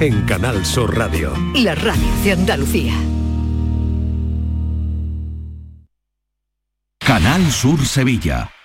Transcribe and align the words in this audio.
en 0.00 0.26
Canal 0.26 0.64
Sur 0.66 0.94
Radio. 0.94 1.32
La 1.54 1.74
radio 1.74 2.04
de 2.22 2.32
Andalucía. 2.32 2.92
Canal 6.98 7.50
Sur 7.50 7.84
Sevilla. 7.86 8.55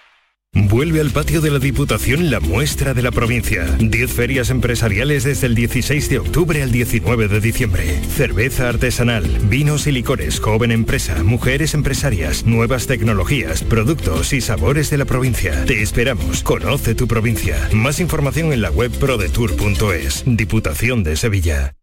Vuelve 0.53 0.99
al 0.99 1.11
patio 1.11 1.39
de 1.39 1.49
la 1.49 1.59
Diputación 1.59 2.29
la 2.29 2.41
muestra 2.41 2.93
de 2.93 3.01
la 3.01 3.11
provincia. 3.11 3.65
10 3.79 4.11
ferias 4.11 4.49
empresariales 4.49 5.23
desde 5.23 5.47
el 5.47 5.55
16 5.55 6.09
de 6.09 6.19
octubre 6.19 6.61
al 6.61 6.73
19 6.73 7.29
de 7.29 7.39
diciembre. 7.39 8.01
Cerveza 8.15 8.67
artesanal, 8.67 9.23
vinos 9.49 9.87
y 9.87 9.93
licores, 9.93 10.41
joven 10.41 10.71
empresa, 10.71 11.23
mujeres 11.23 11.73
empresarias, 11.73 12.45
nuevas 12.45 12.85
tecnologías, 12.85 13.63
productos 13.63 14.33
y 14.33 14.41
sabores 14.41 14.89
de 14.89 14.97
la 14.97 15.05
provincia. 15.05 15.63
Te 15.63 15.81
esperamos. 15.81 16.43
Conoce 16.43 16.95
tu 16.95 17.07
provincia. 17.07 17.69
Más 17.71 18.01
información 18.01 18.51
en 18.51 18.61
la 18.61 18.71
web 18.71 18.91
prodetour.es. 18.91 20.23
Diputación 20.25 21.03
de 21.03 21.15
Sevilla. 21.15 21.75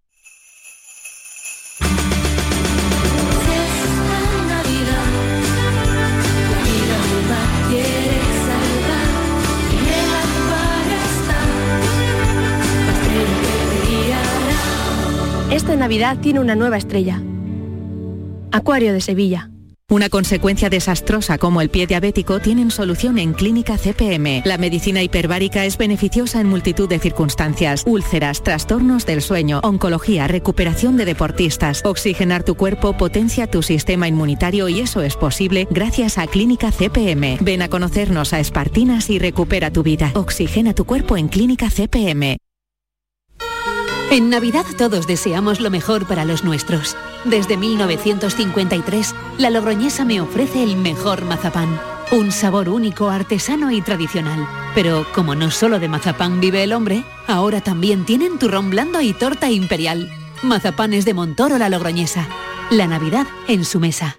Esta 15.69 15.81
Navidad 15.81 16.17
tiene 16.17 16.41
una 16.41 16.55
nueva 16.55 16.79
estrella. 16.79 17.21
Acuario 18.53 18.95
de 18.95 19.03
Sevilla. 19.03 19.51
Una 19.91 20.09
consecuencia 20.09 20.71
desastrosa 20.71 21.37
como 21.37 21.61
el 21.61 21.69
pie 21.69 21.87
diabético 21.87 22.39
tienen 22.41 22.71
solución 22.71 23.19
en 23.19 23.35
Clínica 23.35 23.77
CPM. 23.77 24.41
La 24.47 24.57
medicina 24.57 25.03
hiperbárica 25.03 25.67
es 25.67 25.77
beneficiosa 25.77 26.41
en 26.41 26.49
multitud 26.49 26.89
de 26.89 26.99
circunstancias. 26.99 27.83
Úlceras, 27.87 28.43
trastornos 28.43 29.05
del 29.05 29.21
sueño, 29.21 29.61
oncología, 29.63 30.27
recuperación 30.27 30.97
de 30.97 31.05
deportistas. 31.05 31.83
Oxigenar 31.85 32.45
tu 32.45 32.55
cuerpo 32.55 32.97
potencia 32.97 33.47
tu 33.47 33.63
sistema 33.63 34.09
inmunitario 34.09 34.71
y 34.71 34.81
eso 34.81 35.03
es 35.03 35.17
posible 35.17 35.69
gracias 35.71 36.17
a 36.17 36.27
Clínica 36.29 36.73
CPM. 36.73 37.37
Ven 37.43 37.61
a 37.61 37.69
conocernos 37.69 38.33
a 38.33 38.41
Espartinas 38.41 39.11
y 39.11 39.19
recupera 39.19 39.71
tu 39.71 39.83
vida. 39.83 40.13
Oxigena 40.15 40.73
tu 40.73 40.87
cuerpo 40.87 41.19
en 41.19 41.29
Clínica 41.29 41.69
CPM. 41.69 42.39
En 44.11 44.31
Navidad 44.31 44.65
todos 44.79 45.07
deseamos 45.07 45.61
lo 45.61 45.71
mejor 45.71 46.07
para 46.07 46.25
los 46.25 46.43
nuestros. 46.43 46.97
Desde 47.27 47.59
1953, 47.59 49.15
la 49.37 49.51
Logroñesa 49.51 50.07
me 50.07 50.23
ofrece 50.23 50.63
el 50.63 50.77
mejor 50.77 51.27
mazapán. 51.27 51.79
Un 52.11 52.33
sabor 52.33 52.71
único, 52.71 53.11
artesano 53.11 53.71
y 53.71 53.83
tradicional. 53.83 54.49
Pero 54.75 55.05
como 55.15 55.35
no 55.35 55.51
solo 55.51 55.79
de 55.79 55.89
mazapán 55.89 56.41
vive 56.41 56.63
el 56.63 56.73
hombre, 56.73 57.05
ahora 57.27 57.61
también 57.61 58.07
tienen 58.07 58.39
turrón 58.39 58.71
blando 58.71 59.03
y 59.03 59.13
torta 59.13 59.51
imperial. 59.51 60.11
Mazapanes 60.43 61.05
de 61.05 61.13
Montoro 61.13 61.59
la 61.59 61.69
Logroñesa. 61.69 62.27
La 62.71 62.87
Navidad 62.87 63.27
en 63.47 63.67
su 63.67 63.79
mesa. 63.79 64.19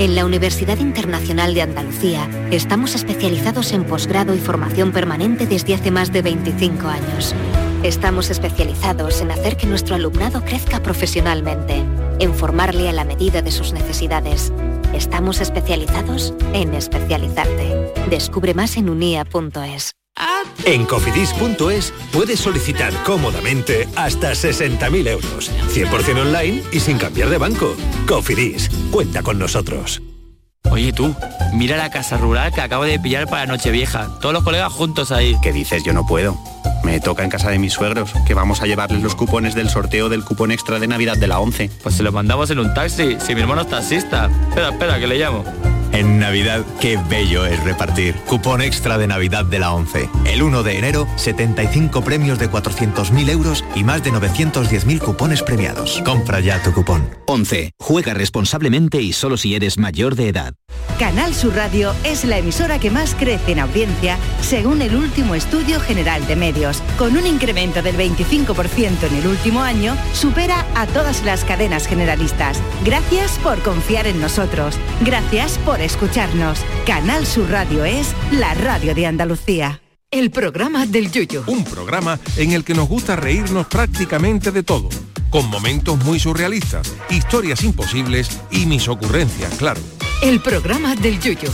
En 0.00 0.14
la 0.14 0.24
Universidad 0.24 0.78
Internacional 0.78 1.52
de 1.52 1.60
Andalucía 1.60 2.26
estamos 2.50 2.94
especializados 2.94 3.72
en 3.72 3.84
posgrado 3.84 4.34
y 4.34 4.38
formación 4.38 4.92
permanente 4.92 5.46
desde 5.46 5.74
hace 5.74 5.90
más 5.90 6.10
de 6.10 6.22
25 6.22 6.88
años. 6.88 7.34
Estamos 7.82 8.30
especializados 8.30 9.20
en 9.20 9.30
hacer 9.30 9.58
que 9.58 9.66
nuestro 9.66 9.96
alumnado 9.96 10.42
crezca 10.42 10.82
profesionalmente, 10.82 11.84
en 12.18 12.34
formarle 12.34 12.88
a 12.88 12.92
la 12.92 13.04
medida 13.04 13.42
de 13.42 13.50
sus 13.50 13.74
necesidades. 13.74 14.54
Estamos 14.94 15.42
especializados 15.42 16.32
en 16.54 16.72
especializarte. 16.72 17.92
Descubre 18.08 18.54
más 18.54 18.78
en 18.78 18.88
unia.es. 18.88 19.99
En 20.64 20.84
cofidis.es 20.84 21.92
puedes 22.12 22.40
solicitar 22.40 22.92
cómodamente 23.04 23.88
hasta 23.96 24.32
60.000 24.32 25.08
euros, 25.08 25.50
100% 25.72 26.20
online 26.20 26.62
y 26.72 26.80
sin 26.80 26.98
cambiar 26.98 27.28
de 27.28 27.38
banco. 27.38 27.74
Cofidis, 28.06 28.70
cuenta 28.90 29.22
con 29.22 29.38
nosotros. 29.38 30.02
Oye 30.70 30.92
tú, 30.92 31.14
mira 31.52 31.76
la 31.76 31.90
casa 31.90 32.16
rural 32.16 32.52
que 32.52 32.60
acabo 32.60 32.84
de 32.84 33.00
pillar 33.00 33.26
para 33.28 33.46
Nochevieja. 33.46 34.18
Todos 34.20 34.32
los 34.32 34.44
colegas 34.44 34.72
juntos 34.72 35.10
ahí. 35.10 35.36
¿Qué 35.42 35.52
dices? 35.52 35.82
Yo 35.82 35.92
no 35.92 36.06
puedo. 36.06 36.38
Me 36.84 37.00
toca 37.00 37.24
en 37.24 37.30
casa 37.30 37.50
de 37.50 37.58
mis 37.58 37.72
suegros, 37.72 38.12
que 38.26 38.34
vamos 38.34 38.62
a 38.62 38.66
llevarles 38.66 39.02
los 39.02 39.14
cupones 39.14 39.54
del 39.54 39.68
sorteo 39.68 40.08
del 40.08 40.24
cupón 40.24 40.52
extra 40.52 40.78
de 40.78 40.86
Navidad 40.86 41.16
de 41.16 41.26
la 41.26 41.40
11. 41.40 41.70
Pues 41.82 41.96
se 41.96 42.02
los 42.02 42.12
mandamos 42.12 42.50
en 42.50 42.58
un 42.58 42.72
taxi, 42.72 43.16
si 43.20 43.34
mi 43.34 43.40
hermano 43.40 43.62
es 43.62 43.68
taxista. 43.68 44.30
Espera, 44.48 44.70
espera, 44.70 44.98
que 44.98 45.06
le 45.06 45.18
llamo. 45.18 45.44
En 45.92 46.18
Navidad, 46.18 46.64
qué 46.80 46.98
bello 47.08 47.44
es 47.46 47.62
repartir. 47.64 48.14
Cupón 48.26 48.62
extra 48.62 48.96
de 48.98 49.06
Navidad 49.06 49.44
de 49.44 49.58
la 49.58 49.72
11. 49.72 50.08
El 50.24 50.42
1 50.42 50.62
de 50.62 50.78
enero, 50.78 51.08
75 51.16 52.02
premios 52.02 52.38
de 52.38 52.50
400.000 52.50 53.28
euros 53.30 53.64
y 53.74 53.82
más 53.82 54.02
de 54.04 54.12
910.000 54.12 55.00
cupones 55.00 55.42
premiados. 55.42 56.00
Compra 56.04 56.40
ya 56.40 56.62
tu 56.62 56.72
cupón. 56.72 57.08
11. 57.26 57.72
Juega 57.78 58.14
responsablemente 58.14 59.00
y 59.02 59.12
solo 59.12 59.36
si 59.36 59.54
eres 59.54 59.78
mayor 59.78 60.14
de 60.14 60.28
edad. 60.28 60.54
Canal 60.98 61.34
Sur 61.34 61.54
Radio 61.54 61.94
es 62.04 62.24
la 62.24 62.38
emisora 62.38 62.78
que 62.78 62.90
más 62.90 63.14
crece 63.14 63.52
en 63.52 63.60
audiencia 63.60 64.18
según 64.42 64.82
el 64.82 64.94
último 64.94 65.34
estudio 65.34 65.80
general 65.80 66.26
de 66.26 66.36
medios. 66.36 66.82
Con 66.98 67.16
un 67.16 67.26
incremento 67.26 67.82
del 67.82 67.96
25% 67.96 69.04
en 69.08 69.16
el 69.16 69.26
último 69.26 69.62
año, 69.62 69.96
supera 70.12 70.66
a 70.74 70.86
todas 70.86 71.24
las 71.24 71.44
cadenas 71.44 71.86
generalistas. 71.86 72.60
Gracias 72.84 73.38
por 73.38 73.60
confiar 73.62 74.06
en 74.06 74.20
nosotros. 74.20 74.76
Gracias 75.00 75.58
por 75.58 75.79
escucharnos. 75.84 76.60
Canal 76.86 77.26
Sur 77.26 77.50
Radio 77.50 77.84
es 77.84 78.14
la 78.32 78.54
radio 78.54 78.94
de 78.94 79.06
Andalucía. 79.06 79.80
El 80.10 80.30
programa 80.30 80.86
del 80.86 81.10
Yuyo. 81.10 81.44
Un 81.46 81.64
programa 81.64 82.18
en 82.36 82.52
el 82.52 82.64
que 82.64 82.74
nos 82.74 82.88
gusta 82.88 83.14
reírnos 83.14 83.66
prácticamente 83.66 84.50
de 84.50 84.62
todo, 84.64 84.88
con 85.30 85.48
momentos 85.48 86.04
muy 86.04 86.18
surrealistas, 86.18 86.92
historias 87.10 87.62
imposibles 87.62 88.40
y 88.50 88.66
mis 88.66 88.88
ocurrencias, 88.88 89.54
claro. 89.54 89.80
El 90.22 90.40
programa 90.40 90.96
del 90.96 91.20
Yuyo. 91.20 91.50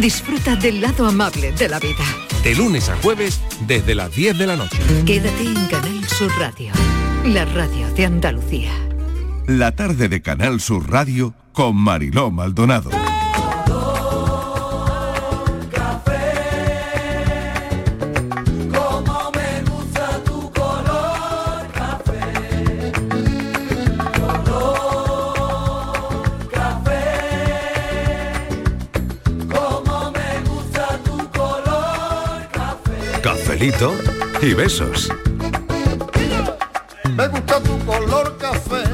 Disfruta 0.00 0.54
del 0.56 0.80
lado 0.80 1.06
amable 1.06 1.52
de 1.52 1.68
la 1.68 1.78
vida. 1.78 2.04
De 2.42 2.54
lunes 2.54 2.88
a 2.90 2.96
jueves 2.96 3.40
desde 3.66 3.94
las 3.94 4.14
10 4.14 4.38
de 4.38 4.46
la 4.46 4.56
noche. 4.56 4.78
Quédate 5.06 5.42
en 5.42 5.66
Canal 5.66 6.08
Sur 6.08 6.30
Radio, 6.38 6.72
la 7.24 7.44
radio 7.46 7.90
de 7.94 8.04
Andalucía. 8.04 8.72
La 9.46 9.74
tarde 9.74 10.08
de 10.08 10.20
Canal 10.20 10.60
Sur 10.60 10.90
Radio 10.90 11.34
con 11.52 11.76
Mariló 11.76 12.30
Maldonado. 12.30 12.90
Y 34.40 34.54
besos. 34.54 35.08
Me 37.16 37.28
gusta 37.28 37.60
tu 37.60 37.78
color 37.84 38.36
café 38.38 38.84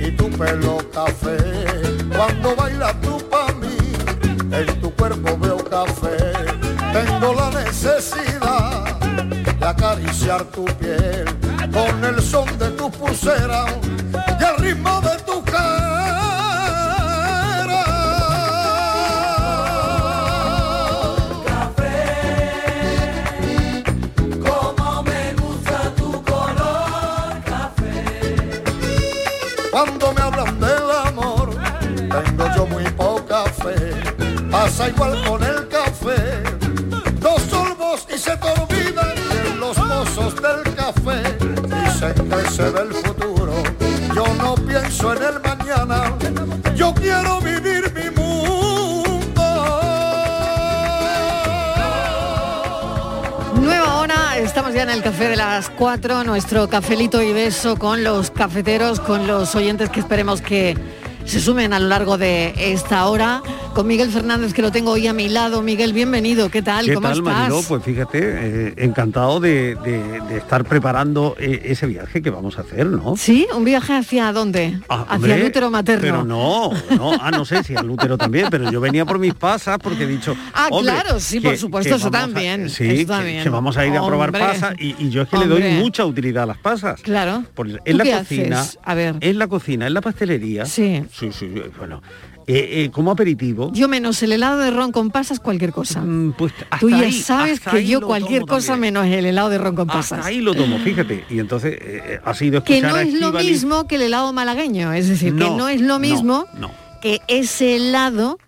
y 0.00 0.12
tu 0.12 0.30
pelo 0.30 0.78
café. 0.92 1.36
Cuando 2.16 2.54
bailas 2.54 3.00
tú 3.00 3.18
para 3.28 3.52
mí, 3.54 3.76
en 4.52 4.80
tu 4.80 4.94
cuerpo 4.94 5.36
veo 5.38 5.58
café. 5.64 6.16
Tengo 6.92 7.34
la 7.34 7.50
necesidad 7.50 8.98
de 9.00 9.66
acariciar 9.66 10.44
tu 10.44 10.64
piel 10.64 11.24
con 11.72 12.04
el 12.04 12.22
son 12.22 12.46
de 12.58 12.70
tu 12.70 12.90
pulsera 12.90 13.66
Igual 34.88 35.22
con 35.26 35.42
el 35.42 35.68
café. 35.68 36.42
Dos 37.20 37.42
sorbos 37.42 38.06
y 38.14 38.18
se 38.18 38.36
te 38.36 38.46
olvidan 38.46 39.14
de 39.14 39.56
los 39.56 39.76
mozos 39.76 40.34
del 40.36 40.74
café. 40.74 41.22
Dicen 41.84 42.28
que 42.30 42.50
se 42.50 42.70
ve 42.70 42.80
el 42.80 42.94
futuro. 42.94 43.52
Yo 44.14 44.24
no 44.42 44.54
pienso 44.54 45.14
en 45.14 45.22
el 45.22 45.40
mañana. 45.40 46.14
Yo 46.74 46.94
quiero 46.94 47.40
vivir 47.40 47.92
mi 47.94 48.10
mundo. 48.10 48.38
estamos 54.42 54.72
ya 54.72 54.84
en 54.84 54.90
el 54.90 55.02
café 55.02 55.28
de 55.28 55.36
las 55.36 55.68
4, 55.68 56.22
nuestro 56.24 56.68
cafelito 56.68 57.20
y 57.20 57.32
beso 57.32 57.76
con 57.76 58.04
los 58.04 58.30
cafeteros, 58.30 59.00
con 59.00 59.26
los 59.26 59.54
oyentes 59.54 59.90
que 59.90 60.00
esperemos 60.00 60.40
que 60.40 60.78
se 61.24 61.40
sumen 61.40 61.72
a 61.72 61.80
lo 61.80 61.88
largo 61.88 62.16
de 62.16 62.54
esta 62.56 63.06
hora. 63.06 63.42
Con 63.74 63.86
Miguel 63.86 64.10
Fernández, 64.10 64.52
que 64.54 64.60
lo 64.62 64.72
tengo 64.72 64.90
hoy 64.90 65.06
a 65.06 65.12
mi 65.12 65.28
lado. 65.28 65.62
Miguel, 65.62 65.92
bienvenido. 65.92 66.48
¿Qué 66.50 66.62
tal? 66.62 66.84
¿Qué 66.86 66.94
¿Cómo 66.94 67.06
tal, 67.08 67.18
estás? 67.18 67.32
Mariló? 67.34 67.60
Pues 67.68 67.84
fíjate, 67.84 68.18
eh, 68.22 68.74
encantado 68.78 69.38
de, 69.38 69.76
de- 69.76 70.20
de 70.28 70.36
estar 70.38 70.64
preparando 70.64 71.36
eh, 71.38 71.60
ese 71.66 71.86
viaje 71.86 72.20
que 72.20 72.30
vamos 72.30 72.58
a 72.58 72.62
hacer, 72.62 72.86
¿no? 72.86 73.16
¿Sí? 73.16 73.46
¿Un 73.54 73.64
viaje 73.64 73.92
hacia 73.94 74.32
dónde? 74.32 74.80
Ah, 74.88 75.06
hacia 75.08 75.36
el 75.36 75.44
útero 75.44 75.70
materno. 75.70 76.00
Pero 76.02 76.24
no, 76.24 76.72
no, 76.96 77.12
ah, 77.20 77.30
no 77.30 77.44
sé 77.44 77.62
si 77.62 77.76
al 77.76 77.88
útero 77.88 78.18
también, 78.18 78.48
pero 78.50 78.68
yo 78.68 78.80
venía 78.80 79.04
por 79.04 79.20
mis 79.20 79.34
pasas 79.34 79.78
porque 79.80 80.02
he 80.04 80.08
dicho. 80.08 80.34
Ah, 80.54 80.66
hombre, 80.72 80.94
claro, 80.94 81.20
sí, 81.20 81.38
por 81.38 81.56
supuesto, 81.56 81.94
eso 81.94 82.10
vamos 82.10 82.30
a- 82.30 82.34
también, 82.34 82.68
sí, 82.70 82.84
eso 83.02 83.12
también. 83.12 83.44
que 83.44 83.48
vamos 83.48 83.76
a 83.76 83.86
ir 83.86 83.96
a 83.96 84.04
probar 84.04 84.32
pasas 84.32 84.74
y, 84.80 84.96
y 84.98 85.10
yo 85.10 85.22
es 85.22 85.28
que 85.28 85.36
le 85.38 85.46
doy 85.46 85.62
mucha 85.74 86.04
utilidad 86.04 86.42
a 86.42 86.46
las 86.46 86.58
pasas. 86.58 87.00
Claro. 87.02 87.44
Por- 87.54 87.68
¿Tú 87.70 87.76
en 87.84 87.96
la 87.98 88.04
qué 88.04 88.12
cocina, 88.12 88.60
haces? 88.62 88.78
A 88.82 88.94
ver. 88.94 89.14
en 89.20 89.38
la 89.38 89.46
cocina, 89.46 89.86
en 89.86 89.94
la 89.94 90.00
pastelería. 90.00 90.66
Sí. 90.66 91.04
Sí, 91.12 91.30
sí, 91.32 91.48
bueno. 91.78 92.02
Eh, 92.50 92.84
eh, 92.84 92.90
como 92.90 93.10
aperitivo. 93.10 93.70
Yo 93.74 93.88
menos 93.88 94.22
el 94.22 94.32
helado 94.32 94.58
de 94.58 94.70
ron 94.70 94.90
con 94.90 95.10
pasas, 95.10 95.38
cualquier 95.38 95.70
cosa. 95.70 96.02
pues 96.36 96.52
Tú 96.80 96.88
ya 96.88 97.00
ahí- 97.00 97.12
sabes 97.12 97.60
que 97.60 97.86
yo 97.86 98.00
cualquier 98.00 98.46
cosa 98.46 98.74
menos 98.76 99.06
el 99.06 99.26
helado 99.26 99.50
de 99.50 99.58
ron 99.58 99.76
con 99.76 99.90
Hasta 99.90 100.16
pasas. 100.16 100.26
ahí 100.26 100.40
lo 100.40 100.54
tomo, 100.54 100.78
fíjate. 100.78 101.24
Y 101.28 101.38
entonces 101.40 101.76
eh, 101.80 102.20
ha 102.24 102.32
sido 102.34 102.64
Que 102.64 102.80
no 102.80 102.96
es 102.96 103.12
lo 103.12 103.32
mismo 103.32 103.86
que 103.86 103.96
el 103.96 104.02
helado 104.02 104.32
malagueño, 104.32 104.92
es 104.94 105.08
decir, 105.08 105.34
que 105.36 105.44
No, 105.50 105.68
es 105.68 105.80
lo 105.82 105.98
mismo 105.98 106.46
no. 106.58 106.70
que 107.02 107.20
ese 107.28 107.76
helado 107.76 108.38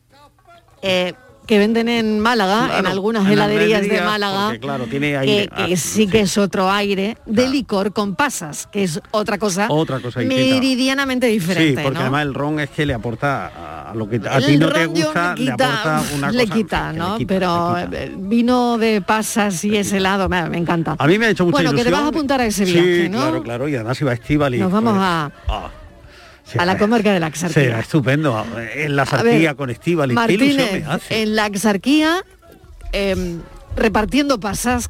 que 1.50 1.58
venden 1.58 1.88
en 1.88 2.20
Málaga, 2.20 2.67
Claro, 2.67 2.79
en 2.79 2.87
algunas 2.87 3.26
en 3.26 3.32
heladerías 3.32 3.82
de 3.82 4.00
Málaga, 4.02 4.44
porque, 4.47 4.61
claro, 4.61 4.85
tiene 4.87 5.11
que, 5.11 5.17
aire. 5.19 5.49
que 5.49 5.75
Ah, 5.75 5.76
sí 5.76 6.06
que 6.06 6.20
es 6.20 6.38
otro 6.38 6.70
aire, 6.70 7.17
de 7.26 7.49
licor 7.49 7.93
con 7.93 8.14
pasas, 8.14 8.69
que 8.70 8.85
es 8.85 9.00
otra 9.11 9.37
cosa, 9.37 9.67
Otra 9.69 9.99
cosa 9.99 10.20
meridianamente 10.20 11.26
diferente. 11.26 11.81
Sí, 11.81 11.82
porque 11.82 11.94
¿no? 11.99 12.00
además 12.02 12.23
el 12.23 12.35
ron 12.35 12.61
es 12.61 12.70
que 12.70 12.87
le 12.87 12.94
aporta 12.94 13.49
a, 13.49 13.91
a 13.91 13.94
lo 13.97 14.08
que 14.08 14.20
a 14.31 14.38
ti 14.41 14.56
no 14.58 14.69
te 14.70 14.87
gusta, 14.87 15.35
le 15.35 15.44
le 15.44 15.50
quita, 15.50 15.81
aporta 15.81 16.14
una 16.14 16.31
le 16.31 16.43
cosa. 16.44 16.55
quita, 16.55 16.93
¿no? 16.93 17.12
le 17.14 17.19
quita, 17.19 17.35
Pero 17.35 17.76
le 17.76 17.85
quita. 17.87 18.02
el 18.05 18.17
vino 18.17 18.79
de 18.79 19.00
pasas 19.02 19.64
y 19.64 19.76
ese 19.76 19.97
helado 19.97 20.29
me, 20.29 20.49
me 20.49 20.58
encanta. 20.58 20.94
A 20.99 21.06
mí 21.08 21.19
me 21.19 21.26
ha 21.26 21.31
hecho 21.31 21.44
mucha 21.44 21.56
bueno, 21.56 21.70
ilusión. 21.70 21.85
que 21.85 21.91
te 21.91 21.97
vas 21.97 22.05
a 22.05 22.08
apuntar 22.08 22.41
a 22.41 22.47
ese 22.47 22.64
viaje, 22.64 23.02
sí, 23.05 23.08
¿no? 23.08 23.19
claro, 23.19 23.43
claro. 23.43 23.69
Y 23.69 23.75
además 23.75 24.00
iba 24.00 24.12
Estíbal 24.12 24.56
Nos 24.56 24.70
vamos 24.70 24.94
a, 24.97 25.32
a 25.49 25.70
la 26.55 26.79
comarca 26.79 27.12
de 27.12 27.20
la 27.20 27.26
Axarquía. 27.26 27.62
Será 27.62 27.81
estupendo. 27.81 28.44
En 28.75 28.97
la 28.97 29.02
A 29.02 29.23
ver, 29.23 29.32
sarquía 29.32 29.55
con 29.55 29.70
Estíbal. 29.70 30.12
Martínez, 30.12 30.85
en 31.11 31.37
la 31.37 31.44
Axarquía, 31.47 32.25
em, 32.93 33.41
repartiendo 33.76 34.38
pasas 34.41 34.88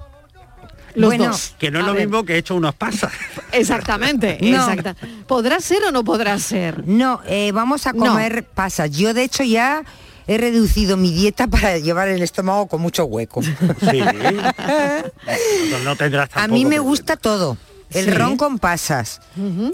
los 0.94 1.08
Bueno, 1.10 1.26
dos. 1.26 1.54
Que 1.58 1.70
no 1.70 1.78
es 1.78 1.84
A 1.84 1.88
lo 1.88 1.94
ver, 1.94 2.06
mismo 2.08 2.24
que 2.24 2.34
he 2.34 2.38
hecho 2.38 2.54
unas 2.56 2.74
pasas. 2.74 3.12
Exactamente, 3.52 4.38
No. 4.42 4.56
exacta. 4.68 4.96
¿Podrá 5.26 5.60
ser 5.60 5.84
o 5.84 5.92
no 5.92 6.02
podrá 6.04 6.38
ser? 6.38 6.86
No, 6.86 7.20
eh, 7.26 7.52
vamos 7.52 7.86
a 7.86 7.92
No. 7.92 8.06
comer 8.06 8.44
pasas. 8.44 8.90
Yo 8.90 9.14
de 9.14 9.22
hecho 9.22 9.44
ya 9.44 9.84
he 10.26 10.36
reducido 10.38 10.96
mi 10.96 11.12
dieta 11.12 11.46
para 11.46 11.78
llevar 11.78 12.08
el 12.08 12.22
estómago 12.22 12.66
con 12.68 12.80
mucho 12.80 13.04
hueco. 13.04 13.42
Sí. 13.42 14.00
No, 15.70 15.78
no 15.84 15.96
tendrás 15.96 16.30
A 16.34 16.48
mí 16.48 16.64
me 16.64 16.78
gusta 16.78 17.16
todo. 17.16 17.56
El 17.92 18.04
Sí. 18.06 18.10
ron 18.12 18.37
con 18.37 18.58
pasas, 18.58 19.20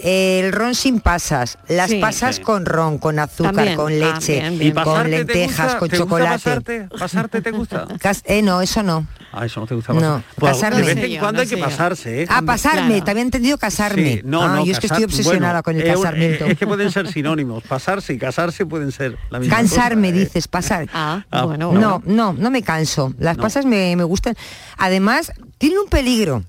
el 0.03 0.51
ron 0.51 0.73
sin 0.75 0.99
pasas, 0.99 1.57
las 1.67 1.89
Sí. 1.91 1.99
pasas 1.99 2.37
Sí. 2.37 2.41
con 2.41 2.65
ron, 2.65 2.97
con 2.97 3.19
azúcar, 3.19 3.53
También. 3.53 3.75
con 3.75 3.99
leche, 3.99 4.39
bien, 4.39 4.57
bien. 4.59 4.71
¿Y 4.77 4.81
con 4.83 5.09
lentejas, 5.11 5.65
gusta? 5.65 5.79
con 5.79 5.89
¿Te 5.89 5.97
gusta 5.97 6.03
chocolate. 6.15 6.31
pasarte? 6.33 6.87
¿Pasarte 6.99 7.41
te 7.41 7.51
gusta? 7.51 7.87
Cas- 8.01 8.23
eh, 8.25 8.41
no, 8.41 8.61
eso 8.61 8.81
no. 8.83 9.05
Ah, 9.31 9.45
eso 9.45 9.59
no 9.59 9.67
te 9.67 9.75
gusta 9.75 9.93
No, 9.93 10.23
pasar. 10.39 10.71
Pues 10.73 10.87
de 10.87 10.95
vez 10.95 11.03
en 11.13 11.19
cuando 11.19 11.33
no 11.33 11.41
hay 11.41 11.47
que 11.47 11.57
pasarse, 11.57 12.23
¿eh? 12.23 12.27
Ah, 12.29 12.41
pasarme, 12.43 13.01
te 13.01 13.11
había 13.11 13.21
entendido 13.21 13.57
casarme. 13.59 14.15
Sí, 14.15 14.21
no, 14.23 14.41
ah, 14.41 14.47
no, 14.55 14.65
yo 14.65 14.71
es 14.71 14.79
que 14.79 14.87
estoy 14.87 15.03
obsesionada 15.03 15.61
bueno, 15.61 15.63
con 15.63 15.75
el 15.75 15.83
casamiento. 15.83 16.45
Es, 16.45 16.57
que 16.57 16.65
pueden 16.65 16.91
ser 16.91 17.11
sinónimos. 17.11 17.63
Pasarse 17.63 18.13
y 18.13 18.17
casarse 18.17 18.65
pueden 18.65 18.91
ser 18.91 19.17
la 19.29 19.39
misma 19.39 19.57
Cansarme, 19.57 20.09
cosa, 20.09 20.21
¿eh? 20.21 20.25
dices, 20.25 20.47
pasar. 20.47 20.89
Ah, 20.93 21.23
Ah, 21.29 21.43
bueno, 21.45 21.71
No, 21.71 22.01
no, 22.05 22.33
no 22.33 22.49
me 22.49 22.63
canso. 22.63 23.13
Las 23.19 23.37
No. 23.37 23.43
pasas 23.43 23.65
me, 23.65 23.95
me 23.95 24.03
gustan. 24.05 24.35
Además, 24.77 25.31
tienen 25.59 25.79
un 25.79 25.87
peligro. 25.89 26.43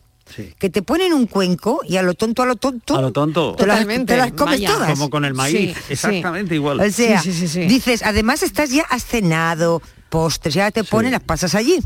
Que 0.58 0.70
te 0.70 0.82
ponen 0.82 1.12
un 1.12 1.26
cuenco 1.26 1.80
y 1.88 1.96
a 1.96 2.02
lo 2.02 2.14
tonto, 2.14 2.42
a 2.42 2.46
lo 2.46 2.56
tonto. 2.56 2.96
A 2.96 3.00
lo 3.02 3.12
tonto. 3.12 3.54
Te 3.56 3.66
las, 3.66 3.76
Totalmente, 3.78 4.12
te 4.14 4.18
las 4.18 4.32
comes 4.32 4.60
vaya. 4.60 4.72
todas. 4.72 4.90
Como 4.90 5.10
con 5.10 5.24
el 5.24 5.34
maíz, 5.34 5.56
Sí, 5.56 5.74
exactamente 5.90 6.54
igual. 6.54 6.80
O 6.80 6.90
sea, 6.90 7.20
Sí, 7.20 7.32
sí, 7.32 7.40
sí, 7.40 7.48
sí. 7.48 7.60
dices, 7.66 8.02
además 8.02 8.42
estás 8.42 8.70
ya 8.70 8.82
has 8.90 9.04
cenado, 9.04 9.82
postres, 10.08 10.54
ya 10.54 10.70
te 10.70 10.84
ponen 10.84 11.12
las 11.12 11.22
pasas 11.22 11.54
allí. 11.54 11.78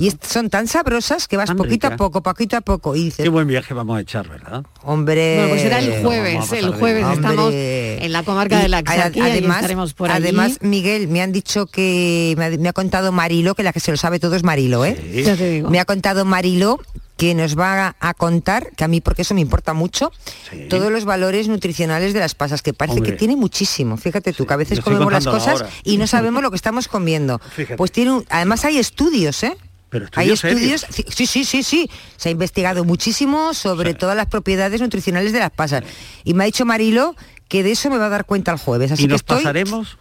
Y 0.00 0.12
son 0.28 0.50
tan 0.50 0.66
sabrosas 0.66 1.28
que 1.28 1.36
vas 1.36 1.46
Tan 1.46 1.56
poquito 1.56 1.86
a 1.86 1.94
poco, 1.96 2.24
poquito 2.24 2.56
a 2.56 2.60
poco. 2.60 2.96
Y 2.96 3.04
dices, 3.04 3.22
Qué 3.22 3.28
buen 3.28 3.46
viaje 3.46 3.72
vamos 3.72 3.96
a 3.96 4.00
echar, 4.00 4.28
¿verdad? 4.28 4.64
hombre. 4.82 5.34
Bueno, 5.36 5.48
pues 5.50 5.62
será 5.62 5.78
el 5.78 6.02
jueves, 6.02 6.52
el 6.52 6.74
jueves 6.74 7.04
Hombre. 7.04 7.20
estamos 7.20 7.52
en 7.54 8.12
la 8.12 8.22
comarca 8.24 8.58
Y 8.58 8.62
de 8.62 8.68
la 8.68 8.78
ad- 8.78 8.88
Axarquía 8.88 9.36
y 9.38 9.44
estaremos 9.44 9.94
por 9.94 10.10
allí. 10.10 10.24
además, 10.24 10.58
Miguel, 10.60 11.06
me 11.06 11.22
han 11.22 11.30
dicho 11.30 11.66
que 11.66 12.34
me 12.36 12.46
ha, 12.46 12.50
me 12.50 12.68
ha 12.68 12.72
contado 12.72 13.12
Marilo, 13.12 13.54
que 13.54 13.62
la 13.62 13.72
que 13.72 13.78
se 13.78 13.92
lo 13.92 13.96
sabe 13.96 14.18
todo 14.18 14.34
es 14.34 14.42
Marilo, 14.42 14.84
¿eh? 14.84 15.00
Sí. 15.14 15.22
Ya 15.22 15.36
te 15.36 15.48
digo. 15.48 15.70
Me 15.70 15.78
ha 15.78 15.84
contado 15.84 16.24
Marilo 16.24 16.80
que 17.20 17.34
nos 17.34 17.58
va 17.58 17.94
a, 18.00 18.14
contar, 18.14 18.70
que 18.76 18.82
a 18.84 18.88
mí 18.88 19.02
porque 19.02 19.20
eso 19.22 19.34
me 19.34 19.42
importa 19.42 19.74
mucho, 19.74 20.10
Sí. 20.50 20.68
todos 20.70 20.90
los 20.90 21.04
valores 21.04 21.48
nutricionales 21.48 22.14
de 22.14 22.20
las 22.20 22.34
pasas, 22.34 22.62
que 22.62 22.72
parece 22.72 22.96
Hombre. 22.96 23.12
que 23.12 23.18
tiene 23.18 23.36
muchísimo. 23.36 23.98
Fíjate 23.98 24.32
tú, 24.32 24.46
que 24.46 24.54
a 24.54 24.56
veces 24.56 24.78
yo 24.78 24.84
comemos 24.84 25.12
las 25.12 25.26
cosas 25.26 25.60
ahora. 25.60 25.68
y 25.84 25.98
no 25.98 26.06
sabemos 26.14 26.42
lo 26.42 26.48
que 26.50 26.56
estamos 26.56 26.88
comiendo. 26.88 27.38
Fíjate. 27.54 27.76
Pues 27.76 27.92
tiene 27.92 28.12
un- 28.12 28.24
además 28.30 28.64
hay 28.64 28.78
estudios, 28.78 29.42
¿eh? 29.42 29.54
Pero 29.90 30.06
Hay 30.14 30.30
estudios 30.30 30.86
sí, 30.88 31.26
sí, 31.26 31.44
sí, 31.44 31.62
sí. 31.62 31.90
Se 32.16 32.30
ha 32.30 32.32
investigado 32.32 32.84
muchísimo 32.84 33.52
sobre 33.52 33.92
todas 33.92 34.16
las 34.16 34.26
propiedades 34.26 34.80
nutricionales 34.80 35.32
de 35.34 35.40
las 35.40 35.50
pasas. 35.50 35.84
Y 36.24 36.32
me 36.32 36.44
ha 36.44 36.46
dicho 36.46 36.64
Marilo 36.64 37.16
que 37.48 37.62
de 37.62 37.72
eso 37.72 37.90
me 37.90 37.98
va 37.98 38.06
a 38.06 38.08
dar 38.08 38.24
cuenta 38.24 38.50
el 38.52 38.58
jueves. 38.58 38.92
Así 38.92 39.02
¿Y 39.02 39.06
que 39.08 39.12
nos 39.12 39.20
estoy 39.20 39.38
pasaremos? 39.38 39.98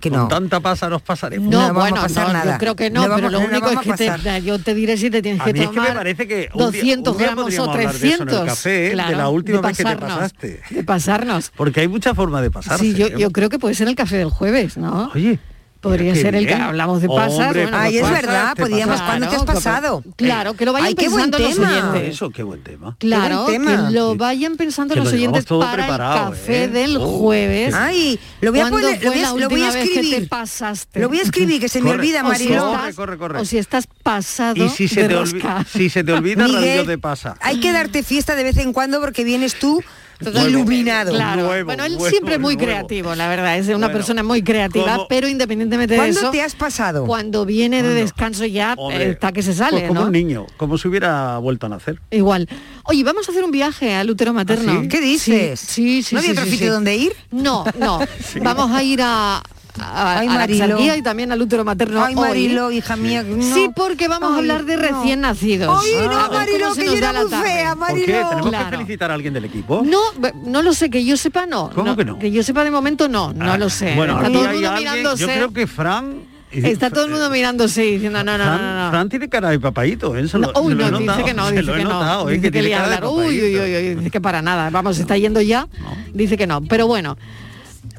Que 0.00 0.10
Con 0.10 0.18
no. 0.20 0.28
tanta 0.28 0.60
pasa 0.60 0.88
nos 0.88 1.02
pasaremos. 1.02 1.48
No, 1.48 1.58
No 1.60 1.66
vamos 1.74 1.82
bueno, 1.82 1.96
a 1.96 2.02
pasar 2.02 2.26
no, 2.28 2.32
nada. 2.34 2.52
yo 2.52 2.58
creo 2.58 2.76
que 2.76 2.88
no, 2.90 3.00
No 3.08 3.14
pero 3.16 3.26
vamos- 3.26 3.32
lo 3.32 3.38
único 3.48 3.66
vamos 3.66 3.86
es 3.86 3.92
que 3.92 4.18
te- 4.22 4.42
yo 4.42 4.58
te 4.60 4.74
diré 4.74 4.96
si 4.96 5.10
te 5.10 5.20
tienes 5.22 5.40
A 5.40 5.44
que 5.44 5.52
mí 5.52 5.58
es 5.60 5.68
que 5.68 5.74
tomar 5.74 5.88
me 5.90 5.94
parece 5.96 6.28
que 6.28 6.48
un 6.52 6.58
día- 6.58 6.66
200 6.82 7.12
un 7.12 7.18
día 7.18 7.26
gramos 7.26 7.42
o 7.42 7.44
podríamos 7.46 7.68
hablar 7.74 7.92
de 7.92 7.96
eso 7.96 8.06
en 8.06 8.12
el 8.12 8.18
300. 8.28 8.46
café, 8.48 8.70
¿eh? 8.78 8.88
de 8.88 8.92
claro, 8.94 9.16
la 9.18 9.28
última 9.28 9.60
vez 9.60 9.76
que 9.76 9.82
te 9.82 9.82
pasarnos, 9.84 10.12
pasaste. 10.18 10.60
De 10.70 10.84
pasarnos. 10.84 11.52
Porque 11.56 11.80
hay 11.80 11.88
muchas 11.88 12.14
formas 12.14 12.42
de 12.42 12.50
pasarse. 12.50 12.84
Sí, 12.84 12.94
yo, 12.94 13.06
¿eh? 13.06 13.14
yo 13.18 13.30
creo 13.32 13.48
que 13.48 13.58
puede 13.58 13.74
ser 13.74 13.88
el 13.88 13.96
café 13.96 14.16
del 14.18 14.30
jueves, 14.30 14.76
¿no? 14.76 15.10
Oye. 15.14 15.38
Podría 15.80 16.14
ser 16.16 16.34
el 16.34 16.46
que 16.46 16.54
hablamos 16.54 17.00
de 17.00 17.06
pasas. 17.08 17.38
Hombre, 17.38 17.62
bueno, 17.62 17.76
Ay, 17.78 17.96
es 17.98 18.02
pasas, 18.02 18.22
verdad, 18.22 18.56
podíamos. 18.56 18.96
pasas. 18.96 19.06
¿Cuándo 19.08 19.28
te 19.28 19.36
has 19.36 19.42
Claro, 19.44 19.54
pasado? 19.54 20.04
Claro, 20.16 20.54
que 20.54 20.64
lo 20.64 20.72
vayan 20.72 20.88
Ay, 20.88 20.94
qué 20.96 21.08
buen 21.08 21.30
pensando 21.30 21.38
los 21.38 21.54
tema. 21.54 21.90
oyentes. 21.92 22.14
Eso, 22.14 22.30
qué 22.30 22.42
buen 22.42 22.62
tema. 22.64 22.96
Claro, 22.98 23.46
Qué 23.46 23.58
buen 23.58 23.62
tema. 23.76 23.88
que 23.88 23.94
lo 23.94 24.16
vayan 24.16 24.56
pensando 24.56 24.94
Que 24.94 25.00
los 25.00 25.10
lo 25.12 25.14
oyentes 25.16 25.44
para 25.46 25.86
el 25.88 25.96
café 25.96 26.64
¿eh? 26.64 26.68
del 26.68 26.96
Oh, 26.96 27.06
jueves. 27.18 27.74
Ay, 27.74 28.18
lo 28.40 28.50
voy 28.50 28.58
a 28.60 28.62
¿Cuándo 28.68 28.78
poner, 28.88 29.04
lo 29.04 29.10
voy 29.12 29.18
a, 29.20 29.22
la 29.22 29.28
lo 29.28 29.48
voy 29.48 29.62
a 29.62 29.66
última 29.68 29.72
vez 29.72 29.88
que 29.88 29.94
te 29.94 30.00
escribir. 30.00 30.28
pasaste? 30.28 31.00
Lo 31.00 31.08
voy 31.08 31.18
a 31.20 31.22
escribir, 31.22 31.60
que 31.60 31.68
se 31.68 31.78
me 31.80 31.90
Corre. 31.90 32.00
olvida, 32.00 32.20
o 32.22 32.34
si, 32.34 32.44
Marilo. 32.48 32.66
Corre, 32.72 32.94
corre, 32.94 33.18
corre. 33.18 33.38
o 33.40 33.44
si 33.44 33.58
estás 33.58 33.86
pasado 34.02 34.64
Y 34.64 34.68
si 34.70 34.88
se, 34.88 35.02
de 35.02 35.08
te 35.08 35.16
olvi- 35.16 35.64
si 35.66 35.88
se 35.90 36.02
te 36.02 36.12
olvida, 36.12 36.44
Miguel, 36.44 36.60
radio 36.60 36.84
de 36.86 36.98
pasa. 36.98 37.36
Hay 37.40 37.60
que 37.60 37.70
darte 37.72 38.02
fiesta 38.02 38.34
de 38.34 38.42
vez 38.42 38.56
en 38.56 38.72
cuando 38.72 39.00
porque 39.00 39.22
vienes 39.22 39.54
tú 39.54 39.80
Iluminado. 40.20 41.12
Claro. 41.12 41.42
Nuevo, 41.44 41.64
bueno, 41.66 41.84
él 41.84 41.92
nuevo, 41.92 42.08
siempre 42.10 42.34
es 42.34 42.40
muy 42.40 42.56
nuevo. 42.56 42.66
creativo, 42.68 43.14
la 43.14 43.28
verdad. 43.28 43.56
Es 43.58 43.66
una 43.68 43.76
Bueno, 43.78 43.92
persona 43.92 44.22
muy 44.22 44.42
creativa, 44.42 44.94
¿cómo- 44.96 45.08
pero 45.08 45.28
independientemente 45.28 45.94
de 45.94 45.98
¿Cuándo 46.00 46.20
eso, 46.20 46.30
te 46.30 46.42
has 46.42 46.54
pasado? 46.54 47.06
cuando 47.06 47.44
viene 47.46 47.82
de 47.82 47.94
descanso 47.94 48.44
ya 48.46 48.74
Hombre, 48.76 49.10
está 49.10 49.32
que 49.32 49.42
se 49.42 49.54
sale, 49.54 49.78
pues 49.78 49.88
como 49.88 50.00
¿no? 50.00 50.06
un 50.06 50.12
niño, 50.12 50.46
como 50.56 50.76
si 50.78 50.88
hubiera 50.88 51.38
vuelto 51.38 51.66
a 51.66 51.68
nacer. 51.68 52.00
Igual. 52.10 52.48
Oye, 52.84 53.04
vamos 53.04 53.28
a 53.28 53.32
hacer 53.32 53.44
un 53.44 53.50
viaje 53.50 53.94
al 53.94 54.10
útero 54.10 54.32
materno. 54.32 54.72
¿Ah, 54.72 54.78
sí? 54.82 54.88
¿Qué 54.88 55.00
dices? 55.00 55.60
Sí, 55.60 56.02
sí, 56.02 56.02
sí. 56.02 56.14
¿No 56.14 56.20
hay 56.20 56.26
sí, 56.26 56.32
otro 56.32 56.44
sí, 56.44 56.50
sitio 56.52 56.66
sí. 56.66 56.72
donde 56.72 56.96
ir? 56.96 57.12
No, 57.30 57.64
no. 57.78 58.00
Vamos 58.42 58.70
a 58.72 58.82
ir 58.82 59.00
a, 59.02 59.42
a, 59.80 60.18
Ay, 60.20 60.26
a 60.28 60.30
la 60.32 60.38
Marilo. 60.38 60.96
Y 60.96 61.02
también 61.02 61.32
al 61.32 61.40
útero 61.42 61.64
materno 61.64 62.02
Ay, 62.04 62.14
hoy. 62.14 62.20
Marilo, 62.20 62.70
hija 62.70 62.96
mía. 62.96 63.22
no. 63.22 63.42
Sí, 63.42 63.70
porque 63.74 64.08
vamos 64.08 64.30
a 64.30 64.34
Ay, 64.34 64.38
hablar 64.40 64.64
de 64.64 64.76
no. 64.76 64.82
recién 64.82 65.20
nacidos. 65.20 65.80
Ay, 65.82 65.92
no, 66.06 66.12
A 66.18 66.28
ver 66.28 66.38
Marilo, 66.38 66.74
que 66.74 66.84
yo 66.86 66.92
era 66.94 67.12
muy 67.12 67.30
fea, 67.30 67.74
¿Por 67.76 67.86
qué? 67.86 67.92
Marilo. 67.92 68.28
¿Tenemos 68.28 68.48
Claro. 68.50 68.70
que 68.70 68.76
felicitar 68.76 69.10
a 69.10 69.14
alguien 69.14 69.34
del 69.34 69.44
equipo? 69.44 69.82
No, 69.84 69.98
no 70.44 70.62
lo 70.62 70.72
sé, 70.72 70.90
que 70.90 71.04
yo 71.04 71.16
sepa 71.16 71.46
no. 71.46 71.70
¿Cómo 71.74 71.96
que 71.96 72.04
no? 72.04 72.18
Que 72.18 72.30
yo 72.30 72.42
sepa 72.42 72.64
de 72.64 72.70
momento 72.70 73.08
no, 73.08 73.32
no 73.32 73.52
Ah, 73.52 73.58
lo 73.58 73.68
sé. 73.70 73.94
Bueno, 73.94 74.16
Está 74.16 74.30
todo 74.32 74.44
el 74.46 74.52
mundo 74.52 74.68
alguien, 74.70 74.92
mirándose. 74.92 75.22
yo 75.22 75.28
creo 75.28 75.52
que 75.52 75.66
Fran... 75.66 76.38
Está 76.50 76.88
todo 76.88 77.04
el 77.04 77.10
mundo 77.10 77.28
mirándose 77.28 77.84
y 77.84 77.92
diciendo 77.96 78.24
no, 78.24 78.38
no, 78.38 78.38
no, 78.38 78.44
Fran, 78.44 78.62
no. 78.76 78.84
no. 78.84 78.90
Fran 78.90 79.08
tiene 79.10 79.28
cara 79.28 79.50
de 79.50 79.60
papadito, 79.60 80.16
¿eh? 80.16 80.26
Se 80.28 80.38
No, 80.38 80.50
lo- 80.50 80.62
uy, 80.62 80.74
no, 80.74 80.98
dice 80.98 81.22
que 81.22 81.34
no, 81.34 81.50
dice 81.50 81.62
lo 81.62 81.74
he 81.74 81.78
que 81.78 81.84
no. 81.84 81.90
notado, 81.90 82.30
¿eh? 82.30 82.32
dice 82.32 82.40
que 82.40 82.46
que 82.48 82.52
tiene 82.52 82.68
le 82.68 82.74
cara 82.74 82.88
de 82.88 82.94
hablar. 82.96 83.10
Uy, 83.12 83.26
uy, 83.42 83.58
uy, 83.60 83.76
uy, 83.76 83.94
dice 83.96 84.10
que 84.10 84.20
para 84.22 84.40
nada. 84.40 84.70
Vamos, 84.70 84.98
está 84.98 85.18
yendo 85.18 85.42
ya. 85.42 85.68
Dice 86.14 86.38
que 86.38 86.46
no. 86.46 86.62
Pero 86.62 86.86
bueno, 86.86 87.18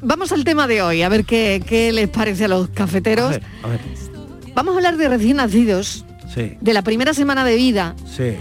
vamos 0.02 0.32
al 0.32 0.44
tema 0.44 0.66
de 0.66 0.82
hoy, 0.82 1.02
a 1.02 1.08
ver 1.08 1.24
qué, 1.24 1.62
qué 1.66 1.92
les 1.92 2.08
parece 2.08 2.44
a 2.46 2.48
los 2.48 2.68
A 2.68 2.72
cafeteros. 2.72 3.30
ver, 3.30 3.42
a 3.62 3.68
ver. 3.68 3.80
Vamos 4.54 4.74
a 4.74 4.76
hablar 4.78 4.96
de 4.96 5.08
recién 5.08 5.36
nacidos, 5.36 6.04
Sí, 6.34 6.56
de 6.60 6.72
la 6.74 6.82
primera 6.82 7.12
semana 7.14 7.44
de 7.44 7.56
vida. 7.56 7.94
sí. 8.06 8.34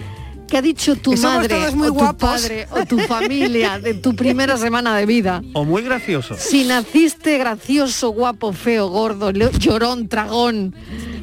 ¿Qué 0.47 0.57
ha 0.57 0.61
dicho 0.63 0.95
tu 0.95 1.11
Que 1.11 1.17
somos 1.17 1.35
madre 1.37 1.49
todos 1.55 1.75
muy 1.75 1.89
o 1.89 1.91
tu 1.91 1.99
guapos. 1.99 2.17
padre 2.41 2.67
o 2.71 2.83
tu 2.87 2.97
familia 3.01 3.77
de 3.77 3.93
tu 3.93 4.15
primera 4.15 4.57
semana 4.65 4.95
de 4.95 5.05
vida? 5.05 5.43
O 5.53 5.63
muy 5.63 5.83
gracioso. 5.83 6.35
Si 6.39 6.63
naciste 6.63 7.37
gracioso, 7.37 8.09
guapo, 8.09 8.51
feo, 8.51 8.87
gordo, 8.89 9.29
llorón, 9.29 10.07
tragón, 10.07 10.73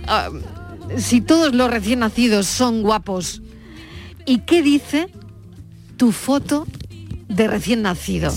ah, 0.06 0.28
si 0.96 1.20
todos 1.20 1.52
los 1.56 1.68
recién 1.68 1.98
nacidos 2.00 2.46
son 2.46 2.82
guapos, 2.82 3.42
¿Y 4.26 4.38
qué 4.42 4.62
dice 4.62 5.08
tu 5.96 6.12
foto 6.12 6.66
de 7.28 7.48
recién 7.48 7.82
nacido? 7.82 8.32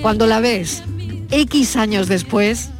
Cuando 0.00 0.26
la 0.26 0.40
ves 0.40 0.82
X 1.40 1.76
años 1.76 2.06
después, 2.06 2.70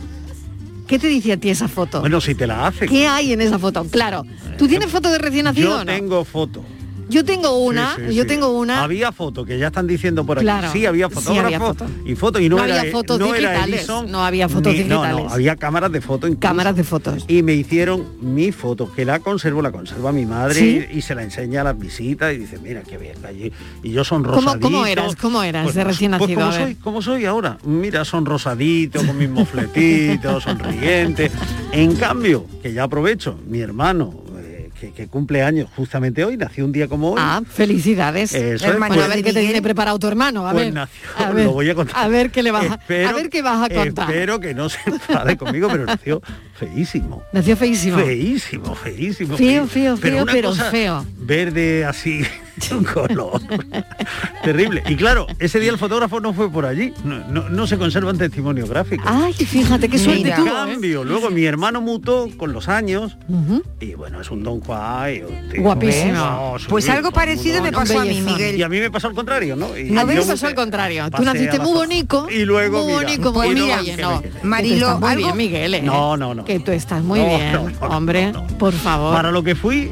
¿qué 0.87 0.99
te 0.99 1.09
dice 1.09 1.33
a 1.33 1.37
ti 1.37 1.51
esa 1.51 1.67
foto? 1.67 2.01
Bueno, 2.01 2.21
si 2.21 2.35
te 2.37 2.47
la 2.47 2.69
hace. 2.69 2.87
¿Qué 2.87 3.09
hay 3.09 3.33
en 3.33 3.41
esa 3.41 3.59
foto? 3.59 3.85
Claro. 3.85 4.25
¿Tú 4.59 4.69
tienes 4.69 4.91
foto 4.91 5.11
de 5.11 5.19
recién 5.19 5.45
nacido 5.45 5.71
Yo 5.71 5.75
o 5.77 5.85
no? 5.85 5.93
tengo 5.93 6.25
foto. 6.25 6.65
Yo 7.09 7.25
tengo 7.25 7.59
una, 7.59 7.95
Sí, 7.97 8.03
sí, 8.09 8.15
yo 8.15 8.23
sí. 8.23 8.29
tengo 8.29 8.49
una. 8.59 8.83
Había 8.83 9.13
foto, 9.13 9.45
que 9.45 9.59
ya 9.59 9.67
están 9.69 9.87
diciendo 9.87 10.25
por 10.25 10.39
aquí. 10.39 10.45
Claro, 10.45 10.73
Sí, 10.73 10.87
había 10.87 11.09
sí 11.09 11.15
fotógrafo 11.15 11.47
había 11.47 11.59
foto. 11.61 11.87
y 12.07 12.15
foto. 12.15 12.41
Y 12.41 12.49
no, 12.49 12.57
No 12.57 12.65
era, 12.65 12.81
había 12.81 12.93
fotos 12.93 13.19
no 13.21 13.33
digitales, 13.33 13.81
Edison, 13.81 14.11
no 14.11 14.25
había 14.25 14.49
fotos 14.49 14.73
ni- 14.73 14.85
no, 14.85 15.03
digitales. 15.03 15.25
No, 15.27 15.31
había 15.33 15.57
cámaras 15.57 15.93
de 15.93 16.01
foto 16.01 16.27
incluso. 16.27 16.41
Cámaras 16.41 16.77
de 16.77 16.85
fotos. 16.85 17.25
Y 17.29 17.43
me 17.43 17.55
hicieron 17.55 18.05
mi 18.21 18.53
foto, 18.53 18.91
que 18.93 19.05
la 19.05 19.19
conservo, 19.21 19.61
la 19.63 19.71
conserva 19.73 20.13
mi 20.13 20.27
madre 20.27 20.89
y 20.93 21.03
se 21.03 21.15
la 21.15 21.23
enseña 21.23 21.61
a 21.61 21.65
las 21.65 21.79
visitas 21.79 22.33
y 22.35 22.39
dice, 22.39 22.59
mira 22.59 22.83
qué 22.83 22.97
bien 22.99 23.17
allí. 23.27 23.53
Y 23.83 23.91
yo 23.93 24.05
son 24.05 24.23
¿Cómo, 24.25 24.37
rosadito. 24.37 24.61
cómo 24.67 24.87
eras? 24.87 25.17
¿Cómo 25.17 25.43
eras 25.43 25.75
de 25.75 25.85
recién 25.85 26.13
Pues 26.13 26.23
nacido? 26.23 26.41
como 26.41 26.53
A 26.53 26.59
ver. 26.59 26.67
soy, 26.67 26.75
como 26.77 27.03
soy 27.03 27.25
ahora. 27.27 27.59
Mira, 27.65 28.05
son 28.05 28.25
rosaditos, 28.27 29.03
con 29.05 29.17
mis 29.19 29.29
mofletitos, 29.29 30.43
sonrientes. 30.45 31.31
En 31.73 31.95
cambio, 31.97 32.47
que 32.63 32.73
ya 32.73 32.85
aprovecho, 32.85 33.39
mi 33.47 33.61
hermano, 33.61 34.15
que, 34.87 34.93
que 34.93 35.07
cumple 35.09 35.43
años 35.43 35.69
justamente 35.77 36.25
hoy, 36.25 36.37
nació 36.37 36.65
un 36.65 36.73
día 36.73 36.89
como 36.89 37.11
hoy. 37.13 37.21
Ah, 37.23 37.43
felicidades. 37.49 38.35
Eso 38.35 38.67
es, 38.73 38.77
pues- 38.77 39.01
a 39.01 39.09
ver 39.09 39.23
qué 39.23 39.33
te 39.33 39.41
tiene 39.41 39.63
preparado 39.63 39.99
tu 39.99 40.07
hermano. 40.07 40.47
A 40.47 40.53
Pues 40.53 40.65
ver, 40.67 40.75
nació, 40.75 41.09
a 41.19 41.31
ver, 41.33 41.45
lo 41.47 41.53
voy 41.53 41.71
a 41.71 41.75
contar. 41.75 41.97
a 41.97 42.09
ver 42.09 42.31
qué 42.31 42.43
le 42.43 42.51
vas 42.51 42.71
a, 42.71 42.75
Espero- 42.75 43.09
a 43.09 43.13
ver 43.13 43.31
qué 43.31 43.43
vas 43.43 43.71
a 43.71 43.75
contar. 43.75 44.11
Espero 44.11 44.41
que 44.41 44.55
no 44.55 44.69
se 44.69 44.79
enfade 44.87 45.37
conmigo, 45.39 45.69
pero 45.71 45.87
nació 45.87 46.21
feísimo. 46.59 47.23
Nació 47.33 47.57
feísimo. 47.57 47.99
Feísimo, 47.99 48.75
feísimo. 48.75 49.37
Feo, 49.37 49.67
feo, 49.67 49.97
feo, 49.97 50.27
pero 50.27 50.49
cosa 50.51 50.71
feo. 50.71 51.05
Verde 51.19 51.85
así, 51.85 52.23
un 52.73 52.85
color. 52.85 53.41
Terrible. 54.43 54.83
Y 54.89 54.97
claro, 54.97 55.27
ese 55.39 55.61
día 55.61 55.71
el 55.71 55.79
fotógrafo 55.79 56.21
no 56.21 56.33
fue 56.33 56.51
por 56.51 56.65
allí. 56.67 56.93
No, 57.05 57.19
no- 57.29 57.49
no 57.49 57.67
se 57.67 57.79
conservan 57.79 58.19
testimonios 58.19 58.69
gráficos. 58.69 59.07
Ay, 59.09 59.33
fíjate 59.35 59.89
qué 59.89 59.99
suerte 59.99 60.33
tuvo, 60.37 60.47
¿eh? 60.49 60.53
cambio, 60.53 61.05
luego 61.05 61.31
mi 61.31 61.45
hermano 61.45 61.81
mutó 61.81 62.29
con 62.37 62.53
los 62.53 62.69
años 62.69 63.17
y 63.81 63.95
bueno, 63.95 64.21
es 64.21 64.31
un 64.31 64.43
don 64.43 64.61
Juan. 64.61 65.15
tío 65.53 65.63
Guapísimo. 65.63 66.57
Pues 66.69 66.89
algo 66.89 67.11
parecido 67.11 67.63
me 67.63 67.73
pasó 67.73 68.01
a 68.01 68.05
mí. 68.05 68.21
Miguel. 68.21 68.57
Y 68.57 68.63
a 68.63 68.69
mí 68.69 68.79
me 68.81 68.91
pasó 68.91 69.09
al 69.09 69.15
contrario, 69.15 69.57
¿no? 69.57 69.77
Y 69.77 69.97
A 69.97 70.05
mí 70.05 70.15
me 70.15 70.23
pasó 70.23 70.47
al 70.47 70.55
contrario. 70.55 71.09
Tú 71.11 71.23
naciste 71.25 71.59
muy 71.59 71.73
bonito. 71.73 72.29
Y 72.31 72.45
luego, 72.45 72.85
muy 72.85 72.93
bonito, 72.95 73.33
muy 73.33 73.51
mira, 73.51 73.81
No, 74.01 74.23
Marilo, 74.43 74.99
muy 74.99 75.09
algo- 75.11 75.25
bien, 75.25 75.37
Miguel. 75.37 75.75
¿eh? 75.75 75.83
No, 75.83 76.17
no, 76.17 76.35
no. 76.35 76.45
Que 76.45 76.61
tú 76.61 76.71
estás 76.73 77.03
muy 77.03 77.19
No, 77.21 77.27
bien, 77.27 77.53
no, 77.53 77.69
no, 77.71 77.97
hombre. 77.97 78.33
Por 78.59 78.73
favor. 78.73 79.15
Para 79.15 79.31
lo 79.31 79.43
que 79.43 79.55
fui, 79.55 79.91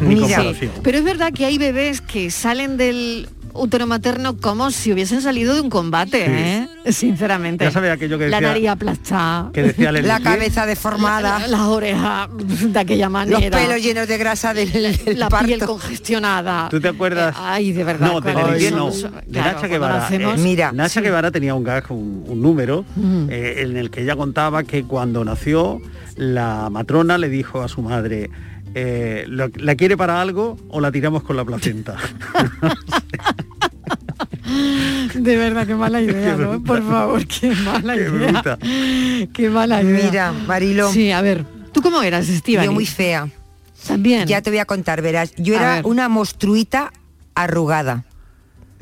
ni 0.00 0.16
comparación. 0.20 0.70
Pero 0.82 0.98
es 0.98 1.04
verdad 1.04 1.32
que 1.32 1.44
hay 1.44 1.58
bebés 1.58 2.00
que 2.06 2.30
salen 2.30 2.76
del 2.76 3.28
útero 3.56 3.86
materno 3.86 4.36
como 4.36 4.72
si 4.72 4.92
hubiesen 4.92 5.22
salido 5.22 5.54
de 5.54 5.60
un 5.60 5.70
combate, 5.70 6.24
Sí. 6.26 6.32
¿eh? 6.34 6.68
Sinceramente. 6.92 7.64
Ya 7.64 7.70
sabes 7.70 7.92
aquello 7.92 8.18
que 8.18 8.26
La 8.28 8.38
decía- 8.38 8.48
nariz 8.48 8.68
aplastada. 8.68 9.50
que 9.52 9.62
decía 9.62 9.92
Leslie 9.92 10.08
La 10.08 10.18
cabeza 10.18 10.66
deformada. 10.66 11.38
La- 11.38 11.46
Las 11.48 11.60
orejas 11.60 12.28
de 12.36 12.78
aquella 12.80 13.06
Los 13.06 13.12
manera. 13.12 13.56
pelos 13.56 13.80
llenos 13.80 14.08
de 14.08 14.18
grasa 14.18 14.52
del, 14.54 14.72
del 14.72 15.18
la 15.18 15.28
parto. 15.28 15.46
piel 15.46 15.60
congestionada. 15.64 16.68
¿Tú 16.68 16.80
te 16.80 16.88
acuerdas? 16.88 17.34
Eh, 17.34 17.38
Ay, 17.40 17.72
de 17.72 17.84
verdad. 17.84 18.08
No, 18.12 18.20
de 18.20 18.34
no. 18.34 18.90
De 18.90 19.10
claro, 19.30 19.52
Nacha 19.54 19.66
Guevara. 19.68 19.98
nacemos- 20.00 20.34
eh, 20.38 20.42
Mira, 20.42 20.72
Nacha 20.72 21.00
Guevara 21.00 21.30
tenía 21.30 21.54
un 21.54 21.62
gag, 21.64 21.84
un, 21.92 22.24
un 22.26 22.42
número, 22.42 22.84
Mm. 22.96 23.28
eh, 23.30 23.54
en 23.62 23.76
el 23.76 23.90
que 23.90 24.02
ella 24.02 24.16
contaba 24.16 24.64
que 24.64 24.82
cuando 24.84 25.24
nació, 25.24 25.80
la 26.16 26.68
matrona 26.70 27.18
le 27.18 27.28
dijo 27.28 27.62
a 27.62 27.68
su 27.68 27.82
madre, 27.82 28.30
eh, 28.74 29.24
"¿Lo- 29.28 29.50
¿la 29.56 29.74
quiere 29.76 29.96
para 29.96 30.20
algo 30.20 30.58
o 30.68 30.80
la 30.80 30.90
tiramos 30.92 31.22
con 31.22 31.36
la 31.36 31.44
placenta? 31.44 31.96
De 35.14 35.36
verdad, 35.36 35.66
qué 35.66 35.74
mala 35.74 36.00
idea, 36.02 36.36
¿no? 36.36 36.62
Por 36.62 36.86
favor, 36.86 37.26
qué 37.26 37.54
mala 37.54 37.94
Qué 37.94 38.00
idea. 38.02 38.32
bruta. 38.32 38.58
Qué 39.32 39.48
mala 39.50 39.82
idea. 39.82 40.04
Mira, 40.04 40.32
Marilo. 40.32 40.92
Sí, 40.92 41.10
a 41.12 41.20
ver, 41.22 41.44
¿tú 41.72 41.82
cómo 41.82 42.02
eras, 42.02 42.28
Estiva? 42.28 42.64
Yo 42.64 42.72
muy 42.72 42.86
fea. 42.86 43.28
También. 43.86 44.26
Ya 44.26 44.40
te 44.42 44.50
voy 44.50 44.58
a 44.58 44.64
contar, 44.64 45.02
verás. 45.02 45.32
Yo 45.36 45.54
A 45.54 45.58
era 45.60 45.74
ver. 45.76 45.86
una 45.86 46.08
monstruita 46.08 46.92
arrugada. 47.34 48.04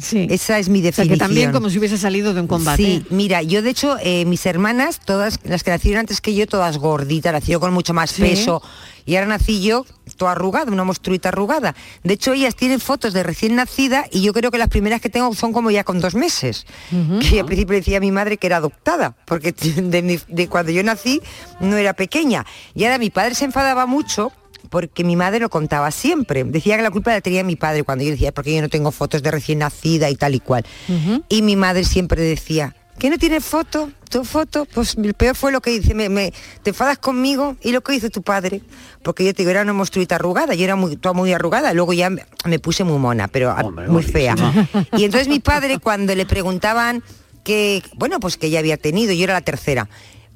Sí. 0.03 0.27
Esa 0.31 0.59
es 0.59 0.69
mi 0.69 0.81
O 0.81 0.83
sea, 0.83 0.91
definición. 0.91 1.19
que 1.19 1.25
también 1.25 1.53
como 1.53 1.71
si 1.71 1.79
hubiese 1.79 1.97
salido 1.97 2.35
de 2.35 2.41
un 2.41 2.47
combate. 2.49 2.83
Sí, 2.83 3.07
mira, 3.11 3.43
yo 3.43 3.63
de 3.63 3.71
hecho, 3.71 3.97
eh, 4.03 4.25
mis 4.25 4.45
hermanas, 4.47 5.01
todas 5.05 5.39
las 5.45 5.63
que 5.63 5.71
nacieron 5.71 6.01
antes 6.01 6.21
que 6.21 6.35
yo, 6.35 6.47
todas 6.47 6.79
gorditas, 6.79 7.33
nació 7.33 7.61
con 7.61 7.73
mucho 7.73 7.95
más 7.95 8.11
Sí. 8.11 8.23
peso. 8.23 8.63
Y 9.05 9.17
ahora 9.17 9.27
nací 9.27 9.61
yo 9.63 9.85
toda 10.17 10.31
arrugada, 10.33 10.71
una 10.71 10.85
monstruita 10.85 11.31
arrugada. 11.31 11.75
De 12.05 12.15
hecho, 12.15 12.35
ellas 12.35 12.55
tienen 12.55 12.79
fotos 12.79 13.13
de 13.13 13.25
recién 13.25 13.57
nacida 13.57 14.05
y 14.13 14.23
yo 14.23 14.33
creo 14.33 14.53
que 14.53 14.59
las 14.59 14.69
primeras 14.69 15.01
que 15.01 15.09
tengo 15.11 15.35
son 15.35 15.53
como 15.53 15.73
ya 15.73 15.83
con 15.83 16.01
dos 16.01 16.15
meses. 16.15 16.67
Que 17.29 17.41
al 17.41 17.47
principio 17.47 17.75
decía 17.77 17.99
mi 17.99 18.13
madre 18.13 18.37
que 18.39 18.47
era 18.47 18.59
adoptada, 18.59 19.17
porque 19.27 19.53
de, 19.83 20.03
mi- 20.03 20.21
de 20.29 20.49
cuando 20.49 20.71
yo 20.71 20.83
nací 20.85 21.21
no 21.59 21.77
era 21.77 21.95
pequeña. 21.95 22.47
Y 22.75 22.85
ahora 22.85 22.99
mi 22.99 23.11
padre 23.11 23.35
se 23.35 23.45
enfadaba 23.45 23.87
mucho 23.87 24.31
porque 24.71 25.05
mi 25.05 25.17
madre 25.17 25.41
lo 25.41 25.51
contaba 25.51 25.91
siempre. 25.91 26.45
Decía 26.45 26.77
que 26.77 26.83
la 26.83 26.91
culpa 26.91 27.11
la 27.13 27.21
tenía 27.21 27.45
mi 27.45 27.57
padre 27.57 27.83
cuando 27.83 28.05
yo 28.05 28.11
decía, 28.11 28.33
porque 28.33 28.55
yo 28.55 28.63
no 28.63 28.69
tengo 28.69 28.91
fotos 28.93 29.23
de 29.23 29.31
recién 29.31 29.59
nacida 29.61 30.09
y 30.11 30.17
tal 30.17 30.35
y 30.35 30.41
cual. 30.41 30.65
Y 31.29 31.43
mi 31.43 31.57
madre 31.57 31.85
siempre 31.85 32.23
decía, 32.23 32.75
¿que 32.99 33.11
no 33.11 33.19
tienes 33.19 33.45
foto? 33.45 33.91
¿Tu 34.09 34.25
foto? 34.25 34.67
Pues 34.75 34.95
el 34.97 35.15
peor 35.15 35.35
fue 35.35 35.53
lo 35.53 35.61
que 35.63 35.71
dice, 35.71 35.95
me, 35.95 36.09
me- 36.09 36.33
te 36.63 36.71
enfadas 36.71 36.99
conmigo 36.99 37.57
y 37.63 37.73
lo 37.73 37.81
que 37.83 37.95
hizo 37.95 38.11
tu 38.11 38.23
padre. 38.23 38.61
Porque 39.03 39.25
yo 39.25 39.33
te 39.35 39.39
digo, 39.43 39.51
era 39.51 39.63
una 39.63 39.73
monstruita 39.73 40.17
arrugada, 40.17 40.55
yo 40.55 40.65
era 40.65 40.77
muy, 40.77 40.97
toda 40.97 41.13
muy 41.15 41.33
arrugada, 41.33 41.73
luego 41.73 41.93
ya 41.95 42.11
me, 42.11 42.25
me 42.45 42.59
puse 42.59 42.85
muy 42.85 42.99
mona, 42.99 43.29
pero 43.29 43.55
muy 43.89 44.03
fea. 44.03 44.37
Y 44.97 45.05
entonces 45.05 45.29
mi 45.29 45.41
padre 45.41 45.79
cuando 45.79 46.15
le 46.15 46.27
preguntaban 46.27 47.03
que, 47.43 47.83
bueno, 47.97 48.21
pues 48.21 48.37
que 48.37 48.51
ya 48.51 48.59
había 48.61 48.77
tenido, 48.77 49.13
yo 49.13 49.25
era 49.25 49.33
la 49.35 49.41
tercera. 49.41 49.89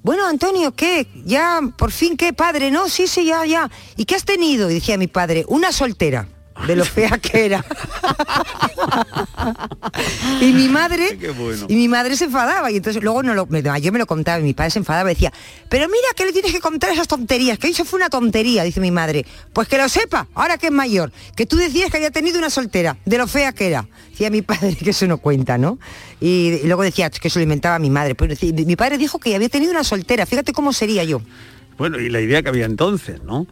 Bueno, 0.06 0.24
Antonio, 0.24 0.72
¿qué? 0.72 1.08
Ya, 1.24 1.60
por 1.76 1.90
fin, 1.90 2.16
¿qué, 2.16 2.32
padre? 2.32 2.70
No, 2.70 2.88
sí, 2.88 3.08
sí, 3.08 3.24
ya, 3.24 3.44
ya. 3.44 3.68
¿Y 3.96 4.04
qué 4.04 4.14
has 4.14 4.24
tenido? 4.24 4.70
Y 4.70 4.74
decía 4.74 4.96
mi 4.96 5.08
padre, 5.08 5.44
una 5.48 5.72
soltera, 5.72 6.28
de 6.66 6.76
lo 6.76 6.84
fea 6.84 7.18
que 7.18 7.46
era. 7.46 7.64
y 10.40 10.52
mi 10.52 10.68
madre, 10.68 11.18
bueno. 11.36 11.66
y 11.68 11.74
mi 11.76 11.88
madre 11.88 12.16
se 12.16 12.24
enfadaba 12.24 12.70
y 12.70 12.76
entonces 12.76 13.02
luego 13.02 13.22
no 13.22 13.34
lo, 13.34 13.46
me- 13.46 13.62
yo 13.80 13.92
me 13.92 13.98
lo 13.98 14.06
contaba 14.06 14.40
y 14.40 14.42
mi 14.42 14.54
padre 14.54 14.70
se 14.70 14.78
enfadaba 14.78 15.10
y 15.10 15.14
decía, 15.14 15.32
pero 15.68 15.86
mira 15.88 16.08
que 16.14 16.24
le 16.24 16.32
tienes 16.32 16.52
que 16.52 16.60
contar 16.60 16.90
esas 16.90 17.08
tonterías, 17.08 17.58
que 17.58 17.68
eso 17.68 17.84
fue 17.84 17.98
una 17.98 18.08
tontería, 18.10 18.62
dice 18.64 18.80
mi 18.80 18.90
madre. 18.90 19.24
Pues 19.52 19.68
que 19.68 19.78
lo 19.78 19.88
sepa, 19.88 20.26
ahora 20.34 20.58
que 20.58 20.66
es 20.66 20.72
mayor, 20.72 21.12
que 21.34 21.46
tú 21.46 21.56
decías 21.56 21.90
que 21.90 21.96
había 21.98 22.10
tenido 22.10 22.38
una 22.38 22.50
soltera, 22.50 22.96
de 23.04 23.18
lo 23.18 23.26
fea 23.26 23.52
que 23.52 23.68
era. 23.68 23.86
Decía 24.10 24.30
mi 24.30 24.42
padre 24.42 24.74
que 24.82 24.90
eso 24.90 25.06
no 25.06 25.18
cuenta, 25.18 25.58
¿no? 25.58 25.78
Y, 26.20 26.60
y 26.62 26.66
luego 26.66 26.82
decía 26.82 27.10
que 27.10 27.28
eso 27.28 27.38
lo 27.38 27.42
inventaba 27.44 27.78
mi 27.78 27.90
madre. 27.90 28.14
Pero 28.14 28.30
decía- 28.34 28.52
mi 28.52 28.76
padre 28.76 28.98
dijo 28.98 29.18
que 29.18 29.34
había 29.34 29.48
tenido 29.48 29.72
una 29.72 29.84
soltera, 29.84 30.26
fíjate 30.26 30.52
cómo 30.52 30.72
sería 30.72 31.04
yo. 31.04 31.20
Bueno, 31.78 31.98
y 32.00 32.08
la 32.08 32.20
idea 32.20 32.42
que 32.42 32.48
había 32.48 32.64
entonces, 32.64 33.22
¿no? 33.22 33.46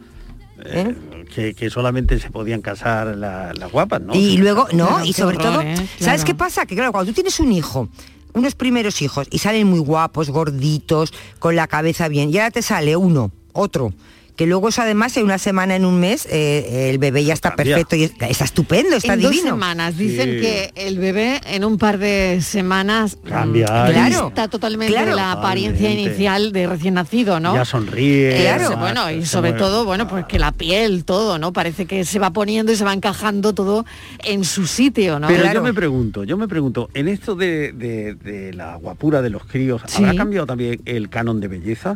Eh, 0.63 0.95
que, 1.33 1.53
que 1.53 1.69
solamente 1.69 2.19
se 2.19 2.29
podían 2.31 2.61
casar 2.61 3.15
la- 3.17 3.53
las 3.53 3.71
guapas, 3.71 4.01
¿no? 4.01 4.13
Y 4.15 4.37
luego, 4.37 4.67
no, 4.73 4.87
Claro, 4.87 5.05
y 5.05 5.13
sobre 5.13 5.37
horror, 5.37 5.51
todo, 5.53 5.61
¿eh? 5.61 5.75
¿sabes 5.75 5.97
Claro. 5.99 6.23
qué 6.25 6.35
pasa? 6.35 6.65
Que 6.65 6.75
claro, 6.75 6.91
cuando 6.91 7.11
tú 7.11 7.15
tienes 7.15 7.39
un 7.39 7.51
hijo, 7.51 7.89
unos 8.33 8.55
primeros 8.55 9.01
hijos, 9.01 9.27
y 9.31 9.39
salen 9.39 9.67
muy 9.67 9.79
guapos, 9.79 10.29
gorditos, 10.29 11.13
con 11.39 11.55
la 11.55 11.67
cabeza 11.67 12.07
bien, 12.07 12.29
y 12.29 12.37
ahora 12.37 12.51
te 12.51 12.61
sale 12.61 12.95
uno, 12.95 13.31
otro, 13.53 13.93
que 14.35 14.45
luego 14.45 14.69
eso 14.69 14.81
además 14.81 15.15
en 15.17 15.23
una 15.25 15.37
semana, 15.37 15.75
en 15.75 15.85
un 15.85 15.99
mes, 15.99 16.27
eh, 16.29 16.89
el 16.91 16.97
bebé 16.97 17.23
ya 17.23 17.33
está 17.33 17.55
perfecto, 17.55 17.95
y 17.95 18.03
es- 18.03 18.13
está 18.19 18.43
estupendo, 18.45 18.95
está 18.95 19.13
en 19.13 19.19
divino. 19.21 19.41
dos 19.43 19.49
semanas. 19.51 19.97
Dicen 19.97 20.29
Sí. 20.35 20.41
que 20.41 20.73
el 20.75 20.99
bebé 20.99 21.39
en 21.47 21.63
un 21.63 21.77
par 21.77 21.97
de 21.97 22.39
semanas 22.41 23.17
mm, 23.23 23.27
Cambia. 23.27 23.65
Claro. 23.65 24.27
está 24.29 24.47
totalmente 24.47 24.93
Claro. 24.93 25.15
la 25.15 25.31
apariencia 25.31 25.79
Totalmente. 25.87 26.09
inicial 26.09 26.51
de 26.51 26.67
recién 26.67 26.93
nacido, 26.95 27.39
¿no? 27.39 27.55
Ya 27.55 27.65
sonríe. 27.65 28.35
Claro, 28.41 28.65
además, 28.67 28.79
bueno, 28.79 29.11
y 29.11 29.25
sobre 29.25 29.51
mueve. 29.51 29.65
todo, 29.65 29.85
bueno, 29.85 30.07
pues 30.07 30.25
que 30.25 30.39
la 30.39 30.51
piel, 30.51 31.05
todo, 31.05 31.37
¿no? 31.37 31.53
Parece 31.53 31.85
que 31.85 32.03
se 32.05 32.19
va 32.19 32.31
poniendo 32.31 32.71
y 32.71 32.75
se 32.75 32.83
va 32.83 32.93
encajando 32.93 33.53
todo 33.53 33.85
en 34.23 34.43
su 34.43 34.67
sitio, 34.67 35.19
¿no? 35.19 35.27
Pero 35.27 35.51
yo 35.53 35.61
me 35.61 35.73
pregunto, 35.73 36.23
yo 36.23 36.37
me 36.37 36.47
pregunto, 36.47 36.89
en 36.93 37.07
esto 37.07 37.35
de, 37.35 37.71
de- 37.73 38.15
de 38.15 38.53
la 38.53 38.75
guapura 38.75 39.21
de 39.21 39.29
los 39.29 39.45
críos, 39.45 39.81
¿habrá 39.95 40.11
Sí. 40.11 40.17
cambiado 40.17 40.45
también 40.45 40.81
el 40.85 41.09
canon 41.09 41.39
de 41.39 41.47
belleza? 41.47 41.95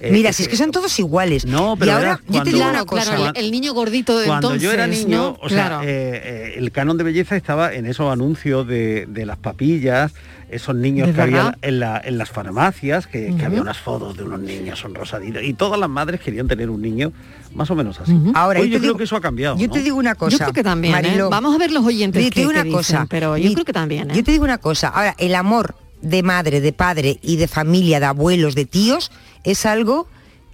Eh, 0.00 0.10
Mira, 0.12 0.30
eh, 0.30 0.32
si 0.32 0.42
es 0.42 0.48
que 0.48 0.56
son 0.56 0.70
todos 0.70 0.98
iguales. 0.98 1.44
No, 1.46 1.67
y 1.74 1.78
pero 1.78 1.92
ahora, 1.92 2.04
verás, 2.04 2.20
yo 2.28 2.42
te 2.42 2.50
digo 2.52 2.68
una 2.68 2.84
cosa. 2.84 3.14
claro, 3.16 3.32
el, 3.34 3.44
el 3.44 3.50
niño 3.50 3.72
gordito 3.74 4.18
de 4.18 4.26
Cuando 4.26 4.48
entonces, 4.48 4.62
yo 4.62 4.72
era 4.72 4.86
niño, 4.86 5.18
¿no? 5.18 5.38
o 5.40 5.48
sea, 5.48 5.66
Claro. 5.68 5.82
eh, 5.82 5.86
eh, 5.88 6.54
el 6.56 6.70
canon 6.72 6.96
de 6.98 7.04
belleza 7.04 7.36
estaba 7.36 7.72
en 7.74 7.86
esos 7.86 8.12
anuncios 8.12 8.66
de, 8.66 9.06
de 9.06 9.26
las 9.26 9.36
papillas, 9.38 10.12
esos 10.50 10.74
niños 10.74 11.08
¿De 11.08 11.12
que 11.14 11.20
había 11.20 11.58
en, 11.60 11.80
la- 11.80 12.00
en 12.02 12.16
las 12.16 12.30
farmacias, 12.30 13.06
que, 13.06 13.34
había 13.44 13.60
unas 13.60 13.78
fotos 13.78 14.16
de 14.16 14.22
unos 14.24 14.40
niños 14.40 14.78
son 14.78 14.94
rosaditos, 14.94 15.42
y 15.42 15.52
todas 15.54 15.78
las 15.78 15.90
madres 15.90 16.20
querían 16.20 16.48
tener 16.48 16.70
un 16.70 16.80
niño 16.80 17.12
más 17.54 17.70
o 17.70 17.74
menos 17.74 18.00
así. 18.00 18.14
Ahora, 18.34 18.60
Hoy 18.60 18.68
yo 18.70 18.78
creo 18.78 18.92
digo- 18.92 18.96
que 18.98 19.04
eso 19.04 19.16
ha 19.16 19.20
cambiado. 19.20 19.56
Yo 19.58 19.66
¿no? 19.66 19.72
te 19.72 19.82
digo 19.82 19.96
una 19.98 20.14
cosa. 20.14 20.30
Yo 20.32 20.38
creo 20.38 20.52
que 20.52 20.62
también, 20.62 20.94
¿eh? 20.94 21.02
Mariló. 21.02 21.28
Vamos 21.30 21.54
a 21.54 21.58
ver 21.58 21.70
los 21.70 21.84
oyentes 21.84 22.22
Yo 22.22 22.28
te 22.30 22.34
que, 22.34 22.40
digo 22.40 22.50
que 22.50 22.56
una 22.56 22.64
dicen, 22.64 22.78
cosa. 22.78 23.06
pero 23.10 23.36
yo 23.36 23.52
creo 23.52 23.64
que 23.64 23.72
también, 23.72 24.10
¿eh? 24.10 24.14
Yo 24.16 24.24
te 24.24 24.32
digo 24.32 24.44
una 24.44 24.58
cosa. 24.58 24.88
Ahora, 24.88 25.14
el 25.18 25.34
amor 25.34 25.74
de 26.00 26.22
madre, 26.22 26.60
de 26.60 26.72
padre 26.72 27.18
y 27.22 27.36
de 27.36 27.48
familia, 27.48 28.00
de 28.00 28.06
abuelos, 28.06 28.54
de 28.54 28.64
tíos, 28.66 29.10
es 29.44 29.66
algo 29.66 30.08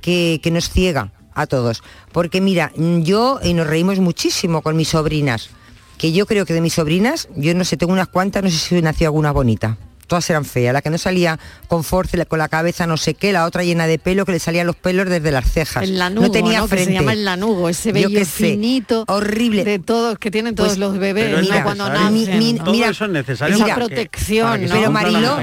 que, 0.04 0.38
que 0.42 0.50
nos 0.50 0.68
ciega 0.68 1.11
a 1.34 1.46
todos. 1.46 1.82
Porque 2.12 2.42
mira, 2.42 2.70
yo, 2.76 3.40
y 3.42 3.54
nos 3.54 3.66
reímos 3.66 3.99
muchísimo 4.00 4.61
con 4.61 4.76
mis 4.76 4.88
sobrinas, 4.90 5.49
que 5.96 6.12
yo 6.12 6.26
creo 6.26 6.44
que 6.44 6.52
de 6.52 6.61
mis 6.61 6.75
sobrinas, 6.75 7.28
yo 7.34 7.54
no 7.54 7.64
sé, 7.64 7.78
tengo 7.78 7.92
unas 7.94 8.08
cuantas, 8.08 8.42
no 8.42 8.50
sé 8.50 8.58
si 8.58 8.82
nació 8.82 9.08
alguna 9.08 9.32
bonita. 9.32 9.78
Todas 10.06 10.28
eran 10.28 10.44
feas, 10.44 10.75
la 10.75 10.82
que 10.82 10.90
no 10.90 10.99
salía 10.99 11.40
con 11.66 11.82
force, 11.82 12.26
con 12.26 12.38
la 12.38 12.49
cabeza 12.50 12.87
no 12.87 12.99
sé 12.99 13.14
qué, 13.14 13.32
la 13.32 13.46
otra 13.46 13.64
llena 13.64 13.87
de 13.87 13.99
pelo, 13.99 14.26
que 14.26 14.32
le 14.32 14.38
salían 14.38 14.66
los 14.66 14.76
pelos 14.76 15.08
desde 15.08 15.30
las 15.32 15.50
cejas. 15.50 15.82
El 15.82 15.99
lanugo, 15.99 16.26
no 16.26 16.30
tenía 16.30 16.58
¿no? 16.58 16.64
Que 16.64 16.68
frente. 16.68 16.92
se 16.92 16.99
llama 16.99 17.12
el 17.14 17.25
lanugo, 17.25 17.70
ese 17.70 17.90
vello 17.92 18.25
finito, 18.26 19.04
horrible. 19.08 19.64
de 19.64 19.78
todos 19.78 20.18
que 20.18 20.30
tienen 20.30 20.54
todos 20.54 20.73
Pues, 20.73 20.78
los 20.78 20.99
bebés, 20.99 21.25
pero 21.25 21.38
es 21.38 21.49
¿no? 21.49 21.62
Cuando 21.64 21.88
nacen. 21.88 22.12
Mi- 22.12 22.52
mi- 22.52 22.58
Todo 22.58 22.70
mira, 22.70 22.90
eso 22.90 23.06
es 23.06 23.11
necesario 23.12 23.56
esa 23.56 23.64
para 23.64 23.75
que- 23.76 23.80
protección. 23.87 24.61
Pero 24.70 24.90
Mariló, 24.90 25.38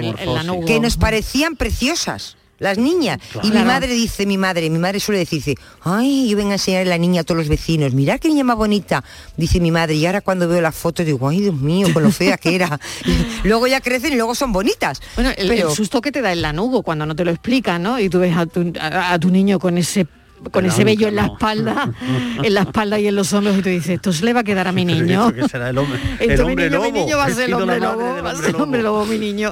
que 0.68 0.80
nos 0.80 0.96
parecían 0.98 1.56
preciosas. 1.56 2.38
Las 2.62 2.78
niñas. 2.78 3.18
Y 3.42 3.50
mi 3.52 3.64
madre 3.64 3.88
dice, 3.88 4.28
mi 4.28 4.38
madre, 4.38 4.70
mi 4.70 4.78
madre 4.78 5.00
suele 5.00 5.18
decir, 5.18 5.40
dice, 5.40 5.56
ay, 5.84 6.30
yo 6.30 6.38
vengo 6.38 6.52
a 6.52 6.54
enseñar 6.54 6.84
a 6.84 6.86
la 6.86 6.98
niña 7.00 7.22
a 7.22 7.24
todos 7.24 7.40
los 7.40 7.50
vecinos, 7.50 7.94
mirad 7.94 8.20
qué 8.20 8.28
niña 8.28 8.44
más 8.44 8.56
bonita, 8.56 9.04
dice 9.36 9.60
mi 9.60 9.72
madre, 9.72 9.96
y 9.96 10.06
ahora 10.06 10.22
cuando 10.22 10.48
veo 10.48 10.62
las 10.62 10.76
fotos 10.76 11.04
digo, 11.04 11.28
ay 11.28 11.40
Dios 11.42 11.56
mío, 11.56 11.88
con 11.92 12.04
lo 12.04 12.12
fea 12.12 12.38
que 12.38 12.54
era. 12.54 12.80
Luego 13.44 13.66
ya 13.66 13.82
crecen 13.82 14.14
y 14.14 14.16
luego 14.16 14.36
son 14.36 14.54
bonitas. 14.54 15.02
Bueno, 15.16 15.32
el, 15.36 15.48
Pero- 15.48 15.70
el 15.70 15.76
susto 15.76 16.02
que 16.02 16.12
te 16.12 16.22
da 16.22 16.32
el 16.32 16.44
lanugo 16.44 16.84
cuando 16.84 17.08
no 17.08 17.16
te 17.16 17.26
lo 17.26 17.32
explican, 17.32 17.82
¿no? 17.82 18.00
Y 18.00 18.10
tú 18.10 18.20
ves 18.20 18.38
a 18.38 18.46
tu, 18.46 18.72
a, 18.80 19.14
a 19.14 19.18
tu 19.20 19.32
niño 19.32 19.58
con 19.58 19.80
ese 19.80 20.06
con 20.52 20.66
ese 20.66 20.84
vello 20.84 21.08
en 21.08 21.16
la 21.18 21.26
espalda, 21.28 21.92
en 22.44 22.54
la 22.56 22.62
espalda 22.62 23.00
y 23.00 23.06
en 23.08 23.16
los 23.16 23.32
hombros 23.32 23.60
y 23.60 23.62
tú 23.62 23.70
dices, 23.70 23.90
esto 23.92 24.12
se 24.12 24.26
le 24.26 24.34
va 24.34 24.40
a 24.40 24.44
quedar 24.44 24.68
a 24.68 24.72
mi 24.72 24.86
niño. 24.86 25.30
esto 25.30 25.36
que 25.44 25.48
será 25.50 25.70
el 25.70 25.78
hombre, 25.78 26.00
el 26.20 26.32
Esto 26.32 26.48
mi 26.48 26.56
niño, 26.56 26.82
mi 26.82 26.92
niño 26.92 27.18
va 27.18 27.26
a 27.26 27.30
ser 27.30 27.46
el 27.46 27.54
hombre 27.54 27.80
lobo, 27.80 28.02
va 28.02 28.32
a 28.32 28.34
hombre 28.34 28.36
ser 28.38 28.56
el 28.56 28.62
hombre 28.62 28.82
lobo, 28.82 29.06
mi 29.06 29.20
niño. 29.20 29.52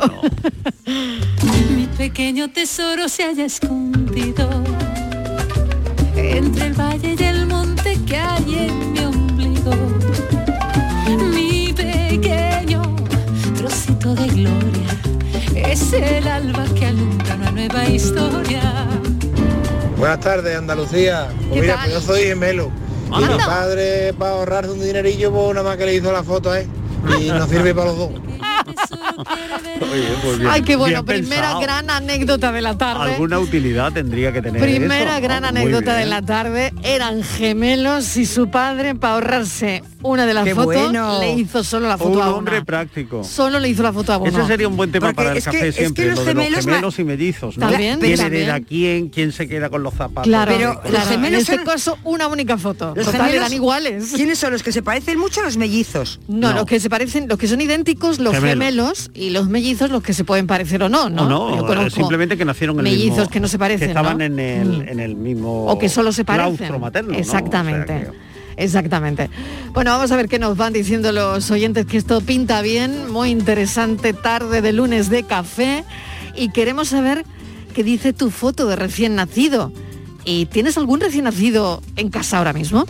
Pequeño 1.99 2.49
tesoro 2.49 3.09
se 3.09 3.23
haya 3.25 3.43
escondido 3.43 4.49
entre 6.15 6.67
el 6.67 6.73
valle 6.73 7.13
y 7.19 7.23
el 7.25 7.45
monte 7.45 7.97
que 8.07 8.15
hay 8.15 8.69
en 8.69 8.93
mi 8.93 8.99
ombligo. 8.99 9.71
Mi 11.33 11.73
pequeño 11.73 12.95
trocito 13.57 14.15
de 14.15 14.27
gloria 14.27 15.67
es 15.69 15.91
el 15.91 16.25
alba 16.25 16.63
que 16.73 16.85
alumbra 16.85 17.35
una 17.35 17.51
nueva 17.51 17.89
historia. 17.89 18.87
Buenas 19.97 20.21
tardes, 20.21 20.55
Andalucía. 20.57 21.27
Pues 21.49 21.61
mira, 21.61 21.81
pues 21.83 21.95
yo 21.95 21.99
soy 21.99 22.21
gemelo. 22.21 22.71
Y 23.07 23.25
mi 23.25 23.37
padre, 23.39 24.13
para 24.13 24.31
ahorrarse 24.35 24.71
un 24.71 24.79
dinerillo, 24.79 25.33
pues 25.33 25.53
nada 25.53 25.67
más 25.67 25.75
que 25.75 25.85
le 25.85 25.95
hizo 25.95 26.13
la 26.13 26.23
foto, 26.23 26.55
¿eh? 26.55 26.65
Y 27.19 27.27
nos 27.27 27.49
sirve 27.49 27.75
para 27.75 27.87
los 27.87 27.97
dos. 27.97 28.28
Oye, 29.91 30.03
pues 30.23 30.39
bien- 30.39 30.51
Ay, 30.51 30.61
qué 30.63 30.75
bueno, 30.75 31.05
primera 31.05 31.41
pensado. 31.41 31.59
gran 31.61 31.89
anécdota 31.89 32.51
de 32.51 32.61
la 32.61 32.77
tarde. 32.77 33.11
Alguna 33.13 33.39
utilidad 33.39 33.91
tendría 33.93 34.31
que 34.31 34.41
tener 34.41 34.61
Primera 34.61 35.13
eso, 35.17 35.21
gran 35.23 35.45
anécdota 35.45 35.95
de 35.95 36.05
la 36.05 36.21
tarde, 36.21 36.73
eran 36.83 37.23
gemelos 37.23 38.17
y 38.17 38.25
su 38.25 38.49
padre, 38.49 38.95
para 38.95 39.13
ahorrarse 39.15 39.83
una 40.01 40.25
de 40.25 40.33
las 40.33 40.45
Qué 40.45 40.55
fotos, 40.55 40.73
bueno. 40.75 41.19
le 41.19 41.33
hizo 41.33 41.63
solo 41.63 41.87
la 41.87 41.97
foto 41.97 42.11
Un 42.11 42.21
a 42.21 42.27
una. 42.27 42.35
hombre 42.35 42.63
práctico. 42.63 43.23
Solo 43.23 43.59
le 43.59 43.67
hizo 43.69 43.83
la 43.83 43.91
foto 43.91 44.13
a 44.13 44.17
uno. 44.17 44.29
Ese 44.29 44.47
sería 44.47 44.67
un 44.67 44.77
buen 44.77 44.91
tema 44.91 45.07
Porque 45.07 45.15
para 45.15 45.31
el 45.31 45.37
es 45.37 45.43
que- 45.45 45.51
café 45.51 45.67
es 45.67 45.75
que 45.75 45.81
siempre, 45.81 46.05
los 46.07 46.19
lo 46.19 46.25
de 46.25 46.31
gemelos 46.31 46.55
los 46.57 46.65
ma- 46.67 46.71
gemelos 46.73 46.99
y 46.99 47.03
mellizos, 47.03 47.57
¿no? 47.57 47.67
También, 47.69 47.99
¿Quién 47.99 48.17
también. 48.17 48.43
hereda 48.43 48.59
quién? 48.61 49.09
¿Quién 49.09 49.31
se 49.33 49.47
queda 49.49 49.69
con 49.69 49.83
los 49.83 49.93
zapatos? 49.93 50.23
Claro, 50.23 50.51
Pero 50.55 50.79
claro, 50.81 50.97
los 50.97 51.07
gemelos 51.09 51.33
en 51.33 51.39
este 51.41 51.55
son- 51.57 51.65
caso 51.65 51.97
una 52.05 52.27
única 52.27 52.57
foto. 52.57 52.93
Los 52.95 53.05
Total, 53.05 53.21
gemelos- 53.21 53.35
eran 53.35 53.53
iguales. 53.53 54.11
¿Quiénes 54.15 54.39
son 54.39 54.53
los 54.53 54.63
que 54.63 54.71
se 54.71 54.81
parecen 54.81 55.19
mucho 55.19 55.41
a 55.41 55.43
los 55.43 55.57
mellizos? 55.57 56.19
No, 56.27 56.53
los 56.53 56.65
que 56.65 56.79
se 56.79 56.89
parecen, 56.89 57.27
los 57.27 57.37
que 57.37 57.47
son 57.47 57.59
idénticos, 57.59 58.19
los 58.19 58.33
Gemelos. 58.35 58.51
gemelos 58.65 59.11
y 59.13 59.31
los 59.31 59.49
mellizos, 59.49 59.89
los 59.91 60.01
que 60.01 60.13
se 60.13 60.23
pueden 60.23 60.47
parecer 60.47 60.81
o 60.83 60.87
no, 60.89 61.09
¿no? 61.09 61.23
O 61.23 61.29
no, 61.29 61.67
Yo 61.73 61.81
eh, 61.87 61.89
simplemente 61.89 62.37
que 62.37 62.45
nacieron 62.45 62.79
en 62.79 62.85
el 62.87 62.91
mellizos 62.93 63.17
mismo, 63.17 63.29
que 63.31 63.39
no 63.41 63.47
se 63.49 63.59
parecen, 63.59 63.79
que 63.87 63.91
estaban 63.91 64.17
¿no? 64.19 64.23
en, 64.23 64.39
el, 64.39 64.67
Mm. 64.67 64.87
en 64.87 64.99
el 65.01 65.15
mismo 65.15 65.65
o 65.65 65.77
que 65.77 65.89
solo 65.89 66.11
se 66.13 66.23
parecen. 66.23 66.55
claustro 66.55 66.79
materno, 66.79 67.11
¿no? 67.13 67.17
Exactamente. 67.19 67.93
O 67.93 67.99
sea 67.99 68.11
que- 68.11 68.29
Exactamente. 68.59 69.29
Bueno, 69.73 69.91
vamos 69.91 70.11
a 70.11 70.17
ver 70.17 70.27
qué 70.27 70.37
nos 70.37 70.57
van 70.57 70.73
diciendo 70.73 71.13
los 71.13 71.49
oyentes, 71.49 71.85
que 71.85 71.97
esto 71.97 72.19
pinta 72.19 72.61
bien, 72.61 73.09
muy 73.09 73.29
interesante 73.29 74.11
tarde 74.11 74.61
de 74.61 74.73
lunes 74.73 75.09
de 75.09 75.23
café 75.23 75.85
y 76.35 76.49
queremos 76.49 76.89
saber 76.89 77.25
qué 77.73 77.83
dice 77.83 78.11
tu 78.11 78.29
foto 78.29 78.67
de 78.67 78.75
recién 78.75 79.15
nacido. 79.15 79.71
¿Y 80.25 80.45
tienes 80.47 80.77
algún 80.77 80.99
recién 80.99 81.23
nacido 81.23 81.81
en 81.95 82.09
casa 82.09 82.37
ahora 82.37 82.51
mismo? 82.51 82.85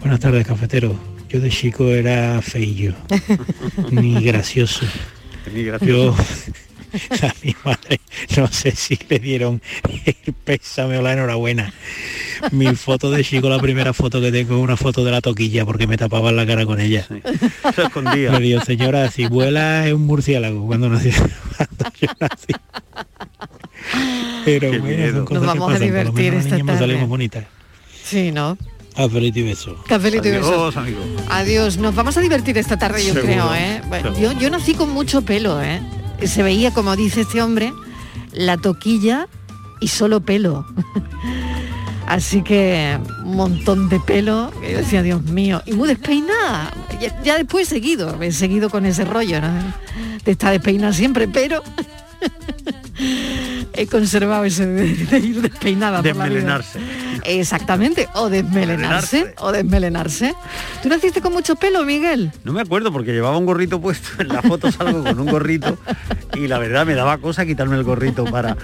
Buenas 0.00 0.20
tardes, 0.20 0.46
cafetero. 0.46 0.94
Yo 1.30 1.40
de 1.40 1.48
chico 1.48 1.88
era 1.88 2.42
feillo, 2.42 2.94
ni 3.90 4.22
gracioso. 4.22 4.86
Ni 5.52 5.64
Yo, 5.64 5.70
gracioso. 5.72 6.22
a 7.22 7.34
mi 7.42 7.56
madre, 7.64 8.00
no 8.36 8.46
sé 8.48 8.72
si 8.72 8.98
le 9.08 9.18
dieron 9.18 9.60
el 10.04 10.34
pésame 10.44 10.98
o 10.98 11.02
la 11.02 11.14
enhorabuena. 11.14 11.72
Mi 12.52 12.74
foto 12.74 13.10
de 13.10 13.22
chico, 13.24 13.48
la 13.48 13.58
primera 13.58 13.92
foto 13.92 14.20
que 14.20 14.30
tengo 14.32 14.56
es 14.56 14.62
una 14.62 14.76
foto 14.76 15.04
de 15.04 15.10
la 15.10 15.20
toquilla 15.20 15.64
porque 15.64 15.86
me 15.86 15.96
tapaban 15.96 16.36
la 16.36 16.46
cara 16.46 16.64
con 16.66 16.80
ella. 16.80 17.06
Se 17.74 17.82
escondía. 17.82 18.30
Me 18.32 18.40
dijo, 18.40 18.60
señora, 18.64 19.10
si 19.10 19.26
vuela 19.26 19.86
es 19.86 19.92
un 19.94 20.02
murciélago 20.06 20.66
cuando 20.66 20.88
nací. 20.88 21.10
cuando 21.56 21.90
yo 22.00 22.08
nací. 22.20 22.52
Pero 24.44 24.70
Qué 24.70 24.78
bueno, 24.78 24.96
miedo. 24.96 25.14
son 25.16 25.24
cosas 25.26 25.42
Nos 25.44 25.52
que 25.54 25.58
vamos 25.58 25.68
a 25.68 25.72
pasan, 25.74 25.88
por 25.88 25.96
lo 25.96 26.02
divertir 26.12 26.32
menos 26.32 26.44
esta 26.46 26.58
tarde. 26.66 26.78
salimos 26.78 27.08
bonitas. 27.08 27.44
Sí, 28.04 28.32
¿no? 28.32 28.58
Cafelito 28.94 29.38
y 29.38 29.42
beso. 29.42 29.76
Cafelito 29.88 30.28
y 30.28 30.30
besos. 30.32 30.50
Adiós, 30.52 30.76
amigo. 30.76 31.00
Adiós, 31.30 31.78
nos 31.78 31.94
vamos 31.94 32.16
a 32.16 32.20
divertir 32.20 32.56
esta 32.58 32.76
tarde, 32.76 33.00
yo 33.04 33.12
Seguro, 33.14 33.24
creo, 33.24 33.54
¿eh? 33.54 33.80
Bueno, 33.88 34.16
yo, 34.18 34.32
yo 34.32 34.50
nací 34.50 34.74
con 34.74 34.90
mucho 34.90 35.22
pelo, 35.22 35.60
¿eh? 35.62 35.80
Se 36.24 36.42
veía, 36.42 36.72
como 36.72 36.94
dice 36.94 37.22
este 37.22 37.42
hombre, 37.42 37.72
la 38.32 38.56
toquilla 38.56 39.26
y 39.80 39.88
solo 39.88 40.20
pelo. 40.20 40.64
Así 42.06 42.42
que 42.42 42.98
un 43.24 43.36
montón 43.36 43.88
de 43.88 43.98
pelo, 44.00 44.52
que 44.60 44.72
yo 44.72 44.78
decía, 44.78 45.02
Dios 45.02 45.22
mío, 45.24 45.62
y 45.66 45.72
muy 45.72 45.88
despeinada. 45.88 46.72
Ya, 47.00 47.22
ya 47.22 47.36
después 47.36 47.66
he 47.68 47.70
seguido, 47.70 48.20
he 48.22 48.32
seguido 48.32 48.70
con 48.70 48.86
ese 48.86 49.04
rollo, 49.04 49.40
¿no? 49.40 49.52
De 50.24 50.32
estar 50.32 50.52
despeinada 50.52 50.92
siempre, 50.92 51.28
pero 51.28 51.62
he 53.72 53.86
conservado 53.86 54.44
ese 54.44 54.66
de, 54.66 54.94
de 54.94 55.18
ir 55.18 55.40
despeinada. 55.42 56.02
Desmelenarse. 56.02 56.78
Exactamente, 57.24 58.08
o 58.14 58.28
desmelenarse, 58.28 59.34
o 59.38 59.50
desmelenarse. 59.50 60.34
¿Tú 60.82 60.88
naciste 60.88 61.20
con 61.20 61.32
mucho 61.32 61.56
pelo, 61.56 61.84
Miguel? 61.84 62.32
No 62.44 62.52
me 62.52 62.60
acuerdo 62.60 62.92
porque 62.92 63.12
llevaba 63.12 63.38
un 63.38 63.46
gorrito 63.46 63.80
puesto. 63.80 64.08
En 64.20 64.28
la 64.28 64.42
foto 64.42 64.70
salgo 64.70 65.02
con 65.02 65.18
un 65.18 65.26
gorrito 65.26 65.78
y 66.34 66.48
la 66.48 66.58
verdad 66.58 66.86
me 66.86 66.94
daba 66.94 67.18
cosa 67.18 67.46
quitarme 67.46 67.76
el 67.76 67.84
gorrito 67.84 68.24
para. 68.24 68.56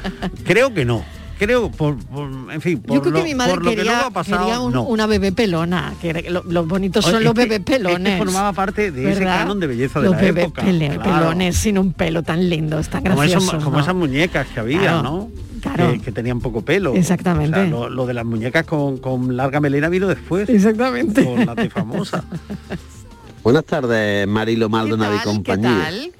Creo 0.44 0.74
que 0.74 0.84
no. 0.84 1.04
Creo, 1.40 1.70
por, 1.70 1.96
por- 1.96 2.30
en 2.52 2.60
fin, 2.60 2.80
por 2.82 2.96
Yo 2.96 3.00
creo 3.00 3.12
lo, 3.14 3.18
que 3.20 3.24
mi 3.24 3.34
madre 3.34 3.74
que 3.76 3.82
luego 3.82 4.00
ha 4.06 4.10
pasado, 4.10 4.40
quería 4.44 4.60
un- 4.60 4.72
no. 4.74 4.82
una 4.82 5.06
bebé 5.06 5.32
pelona, 5.32 5.94
que 6.00 6.10
era- 6.10 6.20
lo- 6.30 6.44
los 6.46 6.68
bonitos 6.68 7.02
son 7.04 7.14
Oye, 7.16 7.24
los 7.24 7.32
es 7.32 7.38
que- 7.38 7.48
bebés 7.48 7.60
pelones. 7.64 8.18
formaba 8.18 8.52
parte 8.52 8.90
de 8.92 9.10
ese 9.10 9.20
¿verdad? 9.20 9.38
canon 9.38 9.58
de 9.58 9.66
belleza 9.66 10.00
de 10.00 10.04
los 10.06 10.16
la 10.16 10.20
bebés 10.20 10.44
época, 10.44 10.62
pele- 10.62 10.88
claro. 10.96 11.02
pelones 11.02 11.56
sin 11.56 11.78
un 11.78 11.94
pelo 11.94 12.22
tan 12.22 12.46
lindo, 12.50 12.78
tan 12.82 13.02
como, 13.02 13.16
gracioso. 13.16 13.46
esos- 13.52 13.64
como 13.64 13.78
¿no? 13.78 13.82
esas 13.82 13.94
muñecas 13.94 14.46
que 14.48 14.60
había, 14.60 14.80
Claro, 14.80 15.02
¿no? 15.02 15.28
claro. 15.62 15.92
Que, 15.92 16.00
que 16.02 16.12
tenían 16.12 16.40
poco 16.40 16.60
pelo. 16.62 16.94
Exactamente. 16.94 17.58
O 17.58 17.62
sea, 17.62 17.70
lo, 17.70 17.88
lo 17.88 18.04
de 18.06 18.12
las 18.14 18.26
muñecas 18.26 18.66
con, 18.66 18.98
con 18.98 19.34
larga 19.34 19.60
melena 19.60 19.88
vino 19.88 20.06
después. 20.08 20.46
Exactamente. 20.48 21.24
Con 21.24 21.46
la 21.46 21.54
de 21.54 21.70
famosa. 21.70 22.22
Buenas 23.42 23.64
tardes, 23.64 24.28
Marilo 24.28 24.68
Maldonado 24.68 25.14
y 25.14 25.18
¿Qué 25.20 25.24
compañía. 25.24 25.70
tal? 25.84 26.12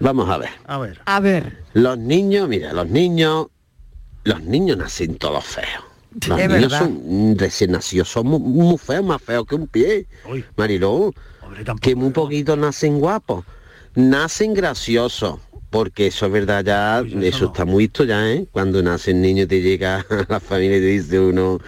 Vamos 0.00 0.28
a 0.30 0.38
ver. 0.38 0.50
A 0.68 0.78
ver. 0.78 1.00
A 1.04 1.18
ver. 1.18 1.64
Los 1.72 1.98
niños, 1.98 2.48
mira, 2.48 2.72
los 2.72 2.88
niños, 2.88 3.48
los 4.28 4.42
niños 4.42 4.76
nacen 4.76 5.16
todos 5.16 5.44
feos. 5.44 5.84
Los 6.26 6.38
Es 6.40 6.48
niños 6.48 6.70
verdad. 6.72 6.78
son 6.78 7.36
recién 7.38 7.72
nacidos, 7.72 8.08
son 8.08 8.26
muy, 8.28 8.40
muy 8.40 8.78
feos, 8.78 9.04
más 9.04 9.20
feos 9.22 9.46
que 9.46 9.54
un 9.54 9.66
pie. 9.66 10.06
Mariló, 10.56 11.12
que 11.80 11.94
muy 11.94 12.10
poquitos 12.10 12.56
nacen 12.58 12.98
guapos. 12.98 13.44
Nacen 13.94 14.54
graciosos. 14.54 15.40
Porque 15.70 16.06
eso 16.06 16.24
es 16.26 16.32
verdad 16.32 16.64
ya, 16.64 17.04
eso, 17.20 17.46
está 17.46 17.66
muy 17.66 17.84
visto 17.84 18.04
ya, 18.04 18.26
¿eh? 18.30 18.46
Cuando 18.52 18.82
nace 18.82 19.10
el 19.10 19.20
niño 19.20 19.46
te 19.46 19.60
llega 19.60 19.98
a 20.08 20.24
la 20.26 20.40
familia 20.40 20.78
y 20.78 20.80
te 20.80 20.86
dice 20.86 21.20
uno, 21.20 21.58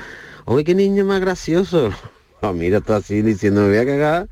oye, 0.46 0.64
qué 0.64 0.74
niño 0.74 1.04
más 1.04 1.20
gracioso. 1.20 1.90
Oh, 2.42 2.54
mira, 2.54 2.78
está 2.78 2.96
así 2.96 3.20
diciendo, 3.20 3.60
me 3.60 3.68
voy 3.68 3.76
a 3.76 3.84
cagar. 3.84 4.28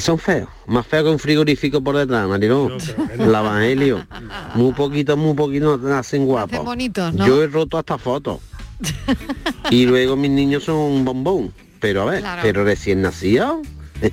Son 0.00 0.18
feos, 0.18 0.48
más 0.66 0.86
feos 0.86 1.04
que 1.04 1.10
un 1.10 1.18
frigorífico 1.18 1.80
por 1.82 1.96
detrás, 1.96 2.28
Mariló. 2.28 2.68
El 3.12 3.20
evangelio. 3.20 4.06
Muy 4.54 4.72
poquito, 4.72 5.16
muy 5.16 5.34
poquito 5.34 5.76
nacen 5.78 6.24
guapos. 6.26 6.52
Hacen 6.52 6.64
bonitos, 6.64 7.14
¿no? 7.14 7.26
Yo 7.26 7.42
he 7.42 7.46
roto 7.46 7.78
hasta 7.78 7.96
fotos. 7.98 8.38
y 9.70 9.86
luego 9.86 10.16
mis 10.16 10.30
niños 10.30 10.64
son 10.64 10.76
un 10.76 11.04
bombón. 11.04 11.52
Pero 11.80 12.02
a 12.02 12.04
ver, 12.06 12.20
Claro. 12.20 12.42
pero 12.42 12.64
recién 12.64 13.02
nacidos, 13.02 13.58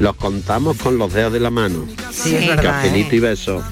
los 0.00 0.16
contamos 0.16 0.76
con 0.78 0.98
los 0.98 1.12
dedos 1.12 1.32
de 1.32 1.40
la 1.40 1.50
mano. 1.50 1.84
Sí, 2.10 2.34
es 2.34 2.46
verdad, 2.48 2.62
Cafelito 2.62 3.12
¿eh? 3.12 3.16
y 3.16 3.20
beso. 3.20 3.62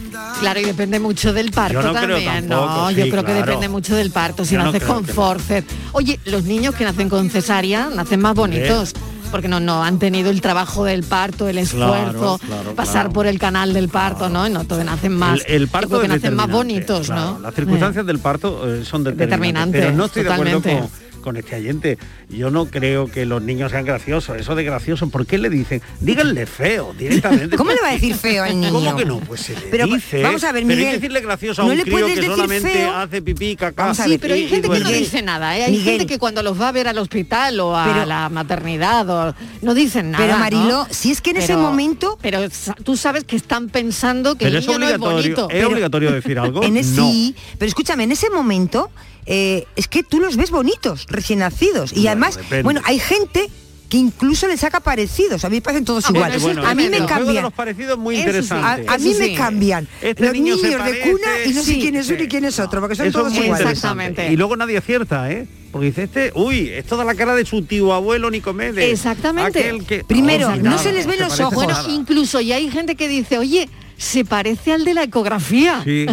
Claro, 0.40 0.60
y 0.60 0.64
depende 0.64 0.98
mucho 0.98 1.32
del 1.32 1.50
parto 1.52 1.80
Yo 1.80 1.92
no 1.92 1.92
creo 1.94 2.16
también. 2.16 2.48
tampoco, 2.48 2.74
no, 2.76 2.88
sí, 2.90 2.94
yo 2.96 3.08
creo 3.08 3.24
que 3.24 3.32
depende 3.34 3.68
mucho 3.68 3.94
del 3.94 4.10
parto. 4.10 4.44
Si 4.44 4.54
Yo 4.54 4.58
no 4.58 4.66
naces 4.66 4.82
con 4.82 5.06
no. 5.06 5.12
forceps. 5.12 5.72
Oye, 5.92 6.18
los 6.26 6.44
niños 6.44 6.74
que 6.74 6.84
nacen 6.84 7.08
con 7.08 7.30
cesárea 7.30 7.88
nacen 7.88 8.20
más 8.20 8.34
bonitos. 8.34 8.94
Porque 9.34 9.48
no, 9.48 9.58
no 9.58 9.82
han 9.82 9.98
tenido 9.98 10.30
el 10.30 10.40
trabajo 10.40 10.84
del 10.84 11.02
parto, 11.02 11.48
el 11.48 11.58
esfuerzo, 11.58 12.38
claro, 12.38 12.76
pasar 12.76 12.92
claro. 12.92 13.12
por 13.14 13.26
el 13.26 13.40
canal 13.40 13.72
del 13.72 13.88
parto, 13.88 14.28
¿no? 14.28 14.46
Y 14.46 14.50
no, 14.50 14.62
todos 14.62 14.84
nacen 14.84 15.12
más. 15.12 15.42
El, 15.48 15.66
parto 15.66 16.00
es 16.00 16.08
nacen 16.08 16.36
más 16.36 16.48
bonitos. 16.48 17.10
¿no? 17.10 17.40
Las 17.40 17.52
circunstancias 17.52 18.06
del 18.06 18.20
parto 18.20 18.72
eh, 18.72 18.84
son 18.84 19.02
determinantes. 19.02 19.18
Determinantes, 19.18 19.80
pero 19.80 19.96
no 19.96 20.04
estoy 20.04 20.22
de 20.22 20.32
acuerdo 20.32 20.58
totalmente. 20.58 20.88
con, 20.88 21.03
con 21.24 21.38
este 21.38 21.56
oyente. 21.56 21.98
Yo 22.28 22.50
no 22.50 22.66
creo 22.66 23.10
que 23.10 23.24
los 23.24 23.40
niños 23.42 23.72
sean 23.72 23.86
graciosos. 23.86 24.36
Eso 24.38 24.54
de 24.54 24.62
gracioso, 24.62 25.08
¿por 25.08 25.24
qué 25.26 25.38
le 25.38 25.48
dicen? 25.48 25.80
Díganle 26.00 26.44
feo 26.44 26.94
directamente. 26.98 27.56
¿Cómo 27.56 27.72
le 27.72 27.80
va 27.80 27.88
a 27.88 27.92
decir 27.92 28.14
feo 28.14 28.44
al 28.44 28.60
niño? 28.60 28.72
¿Cómo 28.72 28.94
que 28.94 29.04
no? 29.06 29.20
Pues 29.20 29.40
se 29.40 29.54
le 29.54 29.60
Pero, 29.70 29.86
dice. 29.86 30.22
vamos 30.22 30.44
a 30.44 30.52
ver, 30.52 30.62
pero 30.62 30.70
hay 30.72 30.76
Miguel, 30.76 30.86
que 30.90 30.96
decirle 31.00 31.20
gracioso 31.22 31.62
a 31.62 31.64
no 31.64 31.70
un 31.72 31.76
le 31.78 31.82
crío 31.84 32.06
que 32.06 32.14
decir 32.16 32.30
solamente 32.30 32.70
feo. 32.72 32.92
hace 32.96 33.22
pipí, 33.22 33.56
a 33.60 33.94
Sí, 33.94 34.18
pero 34.18 34.34
hay 34.34 34.40
y- 34.42 34.44
y 34.44 34.48
gente 34.48 34.68
que 34.68 34.80
no 34.80 34.88
dice 34.90 35.22
nada, 35.22 35.56
¿eh? 35.58 35.64
Hay 35.64 35.72
Miguel. 35.72 35.84
gente 35.86 36.06
que 36.06 36.18
cuando 36.18 36.42
los 36.42 36.60
va 36.60 36.68
a 36.68 36.72
ver 36.72 36.88
al 36.88 36.98
hospital 36.98 37.58
o 37.60 37.74
a 37.76 37.84
Pero- 37.86 38.04
la 38.06 38.28
maternidad 38.28 39.08
o 39.08 39.34
no 39.62 39.72
dicen 39.74 40.10
nada. 40.10 40.22
Pero, 40.24 40.34
¿no? 40.34 40.40
Mariló, 40.40 40.86
si 40.90 41.10
es 41.10 41.20
que 41.22 41.30
en 41.30 41.38
ese 41.38 41.56
momento- 41.56 42.18
Pero 42.20 42.40
tú 42.84 42.96
sabes 42.98 43.24
que 43.24 43.36
están 43.36 43.70
pensando 43.70 44.34
que 44.34 44.44
Pero 44.44 44.58
el 44.58 44.62
es 44.62 44.66
niño 44.66 44.78
no 44.78 44.88
es 44.88 44.98
bonito. 44.98 45.48
¿Es 45.48 45.56
Pero- 45.56 45.68
obligatorio 45.68 46.12
decir 46.12 46.38
algo? 46.38 46.62
En 46.62 46.76
ese, 46.76 46.96
no. 47.00 47.10
Sí, 47.10 47.34
pero 47.58 47.68
escúchame, 47.68 48.04
en 48.04 48.12
ese 48.12 48.28
momento 48.28 48.90
eh, 49.26 49.66
es 49.76 49.88
que 49.88 50.02
tú 50.02 50.20
los 50.20 50.36
ves 50.36 50.50
bonitos, 50.50 51.06
recién 51.08 51.38
nacidos. 51.40 51.92
Y 51.92 52.06
además, 52.06 52.36
depende. 52.36 52.62
bueno, 52.62 52.80
hay 52.84 52.98
gente 52.98 53.48
que 53.88 53.98
incluso 53.98 54.48
les 54.48 54.60
saca 54.60 54.80
parecidos. 54.80 55.44
A 55.44 55.50
mí 55.50 55.56
me 55.56 55.62
parecen 55.62 55.84
todos 55.84 56.04
Ah, 56.06 56.10
iguales. 56.12 56.42
a 56.44 56.74
mí 56.74 56.88
me 56.88 56.98
juego 57.00 57.06
de 57.06 57.06
cambian. 57.06 57.42
los 57.44 57.52
parecidos 57.52 57.98
muy 57.98 58.16
Eso 58.16 58.22
sí. 58.24 58.28
interesante. 58.30 58.88
A, 58.88 58.94
a 58.94 58.98
mí 58.98 59.14
me 59.18 59.34
cambian 59.34 59.86
Este 60.00 60.24
los 60.24 60.32
niño 60.32 60.56
niños 60.56 60.84
de 60.84 61.00
cuna 61.00 61.28
y 61.46 61.52
no 61.52 61.62
sé 61.62 61.78
quién 61.78 61.94
es 61.96 62.08
uno 62.08 62.22
y 62.22 62.28
quién 62.28 62.44
es 62.44 62.58
otro, 62.58 62.80
porque 62.80 62.96
son 62.96 63.06
Eso 63.06 63.18
todos 63.20 63.32
iguales. 63.34 63.52
interesante. 63.60 63.72
Exactamente. 63.72 64.32
Y 64.32 64.36
luego 64.36 64.56
nadie 64.56 64.78
acierta, 64.78 65.30
¿eh? 65.30 65.46
Porque 65.70 65.86
dice 65.88 66.04
este, 66.04 66.32
uy, 66.34 66.68
es 66.70 66.86
toda 66.86 67.04
la 67.04 67.14
cara 67.14 67.34
de 67.34 67.44
su 67.44 67.62
tío 67.62 67.92
abuelo 67.92 68.30
Nicomedes. 68.30 68.92
Exactamente. 68.92 69.58
Aquel 69.60 69.84
que... 69.84 70.02
Primero, 70.04 70.52
sí, 70.52 70.58
no 70.58 70.70
nada, 70.70 70.78
se 70.82 70.92
les 70.92 71.06
ven 71.06 71.20
los 71.20 71.38
ojos. 71.40 71.54
Bueno, 71.54 71.72
nada. 71.74 71.90
incluso 71.92 72.40
ya 72.40 72.56
hay 72.56 72.70
gente 72.70 72.94
que 72.96 73.06
dice, 73.08 73.38
oye, 73.38 73.68
se 73.96 74.24
parece 74.24 74.72
al 74.72 74.84
de 74.84 74.94
la 74.94 75.02
ecografía. 75.04 75.80
Sí, 75.84 76.06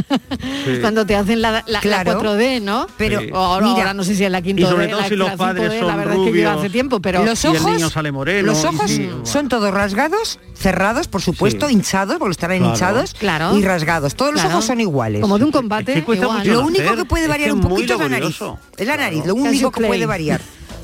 sí. 0.66 0.78
Cuando 0.82 1.06
te 1.06 1.16
hacen 1.16 1.42
la, 1.42 1.52
la- 1.52 1.64
la 1.68 1.80
Claro. 1.82 2.20
4D, 2.22 2.62
¿no? 2.62 2.88
Pero, 2.98 3.20
Sí. 3.22 3.30
Ahora, 3.34 3.66
mira, 3.66 3.78
ahora 3.80 3.94
no 3.94 4.04
sé 4.04 4.16
si 4.16 4.24
es 4.24 4.32
la 4.32 4.42
5D, 4.42 4.60
y 4.60 4.64
sobre 4.64 4.88
todo 4.88 5.02
la, 5.02 5.08
si 5.08 5.16
los 5.16 5.28
la 5.30 5.38
padres 5.38 5.72
5D, 5.72 5.80
son 5.80 5.88
la 5.88 5.96
verdad 5.96 6.16
es 6.26 6.32
que 6.32 6.42
yo 6.42 6.52
hace 6.52 6.70
tiempo, 6.70 7.00
pero 7.02 7.24
los 7.26 7.44
Y 7.44 7.48
el 7.48 7.56
ojos, 7.58 7.72
niño 7.72 7.90
sale 7.90 8.12
moreno, 8.12 8.46
los 8.48 8.64
ojos 8.66 8.90
sí, 8.92 9.10
son 9.24 9.50
todos 9.50 9.72
rasgados, 9.74 10.40
cerrados, 10.54 11.08
por 11.08 11.22
supuesto, 11.22 11.68
Sí. 11.68 11.74
hinchados, 11.74 12.18
porque 12.18 12.32
estarán 12.32 12.58
Claro. 12.60 12.74
hinchados, 12.74 13.14
Claro. 13.16 13.58
y 13.58 13.64
rasgados. 13.64 14.16
Todos 14.16 14.34
los 14.34 14.44
ojos 14.46 14.66
son 14.66 14.80
iguales. 14.80 15.22
como 15.22 15.38
de 15.40 15.46
un 15.46 15.52
combate, 15.52 15.92
Es 15.94 16.00
que 16.00 16.04
cuesta 16.06 16.26
igual. 16.26 16.40
mucho 16.40 16.54
Lo 16.54 16.62
único 16.66 16.84
hacer, 16.84 16.98
que 16.98 17.06
puede 17.06 17.24
es 17.24 17.30
variar 17.30 17.50
que 17.50 17.54
un 17.54 17.62
poquito 17.62 17.94
es 17.94 18.00
la 18.00 18.10
nariz. 18.10 18.38
Es 18.78 18.88
la 18.88 18.98
nariz, 18.98 19.26
lo 19.26 19.36
único 19.36 19.72
que 19.72 19.84
puede 19.86 20.06
variar. 20.06 20.42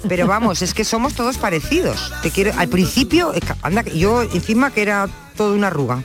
Pero 0.07 0.27
vamos, 0.27 0.62
es 0.62 0.73
que 0.73 0.83
somos 0.83 1.13
todos 1.15 1.38
parecidos. 1.38 2.12
Te 2.21 2.29
quiero, 2.31 2.51
al 2.57 2.67
principio, 2.69 3.33
anda, 3.63 3.83
que 3.83 3.97
yo 3.97 4.21
encima 4.21 4.71
que 4.71 4.81
era 4.83 5.07
todo 5.36 5.53
una 5.55 5.67
arruga. 5.67 6.03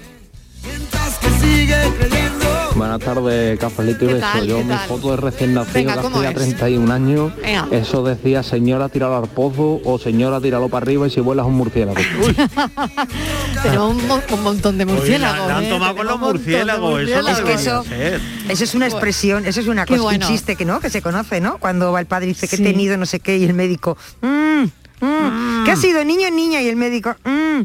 Buenas 2.75 3.01
tardes, 3.01 3.59
Cafelito 3.59 4.05
y 4.05 4.09
¿Qué 4.09 4.15
Beso. 4.15 4.27
tal? 4.33 4.47
Yo 4.47 4.57
¿Qué 4.59 4.63
mi 4.65 4.71
tal? 4.71 4.89
foto 4.89 5.11
de 5.13 5.17
recién 5.19 5.55
nacido 5.55 5.95
que 5.95 6.01
¿cómo 6.01 6.17
hacía 6.17 6.31
es? 6.31 6.35
31 6.37 6.93
años, 6.93 7.33
Venga. 7.37 7.69
eso 7.71 8.03
decía 8.03 8.43
señora 8.43 8.89
tíralo 8.89 9.17
al 9.19 9.29
pozo 9.29 9.81
o 9.85 9.99
señora 9.99 10.41
tíralo 10.41 10.69
para 10.69 10.85
arriba 10.85 11.07
y 11.07 11.11
si 11.11 11.21
vuelas 11.21 11.47
un 11.47 11.55
murciélago. 11.55 11.97
Tenemos 13.63 13.91
un, 13.97 14.07
mo- 14.09 14.21
un 14.31 14.43
montón 14.43 14.79
de 14.79 14.85
la- 14.87 14.93
murciélagos. 14.93 15.49
la 15.49 15.59
han 15.59 15.65
¿eh? 15.65 15.69
tomado 15.69 15.97
con 15.97 16.07
los 16.07 16.21
de 16.21 16.27
murciélagos, 16.27 17.01
eso 17.03 17.19
Es 17.19 17.25
que 17.27 17.33
debería 17.35 17.55
eso, 17.55 17.85
ser. 17.85 18.21
eso 18.49 18.65
es 18.65 18.75
una 18.75 18.87
expresión, 18.87 19.47
eso 19.47 19.61
es 19.61 19.69
una 19.69 19.85
Qué 19.85 19.91
cosa, 19.95 20.03
bueno. 20.03 20.27
un 20.27 20.33
chiste 20.33 20.57
que 20.57 20.65
no, 20.65 20.81
que 20.81 20.91
se 20.91 21.03
conoce, 21.03 21.41
¿no? 21.41 21.59
Cuando 21.59 21.93
va 21.93 22.01
el 22.01 22.07
padre 22.07 22.27
y 22.27 22.29
dice 22.31 22.49
que 22.49 22.57
Sí. 22.57 22.63
he 22.63 22.67
tenido 22.67 22.97
no 22.97 23.07
sé 23.07 23.21
qué 23.21 23.37
y 23.37 23.45
el 23.45 23.55
médico, 23.55 23.97
"Mm, 24.23 24.65
mm, 25.07 25.65
¿qué 25.65 25.71
ha 25.73 25.77
sido 25.77 26.05
niño 26.05 26.29
o 26.29 26.31
niña? 26.31 26.63
Y 26.63 26.69
el 26.69 26.77
médico, 26.77 27.15
"Mm". 27.25 27.63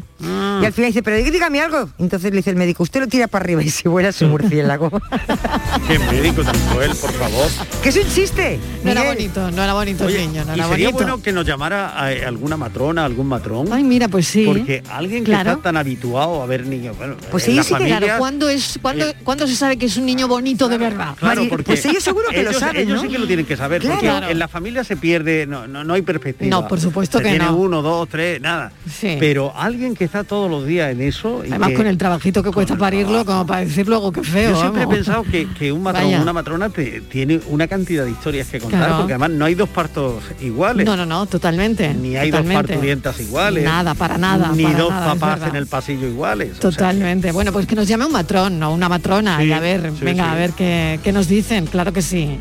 y 0.62 0.66
al 0.66 0.72
final 0.72 0.90
dice, 0.90 1.02
pero 1.02 1.16
dígame 1.16 1.60
algo. 1.60 1.88
Entonces 1.98 2.30
le 2.32 2.38
dice 2.38 2.50
el 2.50 2.56
médico, 2.56 2.82
usted 2.82 3.00
lo 3.00 3.06
tira 3.06 3.28
para 3.28 3.44
arriba 3.44 3.62
y 3.62 3.70
si 3.70 3.88
vuela 3.88 4.12
su 4.12 4.26
murciélago. 4.26 4.90
Qué 5.88 5.98
médico 5.98 6.42
tan 6.42 6.58
cruel, 6.70 6.90
por 7.00 7.12
favor. 7.12 7.46
que 7.82 7.88
es 7.88 7.96
un 7.96 8.08
chiste. 8.12 8.58
No 8.84 8.90
era 8.90 9.04
bonito, 9.04 9.50
no 9.50 9.62
era 9.62 9.72
bonito 9.74 10.04
Oye, 10.04 10.22
el 10.24 10.28
niño, 10.32 10.44
no 10.44 10.56
y 10.56 10.58
era 10.58 10.68
sería 10.68 10.88
bonito. 10.88 11.04
bueno 11.04 11.22
que 11.22 11.32
nos 11.32 11.46
llamara 11.46 12.00
a, 12.02 12.12
eh, 12.12 12.24
alguna 12.24 12.56
matrona, 12.56 13.04
algún 13.04 13.26
matrón. 13.28 13.68
Ay, 13.72 13.84
mira, 13.84 14.08
pues 14.08 14.26
sí. 14.26 14.44
Porque 14.46 14.82
alguien 14.90 15.24
que 15.24 15.30
Claro. 15.30 15.50
está 15.52 15.62
tan 15.62 15.76
habituado 15.76 16.42
a 16.42 16.46
ver 16.46 16.66
niños, 16.66 16.96
bueno, 16.98 17.16
Pues 17.30 17.46
ellos 17.48 17.66
sí 17.66 17.72
que- 17.72 17.78
familia, 17.78 17.98
Claro, 17.98 18.18
¿cuándo, 18.18 18.48
es, 18.48 18.78
cuándo, 18.82 19.06
Eh, 19.06 19.14
¿cuándo 19.24 19.46
se 19.46 19.54
sabe 19.56 19.76
que 19.76 19.86
es 19.86 19.96
un 19.96 20.06
niño 20.06 20.26
bonito 20.28 20.68
de 20.68 20.78
verdad? 20.78 21.14
Claro, 21.18 21.46
porque 21.48 21.64
pues 21.64 21.84
ellos 21.86 22.02
seguro 22.02 22.28
que 22.30 22.42
lo 22.42 22.52
saben, 22.52 22.82
ellos 22.82 22.96
¿no? 22.96 23.02
sí 23.02 23.08
que 23.08 23.18
lo 23.18 23.26
tienen 23.26 23.46
que 23.46 23.56
saber, 23.56 23.82
porque 23.82 23.98
Claro. 24.00 24.28
en 24.28 24.38
la 24.38 24.48
familia 24.48 24.84
se 24.84 24.96
pierde, 24.96 25.46
no, 25.46 25.66
no, 25.66 25.84
no 25.84 25.94
hay 25.94 26.02
perspectiva. 26.02 26.50
No, 26.50 26.66
por 26.68 26.80
supuesto 26.80 27.18
Se 27.18 27.24
que 27.32 27.38
tiene 27.38 27.44
no. 27.52 27.56
uno, 27.56 27.82
dos, 27.82 28.08
tres, 28.08 28.40
nada. 28.40 28.72
Sí. 28.90 29.16
Pero 29.20 29.52
alguien 29.56 29.94
que 29.94 30.04
está 30.04 30.24
todos 30.24 30.50
los 30.50 30.66
días 30.66 30.90
en 30.92 31.00
eso. 31.00 31.42
y 31.44 31.48
Además 31.50 31.68
que- 31.70 31.74
con 31.74 31.86
el 31.86 31.98
trabajito 31.98 32.42
que 32.42 32.50
cuesta 32.50 32.76
parirlo, 32.76 33.24
como 33.24 33.46
para 33.46 33.60
decir 33.60 33.86
luego 33.88 34.12
que 34.12 34.22
feo. 34.22 34.50
Yo 34.52 34.60
siempre 34.60 34.82
he 34.82 34.86
pensado 34.86 35.22
que, 35.24 35.46
que 35.58 35.72
un 35.72 35.82
matrón 35.82 36.04
Vaya. 36.04 36.22
una 36.22 36.32
matrona 36.32 36.68
te- 36.70 37.00
tiene 37.02 37.40
una 37.48 37.66
cantidad 37.68 38.04
de 38.04 38.10
historias 38.10 38.48
que 38.48 38.58
contar, 38.60 38.80
Claro. 38.80 38.96
porque 38.98 39.12
además 39.14 39.30
no 39.30 39.44
hay 39.44 39.54
dos 39.54 39.68
partos 39.68 40.22
iguales. 40.40 40.84
No, 40.86 40.96
no, 40.96 41.06
no, 41.06 41.26
totalmente. 41.26 41.94
Ni 41.94 42.16
hay 42.16 42.30
totalmente. 42.30 42.54
dos 42.62 42.66
parturientas 42.70 43.20
iguales. 43.20 43.64
Nada, 43.64 43.94
para 43.94 44.18
nada. 44.18 44.52
Ni 44.54 44.64
para 44.64 44.78
dos 44.78 44.90
nada, 44.90 45.14
papás 45.14 45.48
en 45.48 45.56
el 45.56 45.66
pasillo 45.66 46.06
iguales. 46.06 46.50
o 46.50 46.60
sea, 46.60 46.70
Totalmente. 46.70 47.32
Bueno, 47.32 47.52
pues 47.52 47.66
que 47.66 47.74
nos 47.74 47.86
llame 47.88 48.06
un 48.06 48.12
matrón 48.12 48.62
o 48.62 48.72
una 48.72 48.88
matrona 48.88 49.42
y 49.44 49.52
a 49.52 49.60
ver, 49.60 49.92
sí, 49.98 50.04
venga, 50.04 50.30
a 50.32 50.34
ver 50.34 50.52
qué, 50.52 50.98
qué 51.02 51.12
nos 51.12 51.28
dicen. 51.28 51.66
Claro 51.66 51.92
que 51.92 52.02
sí. 52.02 52.38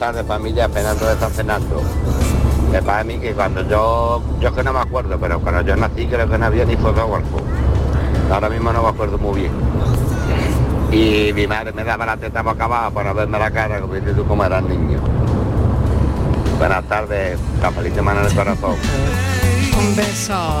Tardes 0.00 0.26
familia, 0.26 0.66
Fernando 0.70 1.06
de 1.06 1.20
San 1.20 1.30
Fernando. 1.30 1.82
Es 2.72 2.82
para 2.82 3.04
mí 3.04 3.18
que 3.18 3.32
cuando 3.32 3.68
yo, 3.68 4.22
yo 4.40 4.54
que 4.54 4.64
no 4.64 4.72
me 4.72 4.78
acuerdo, 4.78 5.18
pero 5.20 5.38
cuando 5.40 5.60
yo 5.60 5.76
nací 5.76 6.06
creo 6.06 6.28
que 6.28 6.38
no 6.38 6.46
había 6.46 6.64
ni 6.64 6.74
fotógrafo. 6.74 7.42
Ahora 8.32 8.48
mismo 8.48 8.72
no 8.72 8.82
me 8.82 8.88
acuerdo 8.88 9.18
muy 9.18 9.42
bien. 9.42 9.52
Y 10.90 11.34
mi 11.34 11.46
madre 11.46 11.72
me 11.72 11.84
daba 11.84 12.06
la 12.06 12.16
teta 12.16 12.40
boca 12.40 12.64
abajo 12.64 12.94
para 12.94 13.12
verme 13.12 13.38
la 13.38 13.50
cara, 13.50 13.78
como 13.78 13.94
dices 13.94 14.16
tú 14.16 14.24
como 14.24 14.42
eras 14.42 14.62
niño. 14.62 15.00
Buenas 16.58 16.84
tardes, 16.88 17.38
cafelito 17.60 18.02
mano 18.02 18.20
en 18.20 18.26
el 18.26 18.34
corazón. 18.34 18.76
Un 19.78 19.96
beso. 19.96 20.60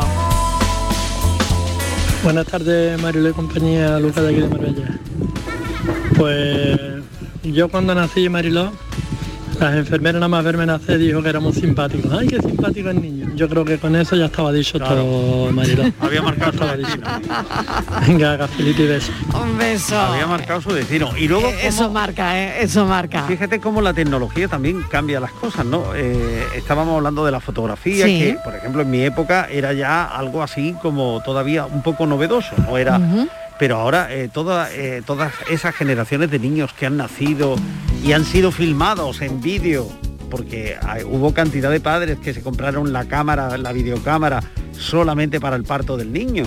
Buenas 2.22 2.46
tardes, 2.46 3.00
Mario 3.00 3.26
y 3.26 3.32
compañía, 3.32 3.98
Lucas 3.98 4.22
de 4.22 4.28
aquí 4.28 4.40
de 4.40 4.48
Marbella. 4.48 4.98
Pues 6.18 6.78
yo 7.42 7.68
cuando 7.70 7.94
nací, 7.94 8.28
Mariló, 8.28 8.70
las 9.60 9.74
enfermeras 9.76 10.14
nada 10.20 10.28
más 10.28 10.42
verme 10.44 10.64
nacer 10.66 10.98
dijo 10.98 11.22
que 11.22 11.28
era 11.28 11.40
muy 11.40 11.52
simpático. 11.52 12.08
Ay, 12.18 12.26
qué 12.28 12.40
simpático 12.40 12.90
el 12.90 13.00
niño. 13.00 13.30
Yo 13.36 13.48
creo 13.48 13.64
que 13.64 13.78
con 13.78 13.94
eso 13.96 14.16
ya 14.16 14.26
estaba 14.26 14.52
dicho 14.52 14.78
todo, 14.78 15.50
Mariló. 15.52 15.84
Había 16.00 16.22
marcado 16.22 16.52
su 16.52 16.76
destino. 16.76 17.06
Venga, 18.06 18.38
cafelito 18.38 18.82
y 18.82 18.86
beso. 18.86 19.12
Un 19.42 19.58
beso. 19.58 19.98
Había 19.98 20.26
marcado 20.26 20.60
su 20.60 20.72
destino. 20.72 21.10
Y 21.16 21.28
luego 21.28 21.48
Eh, 21.48 21.66
Eso 21.68 21.90
marca, 21.90 22.38
¿eh? 22.38 22.62
Eso 22.62 22.86
marca. 22.86 23.24
Fíjate 23.24 23.60
cómo 23.60 23.80
la 23.80 23.92
tecnología 23.94 24.48
también 24.48 24.82
cambia 24.90 25.20
las 25.20 25.32
cosas, 25.32 25.64
¿no? 25.66 25.84
Eh, 25.94 26.44
estábamos 26.56 26.96
hablando 26.96 27.24
de 27.24 27.32
la 27.32 27.40
fotografía, 27.40 28.06
Sí. 28.06 28.18
que 28.18 28.38
por 28.42 28.54
ejemplo 28.54 28.82
en 28.82 28.90
mi 28.90 29.02
época 29.02 29.46
era 29.50 29.72
ya 29.72 30.04
algo 30.04 30.42
así 30.42 30.74
como 30.82 31.20
todavía 31.24 31.66
un 31.66 31.82
poco 31.82 32.06
novedoso, 32.06 32.50
no 32.66 32.76
era. 32.78 33.00
Pero 33.60 33.76
ahora 33.76 34.08
eh, 34.10 34.30
eh, 34.34 35.02
todas 35.04 35.34
esas 35.50 35.74
generaciones 35.74 36.30
de 36.30 36.38
niños 36.38 36.72
que 36.72 36.86
han 36.86 36.96
nacido 36.96 37.56
y 38.02 38.12
han 38.12 38.24
sido 38.24 38.52
filmados 38.52 39.20
en 39.20 39.42
vídeo, 39.42 39.86
porque 40.30 40.78
hubo 41.04 41.34
cantidad 41.34 41.70
de 41.70 41.78
padres 41.78 42.18
que 42.20 42.32
se 42.32 42.40
compraron 42.40 42.94
la 42.94 43.04
cámara, 43.04 43.58
la 43.58 43.72
videocámara 43.72 44.42
solamente 44.72 45.40
para 45.40 45.56
el 45.56 45.64
parto 45.64 45.98
del 45.98 46.10
niño. 46.10 46.44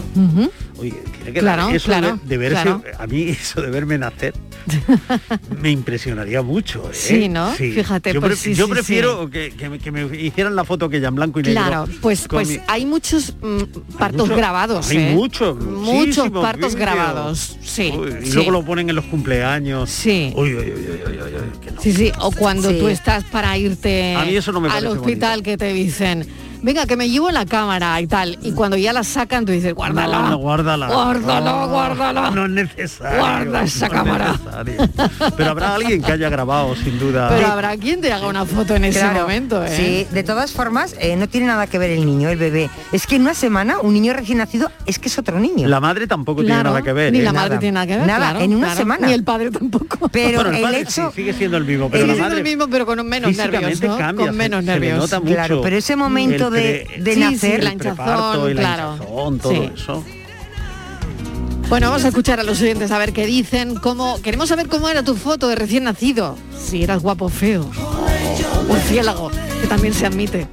Oye, 0.78 0.92
tiene 0.92 1.34
que 1.34 1.40
Claro, 1.40 1.70
eso 1.70 1.86
claro, 1.86 2.20
de, 2.24 2.30
de 2.30 2.38
verse, 2.38 2.62
claro. 2.64 2.82
a 2.98 3.08
mí 3.08 3.22
eso 3.30 3.62
de 3.62 3.70
verme 3.70 3.98
nacer 3.98 4.34
me 5.62 5.72
impresionaría 5.72 6.42
mucho. 6.42 6.84
¿eh? 6.90 6.94
Sí, 6.94 7.30
¿no? 7.30 7.52
Fíjate, 7.52 8.14
yo, 8.14 8.22
pues 8.22 8.40
sí, 8.40 8.54
yo 8.56 8.66
sí, 8.66 8.72
prefiero 8.72 9.30
Que, 9.30 9.52
que 9.52 9.70
me, 9.70 9.78
que 9.80 9.92
me 9.92 10.18
hicieran 10.18 10.56
la 10.56 10.64
foto 10.64 10.90
que 10.90 11.00
ya 11.02 11.10
en 11.10 11.16
blanco 11.16 11.40
y 11.40 11.44
negro. 11.44 11.62
Claro, 11.62 11.86
pues, 12.02 12.28
pues 12.30 12.48
mi- 12.50 12.60
hay 12.68 12.86
muchos 12.86 13.36
mm, 13.42 13.98
partos 13.98 14.30
grabados. 14.30 14.90
hay 14.90 14.98
¿eh? 14.98 15.12
muchos, 15.14 15.58
Muchos 15.58 16.30
partos 16.32 16.76
grabados. 16.76 17.58
Sí. 17.62 17.94
Uy, 17.96 18.14
y 18.24 18.26
sí. 18.28 18.34
luego 18.34 18.52
lo 18.52 18.64
ponen 18.66 18.90
en 18.90 18.96
los 18.96 19.06
cumpleaños. 19.06 19.90
Sí. 19.90 20.34
Uy, 20.36 20.54
uy, 20.56 20.56
uy, 20.56 20.72
uy, 20.72 21.02
uy, 21.08 21.18
uy, 21.18 21.34
uy, 21.36 21.60
que 21.60 21.72
no. 21.72 21.82
Sí, 21.82 21.94
sí, 21.94 22.12
o 22.20 22.32
cuando 22.32 22.70
Sí. 22.70 22.78
tú 22.80 22.88
estás 22.88 23.24
para 23.26 23.58
irte 23.58 24.16
A 24.16 24.26
mí 24.26 24.36
eso 24.36 24.52
no 24.52 24.62
me 24.62 24.70
al 24.70 24.86
hospital 24.88 25.44
que 25.44 25.58
te 25.58 25.74
dicen, 25.74 26.26
venga, 26.62 26.86
que 26.86 26.96
me 26.96 27.10
llevo 27.10 27.30
la 27.32 27.46
cámara 27.46 28.00
y 28.00 28.08
tal, 28.08 28.38
y 28.42 28.54
cuando 28.54 28.78
ya 28.78 28.94
la 28.94 29.04
sacan 29.04 29.46
tú 29.46 29.52
dices, 29.52 29.74
guárdala. 29.74 30.22
No, 30.22 30.30
no, 30.30 30.38
guárdala. 30.64 30.88
Guárdala, 30.88 31.52
No, 31.52 31.68
guárdala. 31.68 32.32
No 32.32 32.46
es 32.46 32.52
necesario. 32.52 33.20
Guarda 33.20 33.64
esa 33.64 33.88
no 33.88 33.94
cámara. 33.94 34.36
Pero 35.38 35.50
habrá 35.52 35.76
alguien 35.76 36.02
que 36.02 36.12
haya 36.12 36.30
grabado, 36.30 36.76
sin 36.76 36.98
duda. 37.00 37.30
Pero 37.30 37.48
habrá 37.48 37.76
quien 37.78 38.02
te 38.02 38.12
haga 38.12 38.28
una 38.28 38.46
foto 38.46 38.76
en 38.76 38.86
ese 38.86 39.00
Claro, 39.00 39.22
momento, 39.22 39.64
¿eh? 39.64 39.76
Sí, 39.76 40.08
de 40.14 40.24
todas 40.24 40.52
formas, 40.52 40.96
eh, 41.00 41.16
no 41.16 41.28
tiene 41.28 41.48
nada 41.48 41.68
que 41.68 41.78
ver 41.78 41.92
el 41.92 42.06
niño, 42.06 42.30
el 42.30 42.38
bebé. 42.38 42.70
Es 42.92 43.08
que 43.08 43.16
en 43.18 43.24
una 43.24 43.34
semana, 43.34 43.80
un 43.80 43.94
niño 43.94 44.14
recién 44.14 44.38
nacido 44.40 44.72
es 44.86 45.00
que 45.00 45.08
es 45.10 45.18
otro 45.18 45.40
niño. 45.40 45.68
La 45.68 45.80
madre 45.80 46.08
tampoco 46.08 46.42
tiene 46.44 46.64
nada 46.64 46.82
que 46.82 46.94
ver. 46.94 47.12
Ni 47.12 47.20
¿eh? 47.20 47.24
la 47.24 47.34
madre 47.34 47.50
Nada. 47.50 47.60
tiene 47.60 47.74
nada 47.74 47.88
que 47.88 47.98
ver. 47.98 48.08
Nada, 48.08 48.30
claro, 48.32 48.40
en 48.46 48.52
una 48.56 48.68
claro. 48.68 48.80
semana. 48.80 49.08
Ni 49.08 49.14
el 49.14 49.24
padre 49.24 49.52
tampoco. 49.52 50.10
Pero 50.10 50.44
Bueno, 50.44 50.68
el 50.68 50.76
hecho... 50.76 51.10
sí, 51.12 51.16
sigue 51.16 51.34
siendo 51.34 51.58
el 51.58 51.66
mismo, 51.66 51.90
pero 51.90 52.04
Sigue 52.04 52.08
la 52.08 52.14
siendo 52.14 52.30
madre 52.30 52.38
el 52.40 52.44
mismo, 52.58 52.68
pero 52.70 52.86
con 52.86 53.06
menos 53.08 53.36
nervios, 53.36 53.82
¿no? 53.82 53.98
cambia, 53.98 54.26
con 54.28 54.34
se- 54.34 54.38
menos 54.38 54.66
se 54.66 54.80
nota 54.92 55.20
mucho 55.20 55.34
Claro, 55.34 55.62
pero 55.62 55.78
ese 55.78 55.96
momento 55.96 56.50
de, 56.50 56.88
de 57.00 57.14
Sí, 57.14 57.20
sí, 57.24 57.32
nacer... 57.32 57.64
la 57.64 57.72
el 57.72 57.78
preparto 57.78 58.50
y 58.50 58.54
la 58.54 58.62
claro. 58.62 58.94
hinchazón, 58.96 59.40
todo 59.40 59.52
Sí. 59.52 59.70
eso. 59.76 60.06
Bueno, 61.70 61.88
vamos 61.90 62.04
a 62.06 62.10
escuchar 62.10 62.40
a 62.40 62.44
los 62.44 62.62
oyentes 62.62 62.92
a 62.92 62.98
ver 63.00 63.14
qué 63.14 63.26
dicen, 63.26 63.76
cómo 63.76 64.22
queremos 64.22 64.50
saber 64.50 64.68
cómo 64.68 64.90
era 64.90 65.04
tu 65.04 65.16
foto 65.16 65.48
de 65.48 65.56
recién 65.56 65.86
nacido, 65.86 66.36
si 66.58 66.84
eras 66.84 67.02
guapo 67.02 67.26
o 67.26 67.30
feo, 67.30 67.70
murciélago, 68.68 69.32
que 69.62 69.68
también 69.68 69.94
se 69.94 70.06
admite. 70.06 70.48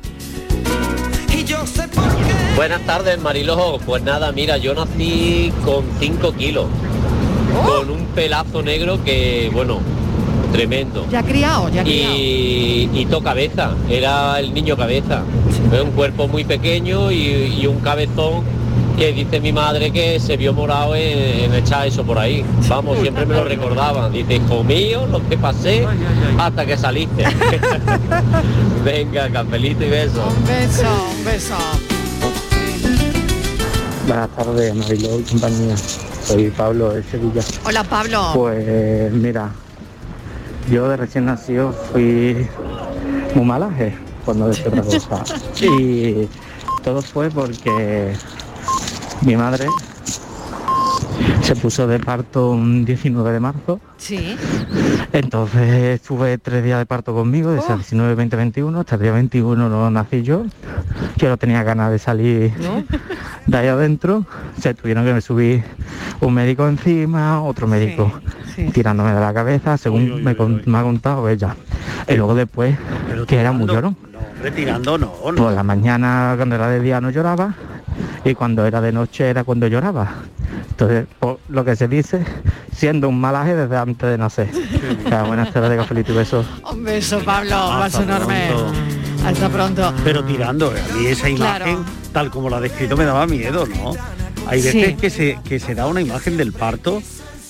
Buenas 2.57 2.83
tardes, 2.83 3.19
Marilojo. 3.21 3.79
Pues 3.81 4.03
nada, 4.03 4.33
mira, 4.33 4.57
yo 4.59 4.75
nací 4.75 5.53
con 5.65 5.85
5 5.99 6.33
kilos, 6.35 6.67
con 7.65 7.91
un 7.91 8.05
pelazo 8.07 8.63
negro 8.63 9.03
que, 9.05 9.51
bueno, 9.53 9.81
tremendo. 10.53 11.07
Ya 11.11 11.23
criado, 11.23 11.69
ya 11.71 11.83
criado. 11.83 12.15
Y, 12.17 12.91
y 12.93 13.07
to 13.07 13.23
cabeza, 13.23 13.75
era 13.89 14.39
el 14.41 14.53
niño 14.53 14.77
cabeza. 14.77 15.23
Era 15.73 15.83
un 15.83 15.93
cuerpo 15.93 16.29
muy 16.29 16.45
pequeño 16.45 17.11
y, 17.11 17.57
y 17.61 17.67
un 17.67 17.81
cabezón 17.81 18.43
que 18.97 19.13
dice 19.13 19.41
mi 19.41 19.53
madre 19.53 19.91
que 19.91 20.21
se 20.21 20.37
vio 20.37 20.53
morado 20.53 20.95
en, 20.95 21.45
en 21.45 21.55
echar 21.55 21.87
eso 21.87 22.05
por 22.05 22.19
ahí. 22.19 22.45
Vamos, 22.69 22.99
siempre 22.99 23.27
me 23.27 23.35
lo 23.35 23.45
recordaban. 23.45 24.13
Dice, 24.13 24.37
hijo 24.37 24.63
mío, 24.65 25.07
lo 25.07 25.27
que 25.29 25.37
pasé 25.39 25.87
hasta 26.39 26.67
que 26.67 26.77
saliste. 26.77 27.25
Venga, 28.85 29.31
cafelito 29.31 29.85
y 29.85 29.91
beso. 29.91 30.25
Un 30.27 30.47
beso, 30.47 31.13
un 31.17 31.25
beso. 31.25 31.57
Buenas 34.07 34.29
tardes, 34.31 34.75
Mariló 34.75 35.21
y 35.21 35.23
compañía. 35.23 35.77
Soy 36.25 36.51
Pablo 36.51 36.93
de 36.93 37.03
Sevilla. 37.03 37.43
Hola 37.65 37.85
Pablo. 37.85 38.31
Pues 38.35 39.13
mira, 39.13 39.51
yo 40.71 40.89
de 40.89 40.97
recién 40.97 41.27
nacido 41.27 41.73
fui 41.73 42.47
muy 43.35 43.45
malaje, 43.45 43.95
por 44.25 44.37
no 44.37 44.49
decir 44.49 44.69
otra 44.69 44.83
cosa. 44.83 45.25
Y 45.61 46.29
todo 46.83 47.03
fue 47.03 47.31
porque 47.31 48.15
mi 49.23 49.37
madre 49.37 49.67
se 51.43 51.55
puso 51.57 51.87
de 51.87 51.99
parto 51.99 52.51
un 52.51 52.85
19 52.85 53.33
de 53.33 53.41
marzo. 53.41 53.81
Sí. 53.99 54.37
Entonces 55.13 55.69
estuve 56.01 56.39
tres 56.39 56.63
días 56.63 56.79
de 56.79 56.87
parto 56.87 57.13
conmigo, 57.15 57.51
desde 57.51 57.73
el 57.73 57.79
19, 57.81 58.15
20, 58.15 58.37
21. 58.37 58.81
Hasta 58.81 58.95
el 58.97 59.03
día 59.03 59.13
21 59.13 59.69
no 59.69 59.91
nací 59.91 60.23
yo. 60.23 60.45
Yo 61.17 61.29
no 61.29 61.37
tenía 61.37 61.63
ganas 61.63 61.91
de 61.91 61.99
salir 61.99 62.53
de 63.47 63.57
ahí 63.57 63.67
adentro. 63.69 64.25
Se 64.61 64.75
tuvieron 64.75 65.05
que 65.05 65.13
me 65.15 65.21
subir 65.21 65.65
un 66.21 66.35
médico 66.35 66.69
encima, 66.69 67.43
otro 67.43 67.67
médico 67.67 68.13
tirándome 68.73 69.13
de 69.13 69.21
la 69.21 69.33
cabeza, 69.35 69.77
según 69.77 70.23
me, 70.23 70.37
con- 70.37 70.63
me 70.67 70.79
ha 70.79 70.83
contado 70.83 71.29
ella. 71.29 71.57
Y 72.09 72.15
luego 72.15 72.35
después, 72.35 72.77
que 73.27 73.37
era 73.37 73.53
muy 73.53 73.67
llorón. 73.67 73.97
Retirando 74.43 74.97
no, 74.99 75.11
no. 75.33 75.35
Por 75.35 75.53
la 75.53 75.63
mañana 75.63 76.35
cuando 76.37 76.55
era 76.55 76.69
de 76.69 76.81
día 76.81 77.01
no 77.01 77.11
lloraba 77.11 77.55
y 78.25 78.35
cuando 78.35 78.67
era 78.67 78.81
de 78.81 78.93
noche 78.93 79.29
era 79.29 79.45
cuando 79.45 79.67
lloraba. 79.67 80.09
Entonces, 80.71 81.07
por 81.19 81.39
lo 81.49 81.65
que 81.65 81.77
se 81.77 81.89
dice, 81.89 82.25
siendo 82.75 83.09
un 83.09 83.21
malaje 83.21 83.55
desde 83.55 83.77
antes 83.77 84.09
de 84.09 84.19
nacer. 84.19 84.49
Ya, 85.11 85.23
buenas 85.25 85.53
tardes, 85.53 85.77
cafelito 85.79 86.13
y 86.13 86.17
besos. 86.17 86.47
Un 86.73 86.85
beso 86.85 87.21
Pablo, 87.21 87.69
un 87.69 87.83
Hasta 87.83 87.85
beso 88.01 88.03
enorme. 88.03 88.49
pronto. 88.49 88.73
Hasta 89.27 89.49
pronto. 89.49 89.95
Pero 90.05 90.25
tirando, 90.25 90.69
a 90.71 90.95
mí 90.97 91.07
esa 91.07 91.29
Claro. 91.35 91.69
imagen, 91.69 91.85
tal 92.13 92.31
como 92.31 92.49
la 92.49 92.57
ha 92.57 92.61
descrito, 92.61 92.97
me 92.97 93.05
daba 93.05 93.27
miedo, 93.27 93.67
¿no? 93.67 93.93
Hay 94.47 94.63
veces 94.63 94.87
Sí. 94.91 94.95
que, 94.97 95.11
se, 95.11 95.39
que 95.45 95.59
se 95.61 95.75
da 95.75 95.87
una 95.87 96.01
imagen 96.01 96.37
del 96.39 96.53
parto 96.53 97.03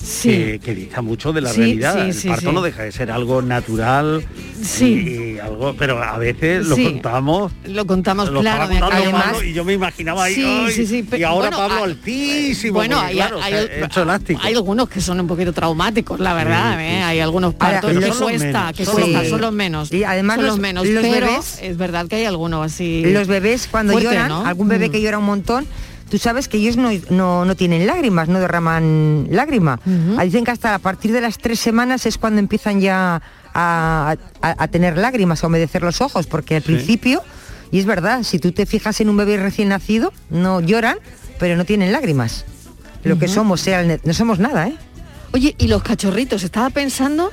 Sí. 0.03 0.29
que, 0.29 0.59
que 0.59 0.75
dista 0.75 1.01
mucho 1.01 1.31
de 1.31 1.41
la 1.41 1.51
Sí, 1.51 1.59
realidad. 1.59 2.11
sí, 2.11 2.27
el 2.27 2.33
parto 2.33 2.49
sí. 2.49 2.55
no 2.55 2.61
deja 2.61 2.83
de 2.83 2.91
ser 2.91 3.11
algo 3.11 3.41
natural 3.41 4.25
Sí. 4.61 4.85
y, 4.85 5.33
y 5.35 5.39
algo, 5.39 5.75
pero 5.77 6.01
a 6.03 6.17
veces 6.17 6.65
lo 6.67 6.75
contamos. 6.75 7.51
Lo 7.65 7.85
contamos 7.85 8.29
lo 8.29 8.41
claro. 8.41 8.63
además- 8.63 9.23
Pablo 9.23 9.43
y 9.43 9.53
yo 9.53 9.63
me 9.63 9.73
imaginaba 9.73 10.23
ahí, 10.25 10.35
Sí, 10.35 10.43
ay, 10.45 10.71
sí, 10.73 10.87
sí, 10.87 11.03
pe- 11.03 11.19
y 11.19 11.23
ahora 11.23 11.49
bueno, 11.49 11.57
Pablo 11.57 11.75
hay- 11.77 11.91
altísimo. 11.91 12.73
Bueno, 12.73 12.95
porque, 12.97 13.09
hay, 13.09 13.15
claro, 13.15 13.41
hay- 13.41 13.53
o 13.53 13.57
sea, 13.67 13.85
hecho 13.85 14.01
elástico. 14.03 14.41
hay 14.43 14.53
algunos 14.55 14.89
que 14.89 15.01
son 15.01 15.19
un 15.19 15.27
poquito 15.27 15.53
traumáticos, 15.53 16.19
la 16.19 16.33
verdad. 16.33 16.77
Sí, 16.77 16.83
¿eh? 16.83 16.95
sí, 16.97 17.01
Hay 17.03 17.19
algunos 17.19 17.53
partos 17.53 17.93
los- 17.93 18.03
que 18.03 18.23
cuesta, 18.23 18.45
menos, 18.45 18.73
que 18.77 18.85
son 18.85 18.93
cuesta, 18.95 19.11
los 19.11 19.15
son 19.15 19.23
menos. 19.23 19.41
los 19.41 19.53
menos. 19.53 19.91
Y 19.93 20.03
además 20.03 20.35
son 20.37 20.45
los- 20.45 20.53
los 20.55 20.61
menos. 20.61 20.87
los 20.87 21.03
pero 21.03 21.27
bebés- 21.27 21.59
es 21.61 21.77
verdad 21.77 22.07
que 22.07 22.15
hay 22.17 22.25
algunos 22.25 22.65
así. 22.65 23.03
Los 23.05 23.27
bebés 23.27 23.67
cuando 23.69 23.93
fuerte, 23.93 24.09
lloran, 24.09 24.29
¿no? 24.29 24.45
algún 24.45 24.67
bebé 24.67 24.89
Mm. 24.89 24.91
que 24.91 25.01
llora 25.01 25.17
un 25.17 25.25
montón, 25.25 25.65
tú 26.11 26.17
sabes 26.17 26.47
que 26.49 26.57
ellos 26.57 26.75
no, 26.77 26.89
no, 27.09 27.45
no 27.45 27.55
tienen 27.55 27.87
lágrimas, 27.87 28.27
no 28.27 28.39
derraman 28.39 29.27
lágrima. 29.31 29.79
Ah, 30.17 30.23
Dicen 30.25 30.43
que 30.43 30.51
hasta 30.51 30.75
a 30.75 30.79
partir 30.79 31.11
de 31.13 31.21
las 31.21 31.37
tres 31.37 31.59
semanas 31.59 32.05
es 32.05 32.17
cuando 32.17 32.39
empiezan 32.39 32.81
ya 32.81 33.21
a, 33.53 34.15
a- 34.41 34.55
a 34.63 34.67
tener 34.67 34.97
lágrimas, 34.97 35.43
a 35.43 35.47
humedecer 35.47 35.81
los 35.81 36.01
ojos, 36.01 36.27
porque 36.27 36.57
al 36.57 36.61
principio, 36.61 37.23
y 37.71 37.79
es 37.79 37.85
verdad, 37.85 38.23
si 38.23 38.37
tú 38.39 38.51
te 38.51 38.65
fijas 38.65 38.99
en 39.01 39.09
un 39.09 39.15
bebé 39.17 39.37
recién 39.37 39.69
nacido, 39.69 40.11
no 40.29 40.59
lloran, 40.59 40.97
pero 41.39 41.55
no 41.55 41.63
tienen 41.65 41.91
lágrimas. 41.93 42.45
Lo 43.03 43.17
que 43.17 43.27
somos, 43.29 43.61
sea, 43.61 43.79
el 43.81 43.99
no 44.03 44.13
somos 44.13 44.37
nada, 44.37 44.67
¿eh? 44.67 44.75
Oye, 45.33 45.55
y 45.57 45.67
los 45.67 45.81
cachorritos, 45.81 46.43
estaba 46.43 46.69
pensando, 46.71 47.31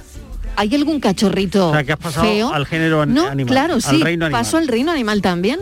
¿hay 0.56 0.72
algún 0.74 1.00
cachorrito 1.00 1.70
O 1.70 1.72
sea, 1.72 1.82
que 1.84 1.92
has 1.92 1.98
pasado 1.98 2.26
feo? 2.26 2.54
al 2.54 2.64
género 2.64 3.02
an- 3.02 3.12
no, 3.12 3.26
animal, 3.26 3.52
claro, 3.52 3.74
al 3.74 3.82
sí, 3.82 4.00
reino 4.02 4.26
animal. 4.26 4.40
paso 4.44 4.56
al 4.56 4.68
reino 4.68 4.92
animal 4.92 5.20
también, 5.20 5.58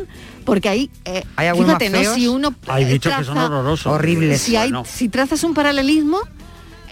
porque 0.46 0.68
ahí, 0.70 0.90
eh, 1.04 1.22
Hay 1.36 1.48
algunos 1.48 1.72
fíjate, 1.76 1.90
más 1.90 1.98
¿no? 1.98 2.04
feos. 2.04 2.14
Si 2.14 2.28
uno 2.28 2.54
Hay 2.68 2.84
eh, 2.84 2.92
bichos 2.94 3.12
que 3.14 3.24
son 3.24 3.34
traza- 3.34 3.46
horrorosos. 3.46 3.92
Horribles. 3.92 4.40
Si, 4.40 4.56
hay, 4.56 4.70
Bueno. 4.70 4.84
si 4.90 5.08
trazas 5.10 5.44
un 5.44 5.52
paralelismo, 5.52 6.20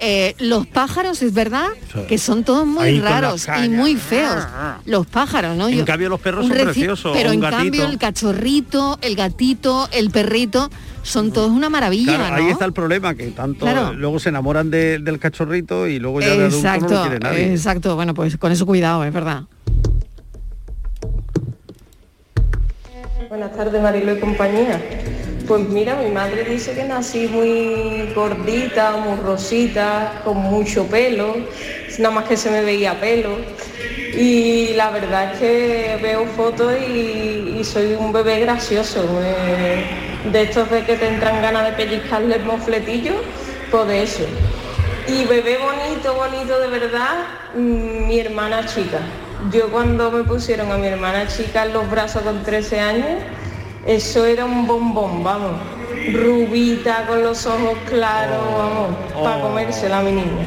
eh, 0.00 0.34
los 0.40 0.66
pájaros, 0.66 1.22
es 1.22 1.32
verdad, 1.32 1.68
Sí. 1.92 2.00
que 2.08 2.18
son 2.18 2.42
todos 2.44 2.66
muy 2.66 2.84
Ahí 2.88 3.00
raros 3.00 3.46
y 3.64 3.68
muy 3.70 3.94
feos. 3.96 4.44
Los 4.84 5.06
pájaros, 5.06 5.56
¿no? 5.56 5.68
En 5.68 5.78
Yo- 5.78 5.84
cambio, 5.84 6.08
los 6.10 6.20
perros 6.20 6.46
son 6.48 6.56
reci- 6.56 6.64
preciosos, 6.64 7.16
Pero 7.16 7.28
un 7.30 7.34
en 7.36 7.40
gatito. 7.40 7.58
cambio 7.62 7.84
el 7.86 7.96
cachorrito, 7.98 8.98
el 9.00 9.14
gatito, 9.16 9.88
el 9.92 10.10
perrito, 10.10 10.68
son 11.02 11.32
todos 11.32 11.50
una 11.50 11.70
maravilla, 11.70 12.16
Claro, 12.16 12.36
¿no? 12.36 12.42
ahí 12.42 12.50
está 12.50 12.64
el 12.64 12.72
problema, 12.72 13.14
que 13.14 13.28
tanto 13.28 13.66
Claro. 13.66 13.92
luego 13.92 14.18
se 14.18 14.30
enamoran 14.30 14.70
de- 14.70 14.98
del 14.98 15.18
cachorrito 15.18 15.86
y 15.86 15.98
luego 16.00 16.20
ya 16.20 16.28
de 16.28 16.32
adulto 16.46 16.56
no 16.56 16.62
lo 16.62 16.68
Exacto, 16.74 17.00
quiere 17.02 17.18
nadie. 17.20 17.52
exacto. 17.52 17.94
Bueno, 17.94 18.14
pues 18.14 18.36
con 18.36 18.50
eso 18.52 18.66
cuidado, 18.66 19.04
es 19.04 19.12
verdad. 19.12 19.44
Buenas 23.34 23.56
tardes, 23.56 23.82
Marilo 23.82 24.12
y 24.12 24.20
compañía. 24.20 24.80
Pues 25.48 25.68
mira, 25.68 25.96
mi 25.96 26.08
madre 26.08 26.44
dice 26.44 26.72
que 26.72 26.84
nací 26.84 27.26
muy 27.26 28.12
gordita, 28.14 28.92
muy 28.92 29.18
rosita, 29.18 30.20
con 30.22 30.36
mucho 30.36 30.86
pelo, 30.86 31.34
nada 31.98 32.14
más 32.14 32.26
que 32.26 32.36
se 32.36 32.48
me 32.48 32.62
veía 32.62 33.00
pelo. 33.00 33.30
Y 34.16 34.74
la 34.74 34.90
verdad 34.90 35.32
es 35.32 35.40
que 35.40 35.98
veo 36.00 36.26
fotos 36.36 36.74
y, 36.78 37.64
soy 37.64 37.94
un 37.94 38.12
bebé 38.12 38.38
gracioso. 38.38 39.02
me- 39.02 40.30
de 40.30 40.42
estos 40.42 40.70
de 40.70 40.84
que 40.84 40.94
te 40.94 41.08
entran 41.08 41.42
ganas 41.42 41.64
de 41.66 41.72
pellizcarle 41.72 42.36
el 42.36 42.44
mofletillo, 42.44 43.14
pues 43.68 43.88
de 43.88 44.02
eso. 44.04 44.26
Y 45.08 45.24
bebé 45.24 45.58
bonito, 45.58 46.14
bonito 46.14 46.60
de 46.60 46.68
verdad, 46.68 47.16
mm, 47.56 48.06
mi 48.06 48.20
hermana 48.20 48.64
chica. 48.64 49.00
Yo 49.52 49.70
cuando 49.70 50.10
me 50.10 50.24
pusieron 50.24 50.72
a 50.72 50.76
mi 50.76 50.86
hermana 50.86 51.26
chica 51.26 51.64
en 51.64 51.74
los 51.74 51.90
brazos 51.90 52.22
con 52.22 52.42
13 52.42 52.80
años, 52.80 53.22
eso 53.86 54.24
era 54.24 54.44
un 54.44 54.66
bombón, 54.66 55.22
vamos. 55.22 55.52
Rubita, 56.12 57.06
con 57.06 57.22
los 57.22 57.46
ojos 57.46 57.76
claros, 57.88 58.42
vamos, 58.56 59.22
para 59.22 59.40
comérsela 59.42 59.98
a 59.98 60.02
mi 60.02 60.12
niña. 60.12 60.46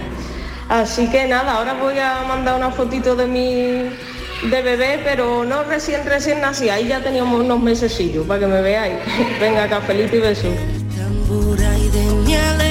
Así 0.69 1.09
que 1.09 1.27
nada, 1.27 1.53
ahora 1.53 1.75
voy 1.75 1.97
a 1.99 2.23
mandar 2.27 2.55
una 2.55 2.71
fotito 2.71 3.15
de 3.15 3.27
mi 3.27 4.49
de 4.49 4.61
bebé, 4.61 5.01
pero 5.03 5.43
no 5.43 5.63
recién 5.63 6.05
recién 6.05 6.41
nací, 6.41 6.69
ahí 6.69 6.87
ya 6.87 7.01
teníamos 7.01 7.41
unos 7.41 7.59
mesecillos 7.59 8.25
para 8.25 8.41
que 8.41 8.47
me 8.47 8.61
veáis. 8.61 8.95
Venga, 9.39 9.67
y 9.67 10.17
besos. 10.19 10.53
y 12.27 12.33
hará. 12.33 12.67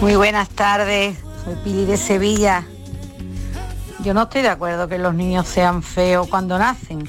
Muy 0.00 0.16
buenas 0.16 0.48
tardes, 0.48 1.16
soy 1.44 1.54
Pili 1.64 1.84
de 1.84 1.96
Sevilla. 1.96 2.64
Yo 4.04 4.14
no 4.14 4.22
estoy 4.22 4.42
de 4.42 4.48
acuerdo 4.48 4.88
que 4.88 4.98
los 4.98 5.14
niños 5.14 5.46
sean 5.46 5.80
feos 5.80 6.26
cuando 6.26 6.58
nacen. 6.58 7.04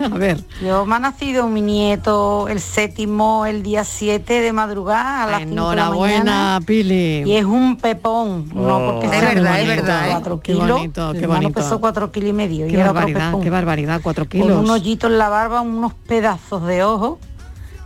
A 0.00 0.08
ver. 0.16 0.42
Yo 0.62 0.86
me 0.86 0.94
ha 0.94 0.98
nacido 0.98 1.46
mi 1.46 1.60
nieto 1.60 2.48
el 2.48 2.58
séptimo, 2.58 3.44
el 3.44 3.62
día 3.62 3.84
7 3.84 4.40
de 4.40 4.50
madrugada 4.54 5.24
a 5.24 5.26
las 5.26 5.40
5 5.40 5.50
de 5.50 5.54
la 5.56 5.62
Enhorabuena. 5.82 6.60
Pili. 6.66 7.22
Y 7.26 7.36
es 7.36 7.44
un 7.44 7.76
pepón, 7.76 8.48
no 8.54 8.78
Oh. 8.78 8.92
porque 9.00 9.14
Es 9.14 9.22
verdad, 9.34 9.60
es 9.60 9.66
verdad, 9.68 10.06
¿eh? 10.06 10.10
cuatro 10.12 10.40
Qué 10.40 10.52
kilos. 10.54 10.70
bonito, 10.70 11.12
qué 11.12 11.26
bonito. 11.26 11.52
pesó 11.52 11.80
cuatro 11.80 12.10
kilos 12.10 12.30
y 12.30 12.32
medio 12.32 12.66
y 12.66 12.70
Qué 12.70 12.76
era 12.76 12.84
otro 12.84 12.94
barbaridad, 12.94 13.26
pepón. 13.26 13.42
qué 13.42 13.50
barbaridad, 13.50 14.00
cuatro 14.02 14.24
Con 14.24 14.30
kilos. 14.40 14.58
un 14.64 14.70
hoyito 14.70 15.08
en 15.08 15.18
la 15.18 15.28
barba, 15.28 15.60
unos 15.60 15.92
pedazos 15.92 16.64
de 16.66 16.82
ojo, 16.82 17.18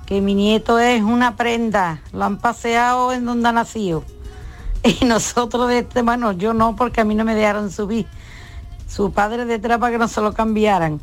que 0.07 0.21
mi 0.21 0.37
nieto 0.37 0.79
es 0.79 1.03
una 1.03 1.35
prenda, 1.35 1.99
lo 2.13 2.25
han 2.25 2.39
paseado 2.39 3.13
en 3.13 3.25
donde 3.25 3.49
ha 3.49 3.53
nacido. 3.53 4.05
Y 5.01 5.05
nosotros 5.05 5.69
de 5.69 5.81
este 5.81 6.03
mano, 6.03 6.33
yo 6.33 6.53
no, 6.55 6.77
porque 6.77 7.01
a 7.01 7.05
mí 7.05 7.15
no 7.15 7.25
me 7.25 7.35
dejaron 7.35 7.71
subir. 7.71 8.07
Su 8.89 9.11
padre 9.13 9.45
detrás 9.45 9.79
para 9.79 9.93
que 9.93 9.99
no 9.99 10.09
se 10.09 10.21
lo 10.21 10.33
cambiaran. 10.33 11.01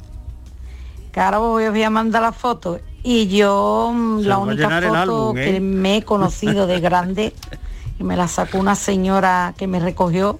Que 1.11 1.19
os 1.21 1.71
voy 1.71 1.83
a 1.83 1.89
mandar 1.89 2.21
la 2.21 2.31
foto. 2.31 2.79
Y 3.03 3.27
yo, 3.27 3.91
mm, 3.93 4.21
Se 4.21 4.27
la 4.27 4.37
única 4.37 4.69
foto 4.87 4.95
álbum, 4.95 5.37
¿eh? 5.37 5.43
que 5.45 5.59
me 5.59 5.97
he 5.97 6.03
conocido 6.03 6.65
de 6.67 6.79
grande, 6.79 7.33
y 7.99 8.03
me 8.03 8.15
la 8.15 8.27
sacó 8.27 8.57
una 8.57 8.75
señora 8.75 9.53
que 9.57 9.67
me 9.67 9.79
recogió, 9.79 10.39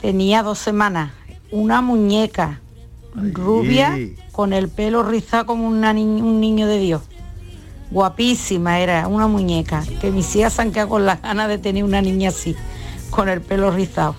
tenía 0.00 0.42
dos 0.42 0.58
semanas. 0.58 1.12
Una 1.50 1.80
muñeca 1.80 2.60
rubia 3.32 3.96
con 4.32 4.52
el 4.52 4.68
pelo 4.68 5.02
rizado 5.02 5.46
como 5.46 5.66
una 5.66 5.92
ni- 5.94 6.02
un 6.04 6.38
niño 6.40 6.66
de 6.66 6.78
Dios. 6.78 7.02
Guapísima 7.90 8.80
era, 8.80 9.06
una 9.06 9.26
muñeca, 9.28 9.84
que 10.00 10.10
mis 10.10 10.34
hijas 10.36 10.54
se 10.54 10.62
han 10.62 10.72
quedado 10.72 10.88
con 10.88 11.06
las 11.06 11.22
ganas 11.22 11.48
de 11.48 11.58
tener 11.58 11.84
una 11.84 12.02
niña 12.02 12.30
así, 12.30 12.56
con 13.10 13.28
el 13.28 13.40
pelo 13.40 13.70
rizado. 13.70 14.16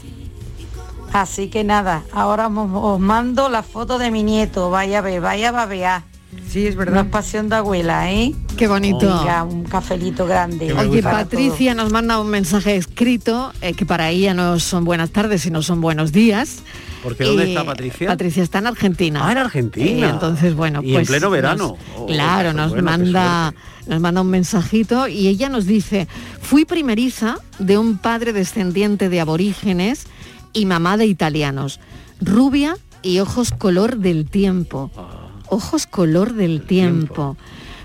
Así 1.13 1.49
que 1.49 1.63
nada, 1.63 2.03
ahora 2.11 2.47
os, 2.47 2.99
mando 2.99 3.49
la 3.49 3.63
foto 3.63 3.97
de 3.97 4.11
mi 4.11 4.23
nieto, 4.23 4.69
vaya 4.69 4.99
a 4.99 5.01
ver, 5.01 5.21
vaya 5.21 5.49
a 5.49 5.51
babear. 5.51 6.03
Sí, 6.49 6.65
es 6.65 6.75
verdad. 6.75 7.01
Una 7.01 7.11
pasión 7.11 7.49
de 7.49 7.57
abuela, 7.57 8.11
¿eh? 8.11 8.33
Qué 8.57 8.67
bonito. 8.67 9.25
Un 9.49 9.63
cafelito 9.65 10.25
grande. 10.25 10.71
Oye, 10.73 11.03
Patricia 11.03 11.73
nos 11.73 11.91
manda 11.91 12.19
un 12.19 12.29
mensaje 12.29 12.75
escrito 12.75 13.51
eh, 13.61 13.73
que 13.73 13.85
para 13.85 14.09
ella 14.09 14.33
no 14.33 14.59
son 14.59 14.85
buenas 14.85 15.09
tardes, 15.11 15.41
sino 15.41 15.61
son 15.61 15.81
buenos 15.81 16.11
días. 16.11 16.59
Porque 17.03 17.25
¿dónde 17.25 17.49
está 17.49 17.63
Patricia? 17.63 18.07
Patricia 18.07 18.43
está 18.43 18.59
en 18.59 18.67
Argentina. 18.67 19.21
Ah, 19.27 19.31
en 19.33 19.37
Argentina. 19.37 20.07
Eh, 20.07 20.09
entonces, 20.09 20.55
bueno, 20.55 20.81
Y 20.81 20.89
en 20.89 20.93
pues 20.95 21.07
pleno 21.07 21.27
nos- 21.27 21.31
verano. 21.33 21.77
Oh, 21.97 22.05
claro, 22.07 22.53
nos 22.53 22.69
bueno, 22.71 22.83
manda 22.83 23.53
nos 23.85 24.01
manda 24.01 24.19
un 24.21 24.29
mensajito 24.29 25.07
y 25.07 25.27
ella 25.27 25.47
nos 25.47 25.65
dice, 25.65 26.07
fui 26.41 26.65
primeriza 26.65 27.37
de 27.59 27.77
un 27.77 27.97
padre 27.97 28.33
descendiente 28.33 29.07
de 29.07 29.21
aborígenes 29.21 30.07
y 30.51 30.65
mamá 30.65 30.97
de 30.97 31.05
italianos, 31.05 31.79
rubia 32.19 32.75
y 33.01 33.19
ojos 33.19 33.51
color 33.51 33.97
del 33.97 34.29
tiempo. 34.29 34.91
Ah. 34.97 35.16
Ojos 35.49 35.87
color 35.87 36.33
del 36.33 36.65
tiempo. 36.65 37.37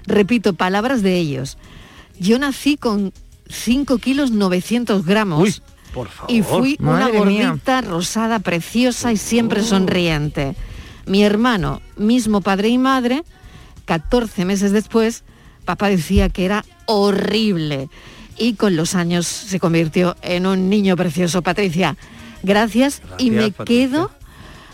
Repito, 0.06 0.54
palabras 0.54 1.02
de 1.02 1.16
ellos. 1.16 1.58
Yo 2.18 2.38
nací 2.38 2.76
con 2.76 3.12
5 3.48 3.98
kilos 3.98 4.30
900 4.30 5.04
gramos. 5.04 5.62
Por 5.92 6.08
favor. 6.08 6.30
Y 6.30 6.42
fui 6.42 6.76
una 6.80 7.08
mía. 7.08 7.18
gordita 7.18 7.80
rosada, 7.82 8.38
preciosa 8.38 9.12
y 9.12 9.16
siempre 9.16 9.62
sonriente. 9.62 10.56
Mi 11.06 11.22
hermano, 11.22 11.82
mismo 11.96 12.40
padre 12.40 12.68
y 12.68 12.78
madre, 12.78 13.24
14 13.84 14.44
meses 14.44 14.72
después, 14.72 15.24
papá 15.64 15.88
decía 15.88 16.28
que 16.28 16.44
era 16.44 16.64
horrible. 16.86 17.88
Y 18.38 18.54
con 18.54 18.76
los 18.76 18.94
años 18.94 19.26
se 19.26 19.60
convirtió 19.60 20.16
en 20.22 20.46
un 20.46 20.70
niño 20.70 20.96
precioso. 20.96 21.42
Patricia, 21.42 21.96
gracias. 22.42 23.02
y 23.18 23.30
me 23.30 23.50
Patricia. 23.50 23.64
quedo, 23.64 24.10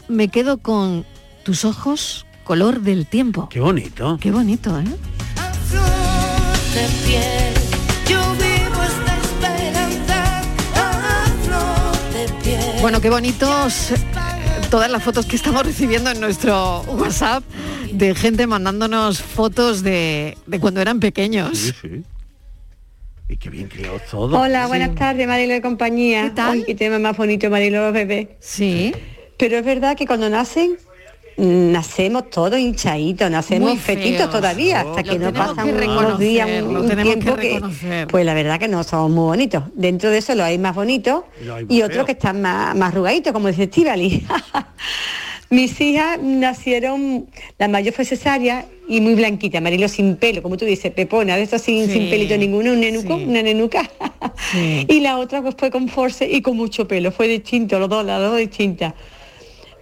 me 0.08 0.28
quedo 0.28 0.58
con 0.58 1.04
tus 1.44 1.64
ojos 1.64 2.26
color 2.48 2.80
del 2.80 3.04
tiempo. 3.04 3.46
Qué 3.50 3.60
bonito. 3.60 4.16
Qué 4.18 4.30
bonito, 4.30 4.80
¿eh? 4.80 4.84
Bueno, 12.80 13.02
qué 13.02 13.10
bonitos 13.10 13.90
eh, 13.90 13.96
todas 14.70 14.90
las 14.90 15.02
fotos 15.02 15.26
que 15.26 15.36
estamos 15.36 15.62
recibiendo 15.62 16.10
en 16.10 16.20
nuestro 16.20 16.80
WhatsApp 16.84 17.44
de 17.92 18.14
gente 18.14 18.46
mandándonos 18.46 19.20
fotos 19.20 19.82
de, 19.82 20.38
de 20.46 20.58
cuando 20.58 20.80
eran 20.80 21.00
pequeños. 21.00 21.58
Sí, 21.58 21.72
sí. 21.82 22.02
Y 23.28 23.36
qué 23.36 23.50
bien 23.50 23.68
criados 23.68 24.00
todos. 24.10 24.32
Hola, 24.32 24.68
buenas 24.68 24.94
tardes, 24.94 25.28
Marilo 25.28 25.52
de 25.52 25.60
compañía. 25.60 26.22
¿Qué 26.22 26.30
tal? 26.30 26.64
qué 26.64 26.74
tema 26.74 26.98
más 26.98 27.14
bonito, 27.14 27.50
Marilo, 27.50 27.84
los 27.84 27.92
bebés. 27.92 28.28
Sí. 28.40 28.94
Pero 29.36 29.58
es 29.58 29.64
verdad 29.66 29.98
que 29.98 30.06
cuando 30.06 30.30
nacen, 30.30 30.78
nacemos 31.38 32.30
todos 32.30 32.58
hinchaditos, 32.58 33.30
nacemos 33.30 33.78
fetitos 33.78 34.28
todavía, 34.30 34.80
hasta 34.80 35.02
Lo 35.02 35.12
que 35.12 35.18
no 35.18 35.32
pasan 35.32 35.76
que 35.76 35.88
unos 35.88 36.18
días, 36.18 36.48
un, 36.62 36.74
lo 36.74 36.80
un 36.80 36.88
tenemos 36.88 37.14
que 37.14 37.20
tiempo 37.20 37.40
que, 37.40 38.06
pues 38.08 38.26
la 38.26 38.34
verdad 38.34 38.58
que 38.58 38.68
no 38.68 38.82
somos 38.82 39.10
muy 39.10 39.24
bonitos. 39.24 39.64
Dentro 39.74 40.10
de 40.10 40.18
eso 40.18 40.34
los 40.34 40.44
hay 40.44 40.58
más 40.58 40.74
bonitos 40.74 41.22
Y 41.68 41.78
y 41.78 41.82
otros 41.82 42.04
que 42.06 42.12
están 42.12 42.42
más, 42.42 42.74
más 42.76 42.92
arrugaditos, 42.92 43.32
como 43.32 43.48
dice 43.48 43.64
Estivali. 43.64 44.26
Mis 45.50 45.80
hijas 45.80 46.18
nacieron, 46.20 47.26
la 47.56 47.68
mayor 47.68 47.94
fue 47.94 48.04
cesárea 48.04 48.66
y 48.86 49.00
muy 49.00 49.14
blanquita, 49.14 49.62
Marilo 49.62 49.88
sin 49.88 50.16
pelo, 50.16 50.42
como 50.42 50.58
tú 50.58 50.66
dices, 50.66 50.92
pepona, 50.92 51.36
de 51.36 51.42
esto 51.44 51.58
sin, 51.58 51.86
Sí, 51.86 51.92
sin 51.92 52.10
pelito 52.10 52.36
ninguno, 52.36 52.72
un 52.72 52.80
nenuco, 52.80 53.14
una 53.14 53.42
nenuca. 53.42 53.88
Y 54.88 55.00
la 55.00 55.18
otra 55.18 55.42
pues 55.42 55.54
fue 55.58 55.70
con 55.70 55.88
force 55.88 56.28
y 56.30 56.42
con 56.42 56.56
mucho 56.56 56.86
pelo, 56.86 57.12
fue 57.12 57.28
distinto, 57.28 57.78
los 57.78 57.88
dos, 57.88 58.04
las 58.04 58.20
dos 58.20 58.36
distintas. 58.36 58.94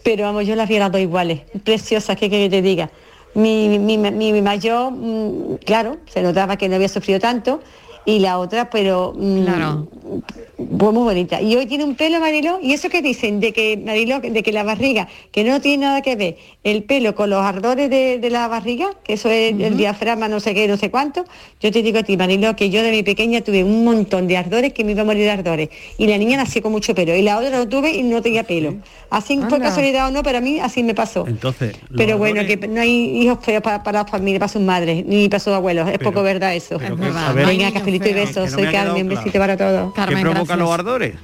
Pero 0.06 0.22
vamos, 0.22 0.46
yo 0.46 0.54
las 0.54 0.68
vi 0.68 0.78
las 0.78 0.92
dos 0.92 1.00
iguales, 1.00 1.40
preciosas, 1.64 2.16
¿qué 2.16 2.30
que 2.30 2.48
te 2.48 2.62
diga? 2.62 2.90
Mi, 3.34 3.76
mi, 3.76 3.98
mi, 3.98 4.32
mi 4.32 4.40
mayor, 4.40 4.92
mm, 4.92 5.56
claro, 5.64 5.96
se 6.06 6.22
notaba 6.22 6.56
que 6.56 6.68
no 6.68 6.76
había 6.76 6.88
sufrido 6.88 7.18
tanto, 7.18 7.60
y 8.06 8.20
la 8.20 8.38
otra, 8.38 8.70
pero 8.70 9.12
mm, 9.16 9.44
fue 10.78 10.92
muy 10.92 11.02
bonita. 11.02 11.40
Y 11.42 11.54
hoy 11.56 11.66
tiene 11.66 11.84
un 11.84 11.94
pelo, 11.96 12.18
Marilo, 12.20 12.58
y 12.62 12.72
eso 12.72 12.88
que 12.88 13.02
dicen, 13.02 13.40
de 13.40 13.52
que, 13.52 13.76
Marilo, 13.76 14.20
de 14.20 14.42
que 14.42 14.52
la 14.52 14.62
barriga, 14.62 15.08
que 15.32 15.44
no 15.44 15.60
tiene 15.60 15.84
nada 15.84 16.00
que 16.02 16.16
ver 16.16 16.36
el 16.64 16.84
pelo 16.84 17.14
con 17.14 17.28
los 17.30 17.40
ardores 17.44 17.90
de, 17.90 18.18
de 18.18 18.30
la 18.30 18.48
barriga, 18.48 18.90
que 19.04 19.14
eso 19.14 19.28
es 19.30 19.52
el 19.60 19.76
diafragma, 19.76 20.28
no 20.28 20.40
sé 20.40 20.54
qué, 20.54 20.66
no 20.68 20.76
sé 20.76 20.90
cuánto, 20.90 21.24
yo 21.60 21.70
te 21.70 21.82
digo 21.82 21.98
a 21.98 22.02
ti, 22.04 22.16
Marilo, 22.16 22.56
que 22.56 22.70
yo 22.70 22.82
de 22.82 22.90
mi 22.90 23.02
pequeña 23.02 23.40
tuve 23.42 23.62
un 23.64 23.84
montón 23.84 24.26
de 24.28 24.36
ardores 24.36 24.72
que 24.72 24.84
me 24.84 24.92
iba 24.92 25.02
a 25.02 25.04
morir 25.04 25.24
de 25.24 25.30
ardores. 25.30 25.68
Y 25.98 26.06
la 26.06 26.16
niña 26.16 26.36
nació 26.38 26.62
con 26.62 26.72
mucho 26.72 26.94
pelo, 26.94 27.14
y 27.14 27.22
la 27.22 27.38
otra 27.38 27.50
lo 27.58 27.68
tuve 27.68 27.90
y 27.90 28.02
no 28.02 28.22
tenía 28.22 28.44
pelo. 28.44 28.76
Así 29.10 29.34
fue 29.36 29.44
Anda. 29.44 29.58
casualidad 29.60 30.08
o 30.08 30.10
no, 30.10 30.22
pero 30.22 30.38
a 30.38 30.40
mí 30.40 30.58
así 30.60 30.82
me 30.82 30.94
pasó. 30.94 31.26
Entonces, 31.28 31.76
Pero 31.96 32.18
bueno, 32.18 32.40
ardores- 32.40 32.58
que 32.60 32.68
no 32.68 32.80
hay 32.80 33.20
hijos 33.22 33.38
feos 33.42 33.62
para, 33.62 33.82
para 33.82 34.02
las 34.02 34.10
familias, 34.10 34.40
para 34.40 34.48
sus 34.52 34.62
madres, 34.62 35.04
ni 35.06 35.28
para 35.28 35.40
sus 35.40 35.52
abuelos. 35.52 35.88
Es 35.88 35.98
poco 35.98 36.22
verdad 36.22 36.54
eso. 36.54 36.78
pero 36.78 36.96
que- 36.96 37.95
cafelito 37.98 38.08
y 38.08 38.12
besos. 38.26 38.50
Soy 38.50 38.62
Carmen, 38.72 39.02
un 39.02 39.08
claro. 39.08 39.20
besito 39.24 39.38
para 39.38 39.56
todos. 39.56 39.94
Carmen, 39.94 40.16
¿Qué 40.18 40.22
provoca 40.22 40.40
gracias. 40.44 40.58
los 40.58 40.70
ardores? 40.72 41.14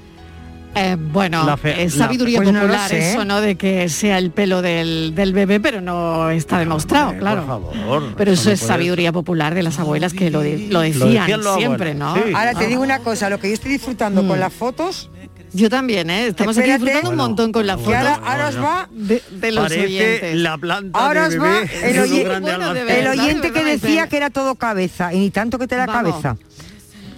Eh, 0.74 0.96
bueno, 0.98 1.44
La 1.44 1.58
fe- 1.58 1.82
es 1.82 1.96
la- 1.96 2.06
sabiduría 2.06 2.38
pues 2.38 2.48
popular 2.50 2.88
sé. 2.88 3.11
eso, 3.12 3.26
¿no? 3.26 3.42
De 3.42 3.56
que 3.56 3.90
sea 3.90 4.16
el 4.16 4.30
pelo 4.30 4.62
del, 4.62 5.14
del 5.14 5.35
bebé, 5.35 5.61
pero 5.61 5.82
no 5.82 6.30
está 6.30 6.58
demostrado, 6.58 7.14
claro. 7.18 7.44
favor, 7.46 8.14
pero 8.16 8.32
eso 8.32 8.48
no 8.48 8.54
es 8.54 8.61
puede 8.61 8.68
sabiduría 8.72 9.12
popular 9.12 9.54
de 9.54 9.62
las 9.62 9.78
abuelas 9.78 10.14
que 10.14 10.30
lo, 10.30 10.40
de- 10.40 10.68
lo 10.70 10.80
decían, 10.80 11.28
siempre, 11.58 11.94
¿no? 11.94 12.14
sí. 12.14 12.22
Ahora 12.35 12.54
te 12.54 12.64
Ah. 12.64 12.68
digo 12.68 12.82
una 12.82 13.00
cosa, 13.00 13.28
lo 13.28 13.38
que 13.38 13.48
yo 13.48 13.54
estoy 13.54 13.72
disfrutando 13.72 14.22
Mm. 14.22 14.28
con 14.28 14.40
las 14.40 14.50
fotos. 14.52 15.11
Yo 15.52 15.68
también, 15.68 16.08
¿eh? 16.08 16.28
Estamos 16.28 16.56
aquí 16.56 16.70
disfrutando 16.72 17.11
un 17.11 17.16
montón 17.16 17.52
con 17.52 17.66
las 17.66 17.76
Que 17.76 17.85
fotos. 17.85 17.98
ahora, 17.98 18.20
ahora 18.24 18.48
os 18.48 18.56
va 18.58 18.88
de, 18.90 19.22
de 19.30 19.52
los 19.52 19.64
Parece 19.64 19.85
oyentes. 19.85 20.35
la 20.37 20.56
planta 20.56 20.98
Ahora 20.98 21.28
de 21.28 21.37
os 21.38 21.44
va 21.44 21.58
el, 21.61 22.40
Bueno, 22.40 22.72
de 22.72 23.08
oyente 23.11 23.52
que 23.52 23.62
decía 23.62 24.06
que 24.08 24.16
era 24.16 24.30
todo 24.30 24.54
cabeza 24.54 25.12
y 25.12 25.18
ni 25.18 25.28
tanto 25.30 25.58
que 25.58 25.66
te 25.66 25.76
da 25.76 25.85
Vamos. 25.85 26.12
cabeza. 26.22 26.37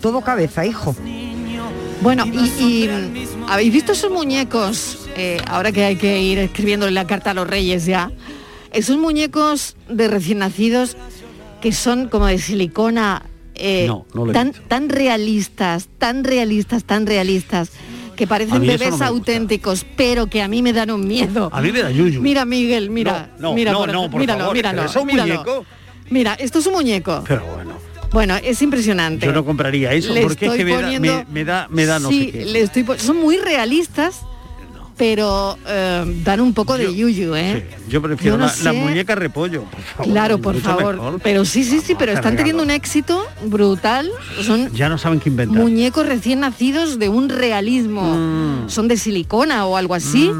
Todo 0.04 0.20
cabeza, 0.20 0.66
hijo. 0.66 0.94
Bueno, 2.02 2.26
y, 2.26 2.62
y, 2.62 2.90
habéis 3.48 3.72
visto 3.72 3.92
esos 3.92 4.10
muñecos, 4.10 5.08
eh, 5.16 5.40
ahora 5.48 5.72
que 5.72 5.82
hay 5.82 5.96
que 5.96 6.20
ir 6.20 6.38
escribiéndole 6.40 6.92
la 6.92 7.06
carta 7.06 7.30
a 7.30 7.34
los 7.34 7.48
reyes 7.48 7.86
ya, 7.86 8.10
esos 8.70 8.98
muñecos 8.98 9.76
de 9.88 10.08
recién 10.08 10.40
nacidos 10.40 10.98
que 11.62 11.72
son 11.72 12.10
como 12.10 12.26
de 12.26 12.36
silicona, 12.36 13.22
eh, 13.54 13.86
No, 13.86 14.04
no 14.12 14.30
tan, 14.30 14.52
tan 14.52 14.90
realistas, 14.90 15.88
tan 15.96 16.22
realistas, 16.22 16.84
tan 16.84 17.06
realistas, 17.06 17.70
que 18.14 18.26
parecen 18.26 18.60
bebés 18.60 18.98
no 18.98 19.06
auténticos, 19.06 19.86
pero 19.96 20.26
que 20.26 20.42
a 20.42 20.48
mí 20.48 20.60
me 20.60 20.74
dan 20.74 20.90
un 20.90 21.08
miedo. 21.08 21.48
A 21.50 21.62
mí 21.62 21.72
me 21.72 21.82
da 21.82 21.90
yuyu. 21.90 22.20
Mira, 22.20 22.44
Miguel, 22.44 22.90
mira, 22.90 23.30
No, 23.38 23.48
no, 23.48 23.54
mira, 23.54 23.72
no, 23.72 23.78
por- 23.78 23.92
no, 23.94 24.10
por 24.10 24.20
míralo, 24.20 24.40
favor, 24.40 24.54
míralo, 24.54 24.76
pero 24.82 24.90
es 24.90 24.96
un 24.96 25.06
míralo. 25.06 25.32
muñeco. 25.34 25.66
Mira, 26.10 26.34
esto 26.34 26.58
es 26.58 26.66
un 26.66 26.74
muñeco. 26.74 27.24
Pero 27.26 27.46
bueno, 27.46 27.63
Bueno, 28.14 28.37
es 28.37 28.62
impresionante. 28.62 29.27
yo 29.27 29.33
no 29.33 29.44
compraría 29.44 29.92
eso 29.92 30.14
Le 30.14 30.22
porque 30.22 30.46
es 30.46 30.53
que 30.53 30.64
me 30.64 30.81
da, 30.81 31.00
me, 31.00 31.27
me 31.29 31.44
da, 31.44 31.66
me 31.68 31.85
da 31.85 31.98
no 31.98 32.09
sí, 32.09 32.27
sé 32.27 32.31
qué. 32.31 32.44
le 32.46 32.61
estoy 32.61 32.87
son 32.98 33.16
muy 33.16 33.38
realistas, 33.38 34.20
pero 34.96 35.59
eh, 35.66 36.05
dan 36.24 36.40
un 36.40 36.55
poco 36.55 36.79
de 36.79 36.94
yuyu, 36.94 37.35
¿eh? 37.35 37.66
Yo 37.88 38.00
prefiero 38.00 38.38
yo 38.38 38.46
no 38.46 38.53
la, 38.62 38.72
muñeca 38.72 39.16
repollo, 39.16 39.64
por 39.64 39.83
favor. 39.83 40.12
Claro, 40.12 40.38
por 40.38 40.57
favor. 40.61 40.94
mejor. 40.94 41.20
Pero 41.24 41.44
sí, 41.44 41.64
sí, 41.64 41.81
sí, 41.81 41.96
pero 41.98 42.12
están 42.12 42.37
teniendo 42.37 42.62
un 42.62 42.70
éxito 42.70 43.27
brutal. 43.46 44.09
Son 44.42 44.72
Ya 44.72 44.88
no 44.88 44.96
saben 44.96 45.18
qué 45.18 45.31
inventar. 45.31 45.61
muñecos 45.61 46.07
recién 46.07 46.38
nacidos 46.38 47.00
de 47.00 47.09
un 47.09 47.29
realismo. 47.29 48.14
Mm. 48.14 48.68
Son 48.70 48.87
de 48.87 48.96
silicona 48.96 49.66
o 49.66 49.77
algo 49.77 49.94
así. 49.94 50.31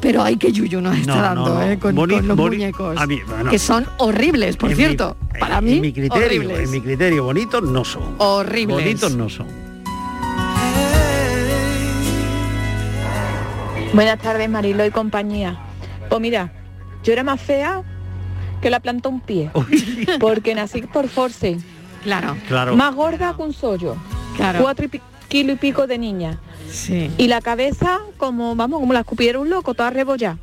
Pero 0.00 0.22
hay 0.22 0.36
que 0.36 0.50
yuyu 0.50 0.80
nos 0.80 0.96
está 0.96 1.14
No, 1.16 1.22
dando, 1.22 1.54
no. 1.54 1.62
¿eh? 1.62 1.78
Con, 1.78 1.94
Boni- 1.94 2.16
con 2.16 2.28
los 2.28 2.36
boni- 2.38 2.56
muñecos. 2.56 2.96
a 2.98 3.06
mí, 3.06 3.20
bueno. 3.26 3.50
que 3.50 3.58
son 3.58 3.86
horribles, 3.98 4.56
por 4.56 4.70
mi- 4.70 4.74
cierto. 4.76 5.16
Para 5.38 5.58
en 5.58 5.64
mí, 5.64 5.80
mi 5.80 5.92
criterio, 5.92 6.24
horribles. 6.40 6.60
en 6.60 6.70
mi 6.70 6.80
criterio, 6.80 7.24
bonitos 7.24 7.62
no 7.62 7.84
son. 7.84 8.14
Horribles. 8.18 8.76
Bonitos 8.78 9.14
no 9.14 9.28
son. 9.28 9.46
Buenas 13.92 14.18
tardes, 14.20 14.48
Marilo 14.48 14.84
y 14.86 14.90
compañía. 14.90 15.58
Pues 16.08 16.20
mira, 16.20 16.52
yo 17.02 17.12
era 17.12 17.24
más 17.24 17.40
fea 17.40 17.82
que 18.62 18.70
la 18.70 18.80
planta 18.80 19.08
un 19.08 19.20
pie. 19.20 19.50
Porque 20.20 20.54
nací 20.54 20.82
por 20.82 21.08
force. 21.08 21.58
Claro. 22.04 22.36
Claro. 22.48 22.76
Más 22.76 22.94
gorda 22.94 23.34
que 23.36 23.42
un 23.42 23.52
sollo. 23.52 23.96
Claro. 24.36 24.60
Cuatro 24.62 24.84
y 24.86 24.88
pi- 24.88 25.00
kilo 25.30 25.52
y 25.52 25.56
pico 25.56 25.86
de 25.86 25.96
niña. 25.96 26.38
Sí. 26.70 27.10
Y 27.16 27.28
la 27.28 27.40
cabeza, 27.40 28.00
como, 28.18 28.54
vamos, 28.56 28.80
como 28.80 28.92
la 28.92 29.00
escupiera 29.00 29.38
un 29.38 29.48
loco, 29.48 29.72
toda 29.74 29.90
rebollada. 29.90 30.36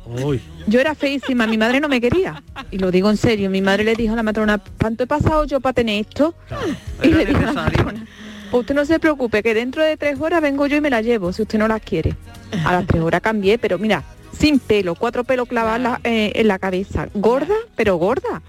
Yo 0.66 0.80
era 0.80 0.94
feísima, 0.94 1.46
mi 1.46 1.56
madre 1.58 1.78
no 1.80 1.88
me 1.88 2.00
quería. 2.00 2.42
Y 2.70 2.78
lo 2.78 2.90
digo 2.90 3.08
en 3.10 3.16
serio, 3.16 3.48
mi 3.50 3.60
madre 3.62 3.84
le 3.84 3.94
dijo 3.94 4.14
a 4.14 4.16
la 4.16 4.22
matrona, 4.22 4.60
¿cuánto 4.80 5.04
he 5.04 5.06
pasado 5.06 5.44
yo 5.44 5.60
para 5.60 5.74
tener 5.74 6.00
esto? 6.00 6.34
Y 7.02 7.08
le 7.08 7.24
dijo 7.26 7.38
a 7.38 7.42
la 7.44 7.52
matrona, 7.52 8.06
"Pues 8.50 8.60
usted 8.62 8.74
no 8.74 8.84
se 8.84 8.98
preocupe, 8.98 9.42
que 9.42 9.54
dentro 9.54 9.82
de 9.82 9.96
tres 9.96 10.18
horas 10.20 10.40
vengo 10.42 10.66
yo 10.66 10.76
y 10.76 10.80
me 10.80 10.90
la 10.90 11.00
llevo, 11.02 11.32
si 11.32 11.42
usted 11.42 11.58
no 11.58 11.68
las 11.68 11.80
quiere. 11.82 12.16
A 12.64 12.72
las 12.72 12.86
tres 12.86 13.02
horas 13.02 13.20
cambié, 13.20 13.58
pero 13.58 13.78
mira, 13.78 14.02
sin 14.38 14.58
pelo, 14.58 14.94
cuatro 14.94 15.22
pelos 15.24 15.48
clavados 15.48 15.76
en 15.76 15.82
la- 15.84 16.00
eh, 16.04 16.32
en 16.34 16.48
la 16.48 16.58
cabeza. 16.58 17.08
Gorda, 17.14 17.54
pero 17.76 17.96
gorda. 17.96 18.42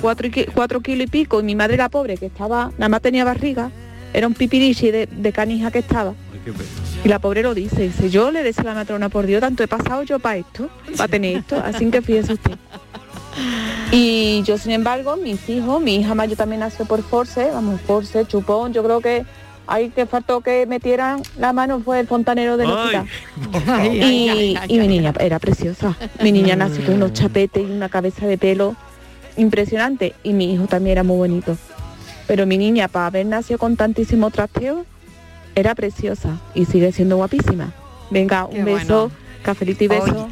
cuatro, 0.00 0.26
y 0.28 0.30
cuatro 0.54 0.80
kilos 0.80 1.06
y 1.06 1.10
pico, 1.10 1.40
y 1.40 1.42
mi 1.42 1.54
madre 1.56 1.74
era 1.74 1.88
pobre, 1.88 2.16
que 2.16 2.26
estaba, 2.26 2.70
nada 2.78 2.88
más 2.88 3.02
tenía 3.02 3.24
barriga, 3.24 3.70
era 4.12 4.26
un 4.26 4.34
pipirichi 4.34 4.90
de, 4.90 5.06
de 5.06 5.32
canija 5.32 5.70
que 5.70 5.80
estaba. 5.80 6.14
Y 7.04 7.08
la 7.08 7.18
pobre 7.18 7.42
lo 7.42 7.54
dice, 7.54 7.82
dice, 7.82 8.10
yo 8.10 8.30
le 8.30 8.42
decía 8.42 8.62
a 8.62 8.66
la 8.66 8.74
matrona, 8.74 9.08
por 9.08 9.26
Dios, 9.26 9.40
tanto 9.40 9.62
he 9.62 9.68
pasado 9.68 10.02
yo 10.02 10.18
para 10.18 10.38
esto, 10.38 10.68
para 10.96 11.08
tener 11.08 11.38
esto, 11.38 11.56
así 11.64 11.86
que 11.86 12.02
fíjese 12.02 12.34
usted. 12.34 12.56
Y 13.90 14.42
yo, 14.44 14.58
sin 14.58 14.72
embargo, 14.72 15.16
mis 15.16 15.48
hijos, 15.48 15.80
mi 15.80 15.96
hija 15.96 16.14
mayor 16.14 16.36
también 16.36 16.60
nació 16.60 16.84
por 16.84 17.02
force, 17.02 17.50
vamos, 17.50 17.80
force, 17.80 18.26
chupón, 18.26 18.72
yo 18.72 18.82
creo 18.82 19.00
que 19.00 19.24
ahí 19.66 19.90
que 19.90 20.06
faltó 20.06 20.40
que 20.40 20.66
metieran 20.66 21.22
la 21.38 21.52
mano 21.52 21.80
fue 21.80 22.00
el 22.00 22.06
fontanero 22.06 22.56
por 23.52 23.62
favor. 23.62 23.86
Y, 23.94 24.56
y 24.68 24.78
mi 24.78 24.88
niña 24.88 25.12
era 25.18 25.38
preciosa. 25.38 25.96
Mi 26.22 26.32
niña 26.32 26.56
nació 26.56 26.84
con 26.84 26.94
unos 26.94 27.12
chapetes 27.12 27.62
y 27.62 27.70
una 27.70 27.88
cabeza 27.88 28.26
de 28.26 28.38
pelo 28.38 28.76
impresionante. 29.36 30.14
Y 30.22 30.32
mi 30.32 30.52
hijo 30.52 30.66
también 30.66 30.92
era 30.92 31.02
muy 31.02 31.16
bonito. 31.16 31.56
Pero 32.32 32.46
mi 32.46 32.56
niña, 32.56 32.88
para 32.88 33.08
haber 33.08 33.26
nacido 33.26 33.58
con 33.58 33.76
tantísimo 33.76 34.30
trasteo, 34.30 34.86
era 35.54 35.74
preciosa 35.74 36.40
y 36.54 36.64
sigue 36.64 36.90
siendo 36.90 37.16
guapísima. 37.16 37.74
Venga, 38.10 38.46
un 38.46 38.64
beso, 38.64 39.10
cafelito 39.42 39.84
y 39.84 39.88
beso. 39.88 40.30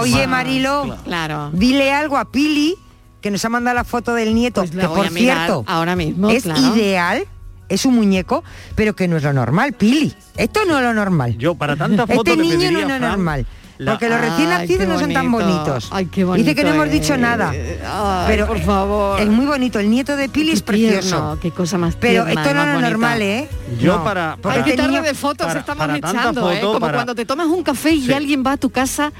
Oye, 0.00 0.26
Marilo, 0.26 0.98
claro. 1.04 1.50
dile 1.52 1.92
algo 1.92 2.16
a 2.16 2.24
Pili, 2.24 2.74
que 3.20 3.30
nos 3.30 3.44
ha 3.44 3.48
mandado 3.48 3.76
la 3.76 3.84
foto 3.84 4.12
del 4.12 4.34
nieto, 4.34 4.62
Pues 4.62 4.72
que 4.72 4.88
por 4.88 5.08
cierto, 5.10 5.62
ahora 5.68 5.94
mismo, 5.94 6.30
es 6.30 6.42
claro. 6.42 6.74
ideal, 6.74 7.28
es 7.68 7.86
un 7.86 7.94
muñeco, 7.94 8.42
pero 8.74 8.96
que 8.96 9.06
no 9.06 9.16
es 9.16 9.22
lo 9.22 9.32
normal, 9.32 9.72
Pili. 9.74 10.12
Esto 10.36 10.64
no 10.66 10.78
es 10.78 10.82
lo 10.82 10.94
normal. 10.94 11.38
Yo, 11.38 11.54
para 11.54 11.76
tanta 11.76 12.08
foto 12.08 12.32
Este 12.32 12.42
que 12.42 12.42
niño 12.42 12.72
no 12.72 12.80
es 12.80 12.88
lo 12.88 12.98
normal. 12.98 13.46
La- 13.78 13.92
Porque 13.92 14.08
los 14.08 14.20
recién 14.20 14.48
nacidos 14.48 14.86
no 14.88 14.98
son 14.98 15.12
tan 15.12 15.30
bonito. 15.32 15.52
bonitos. 15.58 15.88
Ay, 15.92 16.06
qué 16.06 16.24
Dice 16.24 16.54
que 16.54 16.62
no 16.62 16.68
bonito 16.70 16.82
hemos 16.84 16.90
dicho 16.90 17.14
es. 17.14 17.20
nada. 17.20 17.50
Ay, 17.50 18.24
pero 18.28 18.46
por 18.46 18.60
favor. 18.60 19.20
Es 19.20 19.26
muy 19.28 19.46
bonito. 19.46 19.78
El 19.78 19.90
nieto 19.90 20.16
de 20.16 20.28
Pili 20.28 20.52
es 20.52 20.62
Qué 20.62 20.72
tierno, 20.74 20.98
precioso. 21.00 21.38
qué 21.42 21.50
cosa 21.50 21.78
más 21.78 21.96
Pero 21.96 22.24
tierna 22.24 22.42
esto 22.42 22.54
no 22.54 22.74
es 22.76 22.80
normal, 22.90 23.22
¿eh? 23.22 23.48
Yo 23.80 23.96
No. 23.98 24.04
para- 24.04 24.36
Porque 24.40 24.58
Ay, 24.58 24.64
qué 24.64 24.76
tarde 24.76 25.02
de 25.02 25.14
fotos 25.14 25.46
para- 25.48 25.60
estamos 25.60 25.78
para 25.86 25.96
echando, 25.96 26.52
¿eh? 26.52 26.60
Como 26.60 26.80
para- 26.80 26.94
cuando 26.94 27.14
te 27.14 27.24
tomas 27.24 27.46
un 27.48 27.62
café 27.62 27.90
y 27.92 28.06
Sí. 28.06 28.12
alguien 28.12 28.42
va 28.46 28.52
a 28.52 28.56
tu 28.56 28.70
casa 28.70 29.12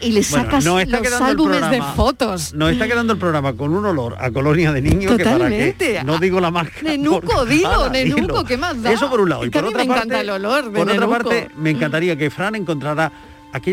y 0.00 0.12
le 0.12 0.22
Bueno, 0.22 0.44
sacas 0.44 0.64
está 0.66 1.00
los 1.00 1.20
álbumes 1.20 1.70
de 1.70 1.82
fotos. 1.94 2.54
Nos 2.54 2.72
está 2.72 2.86
quedando 2.88 3.12
el 3.12 3.18
programa 3.18 3.52
con 3.52 3.72
un 3.74 3.84
olor 3.84 4.16
a 4.18 4.30
colonia 4.30 4.72
de 4.72 4.80
niño 4.82 5.10
que 5.16 5.24
para 5.24 5.36
Totalmente. 5.36 5.92
qué. 5.98 6.04
No 6.04 6.18
digo 6.18 6.40
la 6.40 6.50
marca. 6.50 6.78
Nenuco, 6.82 7.44
Nada, 7.44 7.88
nenuco. 7.90 8.44
¿qué 8.44 8.56
más 8.56 8.82
da? 8.82 8.90
Eso 8.92 9.08
por 9.08 9.20
un 9.20 9.28
lado. 9.28 9.42
Es 9.42 9.48
Y 9.48 9.50
por 9.50 9.64
otra 9.64 9.76
me 9.78 9.84
encanta 9.84 10.00
parte, 10.08 10.20
el 10.20 10.30
olor 10.30 10.64
de 10.72 10.78
Por 10.78 10.90
otra 10.90 11.06
parte, 11.08 11.50
me 11.56 11.70
encantaría 11.70 12.16
que 12.16 12.30
Fran 12.30 12.54
encontrara 12.54 13.12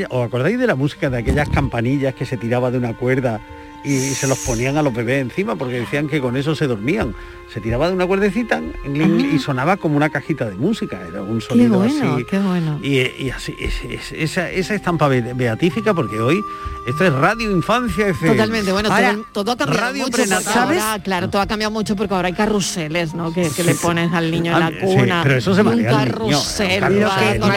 ¿Os 0.09 0.25
acordáis 0.25 0.57
de 0.57 0.65
la 0.65 0.75
música 0.75 1.09
de 1.09 1.19
aquellas 1.19 1.49
campanillas 1.49 2.15
que 2.15 2.25
se 2.25 2.36
tiraba 2.36 2.71
de 2.71 2.80
una 2.80 2.93
cuerda 2.95 3.41
y 3.84 3.97
se 4.13 4.28
los 4.28 4.38
ponían 4.39 4.78
a 4.78 4.82
los 4.82 4.93
bebés 4.93 5.21
encima 5.21 5.55
porque 5.55 5.75
decían 5.80 6.07
que 6.07 6.19
con 6.19 6.36
eso 6.38 6.55
se 6.55 6.67
dormían? 6.67 7.13
Se 7.53 7.61
tiraba 7.61 7.88
de 7.88 7.93
una 7.93 8.05
cuerdecita 8.05 8.61
y 8.86 9.39
sonaba 9.39 9.78
como 9.78 9.95
una 9.95 10.09
cajita 10.09 10.45
de 10.49 10.55
música. 10.55 10.99
Era 11.07 11.21
un 11.21 11.39
Qué 11.39 11.45
sonido 11.45 11.78
bueno, 11.80 12.13
así. 12.15 12.25
qué 12.30 12.39
bueno. 12.39 12.80
Y, 12.84 12.97
y 13.23 13.30
así, 13.34 13.55
es- 13.59 13.84
es- 13.89 14.11
esa, 14.11 14.51
esa 14.51 14.75
estampa 14.75 15.07
be- 15.07 15.34
beatífica, 15.34 15.93
porque 15.93 16.19
hoy 16.19 16.41
esto 16.86 17.05
es 17.05 17.13
Radio 17.13 17.49
Infancia 17.49 18.07
FM. 18.09 18.36
Totalmente, 18.36 18.71
bueno, 18.73 18.89
Ahora, 18.91 19.15
todo, 19.32 19.45
todo 19.45 19.53
ha 19.53 19.57
cambiado 19.57 19.82
radio 19.88 20.03
mucho. 20.03 20.17
prenatal. 20.17 20.57
ahora, 20.57 20.99
claro, 21.03 21.30
todo 21.30 21.41
ha 21.41 21.47
cambiado 21.47 21.71
mucho 21.71 21.95
porque 21.95 22.13
ahora 22.13 22.28
hay 22.28 22.34
carruseles, 22.34 23.13
¿no? 23.13 23.34
Que, 23.34 23.49
que 23.49 23.63
le 23.63 23.75
pones 23.75 24.11
al 24.11 24.30
niño 24.30 24.51
en 24.57 24.63
Ah, 24.63 24.69
la 24.69 24.80
sí, 24.80 24.86
cuna. 24.86 25.19
pero 25.23 25.38
eso 25.38 25.55
se 25.55 25.61
un 25.61 25.67
al 25.69 25.78
niño, 25.78 25.89
carrusel, 25.89 26.71
eh, 26.71 26.80
carrusel. 26.82 27.03
va 27.05 27.47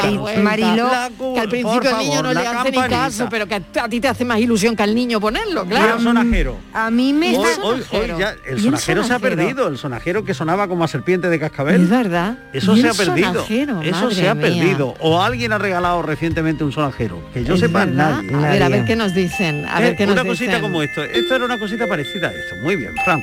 Lo 0.76 1.34
que- 1.34 1.40
al 1.40 1.48
principio 1.48 1.80
por 1.80 1.86
el 1.86 1.98
niño 1.98 2.12
favor, 2.12 2.24
no 2.24 2.32
le 2.40 2.46
hace 2.46 2.70
ni 2.70 2.78
caso, 2.88 3.26
pero 3.28 3.46
que 3.46 3.54
a, 3.54 3.62
a 3.84 3.88
ti 3.88 4.00
te 4.00 4.08
hace 4.08 4.24
más 4.24 4.38
ilusión 4.38 4.76
que 4.76 4.82
al 4.84 4.94
niño 4.94 5.20
ponerlo, 5.20 5.64
claro. 5.66 5.98
Sonajero. 6.22 6.58
A 6.72 6.90
mí 6.90 7.12
me 7.12 7.36
Hoy, 7.36 7.44
está... 7.46 7.62
hoy- 7.62 7.82
hoy 7.92 8.06
ya 8.18 8.34
¿Y 8.46 8.48
el 8.48 8.54
el 8.56 8.60
sonajero 8.62 9.04
se 9.04 9.12
ha 9.14 9.18
perdido, 9.18 9.68
el 9.68 9.78
sonajero 9.78 10.24
que 10.24 10.34
sonaba 10.34 10.68
como 10.68 10.84
a 10.84 10.88
serpiente 10.88 11.28
de 11.28 11.38
cascabel. 11.38 11.82
Es 11.82 11.88
verdad. 11.90 12.38
Eso 12.52 12.76
¿Y 12.76 12.82
se 12.82 12.88
ha 12.88 12.94
perdido. 12.94 13.32
sonajero? 13.34 13.82
Eso 13.82 13.92
Madre 14.02 14.14
se 14.14 14.28
ha 14.28 14.34
mía. 14.34 14.42
perdido. 14.42 14.94
O 15.00 15.20
alguien 15.22 15.52
ha 15.52 15.58
regalado 15.58 16.02
recientemente 16.02 16.64
un 16.64 16.72
sonajero. 16.72 17.22
Que 17.32 17.44
yo 17.44 17.54
Es 17.54 17.60
sepa 17.60 17.84
verdad. 17.84 18.22
nadie. 18.22 18.34
A 18.34 18.50
ver, 18.50 18.62
a 18.62 18.68
ver 18.68 18.84
qué 18.84 18.96
nos 18.96 19.14
dicen. 19.14 19.66
A 19.66 19.80
ver 19.80 19.92
Eh, 19.92 19.96
qué 19.96 20.06
nos 20.06 20.14
una 20.14 20.24
cosita 20.24 20.50
dicen. 20.52 20.62
como 20.62 20.82
esto. 20.82 21.02
Esto 21.02 21.34
era 21.36 21.44
una 21.44 21.58
cosita 21.58 21.86
parecida 21.86 22.28
a 22.28 22.32
esto. 22.32 22.56
Muy 22.62 22.76
bien, 22.76 22.92
Frank. 23.04 23.22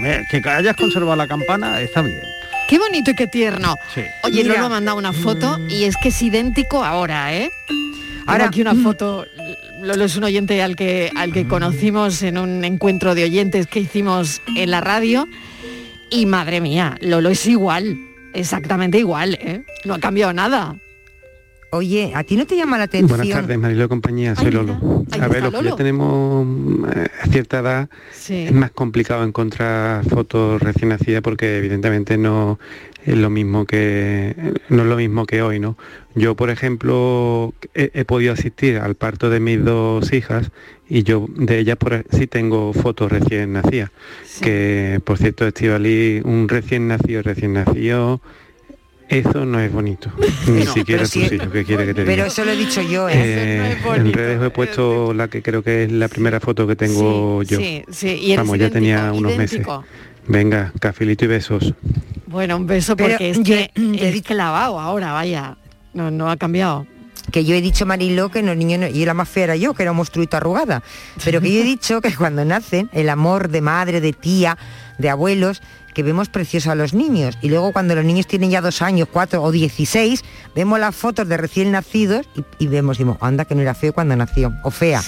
Me- 0.00 0.26
que 0.30 0.42
hayas 0.48 0.76
conservado 0.76 1.16
la 1.16 1.26
campana 1.26 1.80
está 1.80 2.02
bien. 2.02 2.20
Qué 2.68 2.78
bonito 2.78 3.12
y 3.12 3.14
qué 3.14 3.26
tierno. 3.28 3.76
Sí. 3.94 4.02
Oye, 4.24 4.42
Mira. 4.42 4.54
Lolo 4.54 4.66
ha 4.66 4.70
mandado 4.70 4.98
una 4.98 5.12
foto 5.12 5.58
y 5.68 5.84
es 5.84 5.96
que 5.96 6.08
es 6.08 6.20
idéntico 6.20 6.84
ahora, 6.84 7.32
¿eh? 7.34 7.48
Ahora 8.26 8.32
Ahora- 8.32 8.46
aquí 8.48 8.60
una 8.60 8.74
foto. 8.74 9.24
Lolo 9.86 10.04
es 10.04 10.16
un 10.16 10.24
oyente 10.24 10.62
al 10.62 10.74
que 10.74 11.12
al 11.14 11.32
que 11.32 11.46
conocimos 11.46 12.22
en 12.22 12.38
un 12.38 12.64
encuentro 12.64 13.14
de 13.14 13.22
oyentes 13.22 13.68
que 13.68 13.78
hicimos 13.78 14.42
en 14.56 14.72
la 14.72 14.80
radio. 14.80 15.28
Y 16.10 16.26
madre 16.26 16.60
mía, 16.60 16.96
Lolo 17.00 17.30
es 17.30 17.46
igual, 17.46 17.96
exactamente 18.34 18.98
igual, 18.98 19.34
¿eh? 19.34 19.62
No 19.84 19.94
ha 19.94 20.00
cambiado 20.00 20.32
nada. 20.32 20.76
Oye, 21.76 22.12
¿a 22.14 22.24
ti 22.24 22.36
no 22.36 22.46
te 22.46 22.56
llama 22.56 22.78
la 22.78 22.84
atención? 22.84 23.18
Buenas 23.18 23.28
tardes, 23.36 23.58
Marilo 23.58 23.82
de 23.82 23.88
compañía, 23.88 24.34
soy 24.34 24.50
Lolo. 24.50 25.04
A 25.20 25.28
ver, 25.28 25.42
los 25.42 25.52
que 25.54 25.62
ya 25.64 25.76
tenemos 25.76 26.46
eh, 26.94 27.06
cierta 27.30 27.58
edad, 27.60 27.88
Sí. 28.12 28.44
es 28.46 28.52
más 28.52 28.70
complicado 28.70 29.24
encontrar 29.24 30.04
fotos 30.08 30.60
recién 30.62 30.88
nacidas 30.88 31.22
porque 31.22 31.58
evidentemente 31.58 32.16
no 32.16 32.58
es 33.04 33.16
lo 33.16 33.30
mismo 33.30 33.66
que 33.66 34.34
no 34.68 34.82
es 34.82 34.88
lo 34.88 34.96
mismo 34.96 35.26
que 35.26 35.42
hoy, 35.42 35.60
¿no? 35.60 35.76
Yo, 36.14 36.34
por 36.34 36.50
ejemplo, 36.50 37.52
he, 37.74 37.90
he 37.94 38.04
podido 38.04 38.32
asistir 38.32 38.78
al 38.78 38.94
parto 38.94 39.28
de 39.30 39.38
mis 39.38 39.62
dos 39.62 40.12
hijas 40.12 40.50
y 40.88 41.02
yo 41.02 41.26
de 41.36 41.58
ellas 41.58 41.76
por, 41.76 42.04
sí 42.10 42.26
tengo 42.26 42.72
fotos 42.72 43.12
recién 43.12 43.52
nacidas. 43.52 43.90
Que 44.40 44.98
por 45.04 45.18
cierto, 45.18 45.46
Estivali, 45.46 46.20
un 46.24 46.48
recién 46.48 46.88
nacido, 46.88 47.22
recién 47.22 47.52
nacido, 47.52 48.20
eso 49.08 49.44
no 49.44 49.60
es 49.60 49.72
bonito. 49.72 50.10
Ni 50.48 50.64
No, 50.64 50.72
siquiera 50.72 51.02
pero 51.02 51.02
tus 51.02 51.10
sí- 51.10 51.34
hijos, 51.34 51.48
¿qué 51.52 51.64
quiere 51.64 51.86
que 51.86 51.94
te 51.94 52.02
Pero 52.02 52.10
diga? 52.16 52.26
eso 52.26 52.44
lo 52.44 52.50
he 52.52 52.56
dicho 52.56 52.82
yo, 52.82 53.08
¿eh? 53.08 53.14
Eh, 53.16 53.76
en 53.94 54.12
redes 54.12 54.42
he 54.42 54.50
puesto 54.50 55.12
la 55.14 55.28
que 55.28 55.42
creo 55.42 55.62
que 55.62 55.84
es 55.84 55.92
la 55.92 56.08
primera 56.08 56.40
foto 56.40 56.66
que 56.66 56.76
tengo 56.76 57.42
yo. 57.42 57.58
Sí, 57.58 57.84
sí, 57.90 58.08
y 58.20 58.36
Vamos, 58.36 58.58
ya 58.58 58.70
tenía 58.70 59.12
unos 59.12 59.32
idéntico. 59.34 59.80
meses. 59.80 59.94
Venga, 60.28 60.72
cafelito 60.80 61.24
y 61.24 61.28
besos. 61.28 61.72
Bueno, 62.26 62.56
un 62.56 62.66
beso 62.66 62.96
Pero 62.96 63.10
porque 63.10 63.30
es 63.30 63.38
yo- 63.38 63.44
que 63.54 63.70
es 63.74 64.22
clavado 64.22 64.80
ahora, 64.80 65.12
vaya. 65.12 65.56
No, 65.94 66.10
no 66.10 66.30
ha 66.30 66.36
cambiado. 66.36 66.86
que 67.32 67.44
yo 67.44 67.54
he 67.56 67.60
dicho 67.60 67.86
Mariló 67.86 68.28
que 68.28 68.40
los 68.42 68.56
niños 68.56 68.78
no- 68.80 68.86
y 68.86 69.04
la 69.04 69.12
más 69.14 69.28
fea 69.28 69.44
era 69.44 69.56
yo 69.56 69.74
que 69.74 69.82
era 69.82 69.90
un 69.90 69.96
monstruito 69.96 70.36
arrugada 70.36 70.84
pero 71.24 71.40
que 71.40 71.52
yo 71.52 71.60
he 71.60 71.64
dicho 71.64 72.00
que 72.00 72.14
cuando 72.14 72.44
nacen 72.44 72.88
el 72.92 73.08
amor 73.08 73.48
de 73.48 73.60
madre 73.62 74.00
de 74.00 74.12
tía 74.12 74.56
de 74.98 75.10
abuelos 75.10 75.60
que 75.96 76.02
vemos 76.02 76.28
precioso 76.28 76.70
a 76.70 76.74
los 76.74 76.92
niños 76.92 77.38
y 77.40 77.48
luego 77.48 77.72
cuando 77.72 77.94
los 77.94 78.04
niños 78.04 78.26
tienen 78.26 78.50
ya 78.50 78.60
dos 78.60 78.82
años 78.82 79.08
cuatro 79.10 79.42
o 79.42 79.50
16 79.50 80.22
vemos 80.54 80.78
las 80.78 80.94
fotos 80.94 81.26
de 81.26 81.38
recién 81.38 81.72
nacidos 81.72 82.28
y, 82.36 82.44
y 82.62 82.66
vemos 82.66 82.98
digo 82.98 83.16
anda 83.22 83.46
que 83.46 83.54
no 83.54 83.62
era 83.62 83.72
feo 83.72 83.94
cuando 83.94 84.14
nació 84.14 84.52
o 84.62 84.70
fea. 84.70 85.00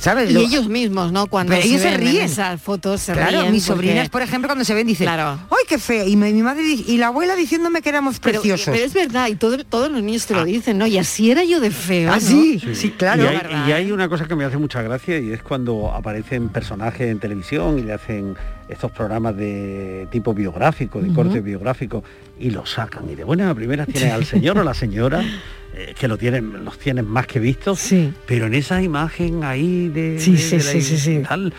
Sabes 0.00 0.30
Y 0.30 0.34
Lo- 0.34 0.40
ellos 0.40 0.68
mismos, 0.68 1.12
¿no? 1.12 1.26
Cuando 1.28 1.52
Pero 1.52 1.64
ellos 1.64 1.80
se 1.82 1.90
ven 1.90 1.94
en 1.94 2.00
ríen. 2.00 2.24
esas 2.24 2.60
fotos 2.60 3.00
se 3.00 3.12
Claro, 3.12 3.40
ríen 3.42 3.52
mis 3.52 3.66
porque- 3.66 3.86
sobrinas, 3.86 4.08
por 4.08 4.22
ejemplo, 4.22 4.48
cuando 4.48 4.64
se 4.64 4.74
ven 4.74 4.86
dicen, 4.86 5.06
Claro. 5.06 5.38
¡ay, 5.50 5.64
qué 5.68 5.78
fea! 5.78 6.06
Y 6.06 6.16
mi, 6.16 6.32
mi 6.32 6.42
madre 6.42 6.62
y 6.64 6.96
la 6.98 7.08
abuela 7.08 7.36
diciéndome 7.36 7.82
que 7.82 7.90
éramos 7.90 8.18
Pero, 8.18 8.40
preciosos. 8.40 8.72
pero 8.74 8.84
es 8.84 8.94
verdad, 8.94 9.28
y 9.28 9.34
todo- 9.36 9.62
todos 9.64 9.90
los 9.90 10.02
niños 10.02 10.26
te 10.26 10.34
lo 10.34 10.44
dicen, 10.44 10.78
¿no? 10.78 10.86
Y 10.86 10.98
así 10.98 11.30
era 11.30 11.44
yo 11.44 11.60
de 11.60 11.70
feo. 11.70 12.10
Ah, 12.10 12.16
¿no? 12.16 12.20
sí, 12.20 12.60
sí, 12.74 12.90
claro. 12.90 13.22
Y 13.22 13.26
hay, 13.26 13.36
verdad, 13.36 13.68
y 13.68 13.72
hay 13.72 13.92
una 13.92 14.08
cosa 14.08 14.26
que 14.26 14.34
me 14.34 14.44
hace 14.44 14.56
mucha 14.56 14.82
gracia 14.82 15.18
y 15.18 15.30
es 15.32 15.42
cuando 15.42 15.92
aparecen 15.92 16.48
personajes 16.48 17.02
en 17.10 17.18
televisión 17.18 17.78
y 17.78 17.82
le 17.82 17.92
hacen 17.92 18.36
estos 18.68 18.90
programas 18.92 19.36
de 19.36 20.06
tipo 20.10 20.32
biográfico, 20.32 21.00
de 21.00 21.06
Ujú. 21.10 21.14
corte 21.16 21.40
biográfico, 21.40 22.02
y 22.38 22.50
los 22.50 22.70
sacan. 22.70 23.10
Y 23.10 23.16
de 23.16 23.24
buena 23.24 23.50
a 23.50 23.54
primera 23.54 23.84
tienen 23.84 24.12
al 24.12 24.24
señor 24.24 24.56
o 24.58 24.64
la 24.64 24.74
señora, 24.74 25.22
eh, 25.74 25.94
que 25.98 26.08
lo 26.08 26.18
tienen, 26.18 26.64
los 26.64 26.78
tienen 26.78 27.06
más 27.06 27.26
que 27.26 27.38
vistos, 27.40 27.90
pero 28.26 28.46
en 28.46 28.54
esa 28.54 28.82
imagen 28.82 29.44
ahí 29.44 29.88
de, 29.88 30.18
Sí, 30.20 30.32
de- 30.32 30.38
sí, 30.38 30.56
de 30.58 30.64
la- 30.64 30.70
sí, 30.70 30.82
sí, 30.82 30.98
sí. 30.98 31.22
tal, 31.26 31.52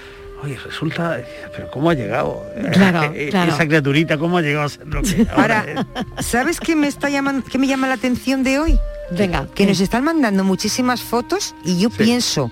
oye, 0.43 0.57
resulta, 0.66 1.20
pero 1.55 1.70
¿cómo 1.72 1.89
ha 1.89 1.93
llegado? 1.93 2.43
Claro, 2.74 3.12
Eh, 3.14 3.28
claro. 3.32 3.53
Esa 3.53 3.66
criaturita, 3.68 4.18
¿cómo 4.18 4.38
ha 4.38 4.41
llegado 4.41 4.66
a 4.66 4.70
ser 4.70 4.88
lo 4.88 5.01
que 5.01 5.26
ahora 5.36 5.66
es? 5.68 5.78
Ahora, 5.78 5.88
¿sabes 6.22 6.59
qué 6.59 6.76
me 6.76 6.88
está 6.88 7.09
llamando, 7.09 7.43
qué 7.49 7.57
me 7.57 7.68
llama 7.68 7.88
la 7.88 7.93
atención 7.95 8.43
de 8.43 8.59
hoy? 8.59 8.80
Venga. 9.12 9.47
Que 9.53 9.66
nos 9.66 9.80
están 9.80 10.03
mandando 10.03 10.43
muchísimas 10.43 11.01
fotos 11.01 11.53
y 11.66 11.78
yo 11.80 11.89
pienso, 11.89 12.49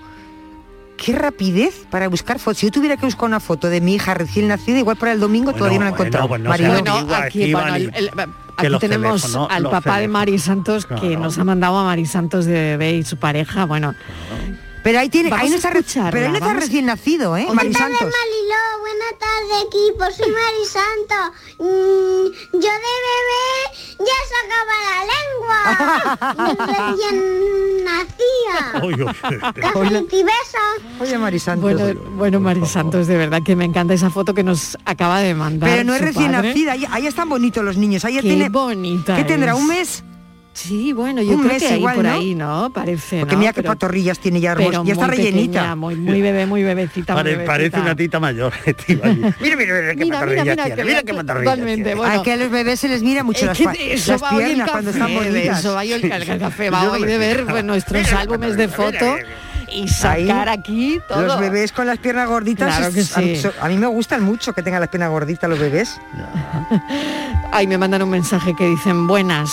qué 0.98 1.12
rapidez 1.14 1.86
para 1.90 2.08
buscar 2.08 2.38
fotos. 2.38 2.58
Si 2.58 2.66
yo 2.66 2.72
tuviera 2.72 2.96
que 2.98 3.06
buscar 3.06 3.24
una 3.26 3.40
foto 3.40 3.68
de 3.70 3.80
mi 3.80 3.94
hija 3.94 4.12
recién 4.12 4.48
nacida, 4.48 4.78
igual 4.78 4.96
para 4.98 5.12
el 5.12 5.20
domingo 5.20 5.54
todavía 5.54 5.78
no 5.78 5.84
la 5.86 5.90
he 5.90 5.92
bueno, 5.92 6.02
encontrado. 6.04 6.28
pues 6.28 6.40
no 6.42 6.48
Bueno, 6.50 7.14
aquí, 7.16 7.52
bueno, 7.54 7.74
el- 7.76 8.10
aquí 8.60 8.78
tenemos 8.78 9.22
teléfonos, 9.22 9.48
al 9.50 9.70
papá 9.70 9.98
de. 9.98 10.08
Mari 10.08 10.38
Santos 10.38 10.86
que 10.86 11.16
nos 11.16 11.38
ha 11.38 11.44
mandado 11.44 11.78
a 11.78 11.84
Mari 11.84 12.06
Santos 12.06 12.44
de 12.44 12.52
bebé 12.52 12.96
y 12.96 13.02
su 13.04 13.16
pareja. 13.16 13.64
Bueno, 13.64 13.94
Pero 14.82 14.98
ahí 14.98 15.08
tiene, 15.08 15.30
ahí 15.32 15.50
no 15.50 15.56
a 15.56 15.58
está, 15.58 16.10
pero 16.10 16.26
él 16.26 16.32
no 16.32 16.38
está 16.38 16.54
recién 16.54 16.86
nacido, 16.86 17.36
¿eh? 17.36 17.44
Buenas 17.44 17.64
Mari 17.64 17.72
tardes, 17.72 17.98
Santos. 17.98 18.16
Mariló, 18.18 18.80
buenas 18.80 19.14
tardes 19.18 19.64
equipo, 19.66 20.04
soy 20.10 20.32
Mari 20.32 20.64
Santos. 20.66 21.24
Mm, 21.58 22.24
yo 22.54 22.70
de 22.84 22.94
bebé 23.06 23.52
ya 23.98 24.18
sacaba 24.32 24.74
la 24.88 24.98
lengua. 25.12 25.58
Recién 26.96 27.84
nacía. 27.84 28.56
Besos. 30.24 31.00
Oye, 31.00 31.18
Marisantos. 31.18 31.62
Bueno, 31.62 32.00
bueno, 32.16 32.40
Marisantos, 32.40 33.06
de 33.06 33.16
verdad 33.16 33.40
que 33.44 33.56
me 33.56 33.64
encanta 33.64 33.94
esa 33.94 34.10
foto 34.10 34.34
que 34.34 34.42
nos 34.42 34.78
acaba 34.84 35.20
de 35.20 35.34
mandar. 35.34 35.70
Pero 35.70 35.84
no 35.84 35.94
es 35.94 36.00
recién 36.00 36.32
padre. 36.32 36.48
nacida, 36.48 36.72
ahí, 36.72 36.86
ahí 36.90 37.06
están 37.06 37.28
bonitos 37.28 37.64
los 37.64 37.76
niños. 37.76 38.04
Ahí 38.04 38.16
Qué 38.16 38.22
tiene, 38.22 38.48
bonita 38.48 39.16
¿Qué 39.16 39.24
tendrá? 39.24 39.54
¿Un 39.54 39.66
mes? 39.66 40.04
Sí, 40.62 40.92
bueno, 40.92 41.22
yo 41.22 41.32
Un 41.32 41.38
creo 41.40 41.52
mes 41.54 41.62
que 41.62 41.68
ahí 41.68 41.78
igual, 41.78 41.94
por 41.96 42.04
¿no? 42.04 42.12
ahí, 42.12 42.34
¿no? 42.34 42.70
Parece, 42.70 43.20
Porque 43.20 43.34
¿no? 43.34 43.38
mira 43.40 43.52
qué 43.52 43.62
Pero- 43.62 43.72
patorrillas 43.72 44.18
tiene 44.18 44.40
ya 44.40 44.52
hermosa. 44.52 44.70
pero 44.70 44.84
Ya 44.84 44.92
está 44.92 45.06
muy 45.06 45.16
rellenita. 45.16 45.52
pequeña, 45.60 45.74
muy, 45.76 45.94
muy 45.96 46.20
bebé, 46.20 46.44
muy 46.46 46.62
bebecita, 46.62 47.14
muy 47.14 47.20
Pare- 47.22 47.30
bebecita. 47.30 47.52
parece 47.52 47.80
una 47.80 47.96
tita 47.96 48.20
mayor. 48.20 48.52
Mira, 48.66 49.32
mira, 49.40 49.56
mira 49.56 49.94
qué 49.94 50.04
Mira, 50.04 50.16
patorrillas 50.18 50.44
mira, 50.44 50.64
tiene. 50.64 50.76
que 50.76 50.84
Mira 50.84 51.02
qué 51.02 51.14
patorrillas 51.14 51.44
totalmente, 51.54 51.84
tiene. 51.84 51.94
bueno. 51.94 52.20
a 52.20 52.22
que 52.22 52.32
a 52.32 52.36
los 52.36 52.50
bebés 52.50 52.80
se 52.80 52.88
les 52.88 53.02
mira 53.02 53.24
mucho 53.24 53.50
Es 53.50 53.60
las, 53.60 53.76
eso 53.78 54.12
las 54.12 54.22
va 54.22 54.30
hoy 54.32 54.42
el 54.42 54.46
piernas 54.48 54.70
cuando 54.70 54.90
están 54.90 55.14
bonitas. 55.14 55.58
eso 55.60 55.72
va 55.74 55.80
hoy 55.80 55.92
el, 55.92 56.04
el 56.12 56.38
café, 56.38 56.70
va 56.70 56.90
hoy 56.90 57.04
de 57.04 57.18
ver 57.18 57.46
pues, 57.46 57.64
nuestros 57.64 58.12
álbumes 58.12 58.56
de 58.58 58.68
fotos 58.68 59.18
y 59.72 59.88
sacar 59.88 60.48
aquí 60.50 61.00
todo. 61.08 61.22
Los 61.22 61.40
bebés 61.40 61.72
con 61.72 61.86
las 61.86 61.96
piernas 61.98 62.28
gorditas, 62.28 62.76
Claro 62.76 62.92
que 62.92 63.00
es- 63.00 63.08
sí. 63.08 63.36
so- 63.36 63.52
a 63.60 63.68
mí 63.68 63.78
me 63.78 63.86
gustan 63.86 64.22
mucho 64.22 64.52
que 64.52 64.62
tengan 64.62 64.80
las 64.80 64.90
piernas 64.90 65.10
gorditas 65.10 65.48
los 65.48 65.58
bebés. 65.58 65.98
Ahí 67.52 67.66
me 67.66 67.78
mandan 67.78 68.02
un 68.02 68.10
mensaje 68.10 68.54
que 68.56 68.66
dicen, 68.66 69.06
buenas, 69.06 69.52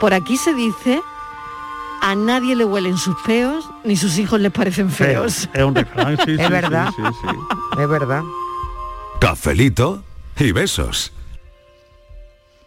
por 0.00 0.14
aquí 0.14 0.36
se 0.36 0.54
dice, 0.54 1.00
a 2.02 2.14
nadie 2.14 2.54
le 2.56 2.64
huelen 2.64 2.96
sus 2.98 3.16
peos, 3.24 3.68
ni 3.84 3.96
sus 3.96 4.18
hijos 4.18 4.40
les 4.40 4.52
parecen 4.52 4.90
feos. 4.90 5.48
Es 5.52 5.64
un 5.64 5.74
refrán, 5.74 6.16
sí, 6.24 6.32
Es 6.32 6.46
sí, 6.46 6.50
verdad. 6.50 6.90
sí, 6.96 7.02
sí, 7.02 7.28
sí. 7.30 7.80
Es 7.82 7.88
verdad. 7.88 8.22
Cafelito 9.20 10.02
y 10.38 10.52
besos. 10.52 11.12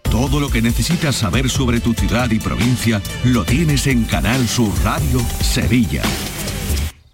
Todo 0.04 0.40
lo 0.40 0.50
que 0.50 0.62
necesitas 0.62 1.16
saber 1.16 1.50
sobre 1.50 1.80
tu 1.80 1.94
ciudad 1.94 2.30
y 2.32 2.40
provincia 2.40 3.00
lo 3.26 3.46
tienes 3.46 3.86
en 3.86 4.06
Canal 4.06 4.48
Sur 4.48 4.72
Radio 4.84 5.20
Sevilla. 5.42 6.02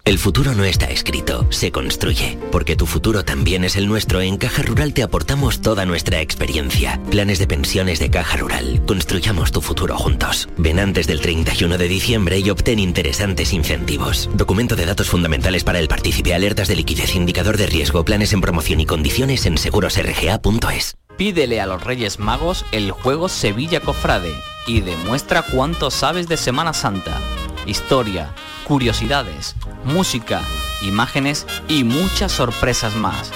El 0.06 0.20
futuro 0.20 0.54
no 0.54 0.62
está 0.62 0.86
escrito, 0.86 1.48
se 1.50 1.72
construye. 1.72 2.38
Porque 2.52 2.76
tu 2.76 2.86
futuro 2.86 3.24
también 3.24 3.64
es 3.64 3.74
el 3.74 3.88
nuestro, 3.88 4.20
en 4.20 4.36
Caja 4.36 4.62
Rural 4.62 4.94
te 4.94 5.02
aportamos 5.02 5.62
toda 5.62 5.84
nuestra 5.84 6.20
experiencia. 6.20 7.00
Planes 7.10 7.40
de 7.40 7.48
pensiones 7.48 7.98
de 7.98 8.08
Caja 8.08 8.36
Rural. 8.36 8.82
Construyamos 8.86 9.50
tu 9.50 9.60
futuro 9.60 9.96
juntos. 9.96 10.48
Ven 10.58 10.78
antes 10.78 11.08
del 11.08 11.20
31 11.20 11.76
de 11.76 11.88
diciembre 11.88 12.38
y 12.38 12.48
obtén 12.50 12.78
interesantes 12.78 13.52
incentivos. 13.52 14.30
Documento 14.32 14.76
de 14.76 14.86
datos 14.86 15.08
fundamentales 15.08 15.64
para 15.64 15.80
el 15.80 15.88
partícipe, 15.88 16.34
alertas 16.34 16.68
de 16.68 16.76
liquidez, 16.76 17.16
indicador 17.16 17.56
de 17.56 17.66
riesgo, 17.66 18.04
planes 18.04 18.32
en 18.32 18.40
promoción 18.40 18.78
y 18.78 18.86
condiciones 18.86 19.44
en 19.44 19.58
segurosrga.es. 19.58 20.96
Pídele 21.16 21.60
a 21.60 21.66
los 21.66 21.82
Reyes 21.82 22.20
Magos 22.20 22.64
el 22.70 22.92
juego 22.92 23.28
Sevilla 23.28 23.80
Cofrade 23.80 24.32
y 24.68 24.82
demuestra 24.82 25.42
cuánto 25.42 25.90
sabes 25.90 26.28
de 26.28 26.36
Semana 26.36 26.74
Santa. 26.74 27.20
Historia, 27.66 28.32
curiosidades, 28.66 29.54
música, 29.84 30.42
imágenes 30.82 31.46
y 31.68 31.84
muchas 31.84 32.32
sorpresas 32.32 32.96
más. 32.96 33.30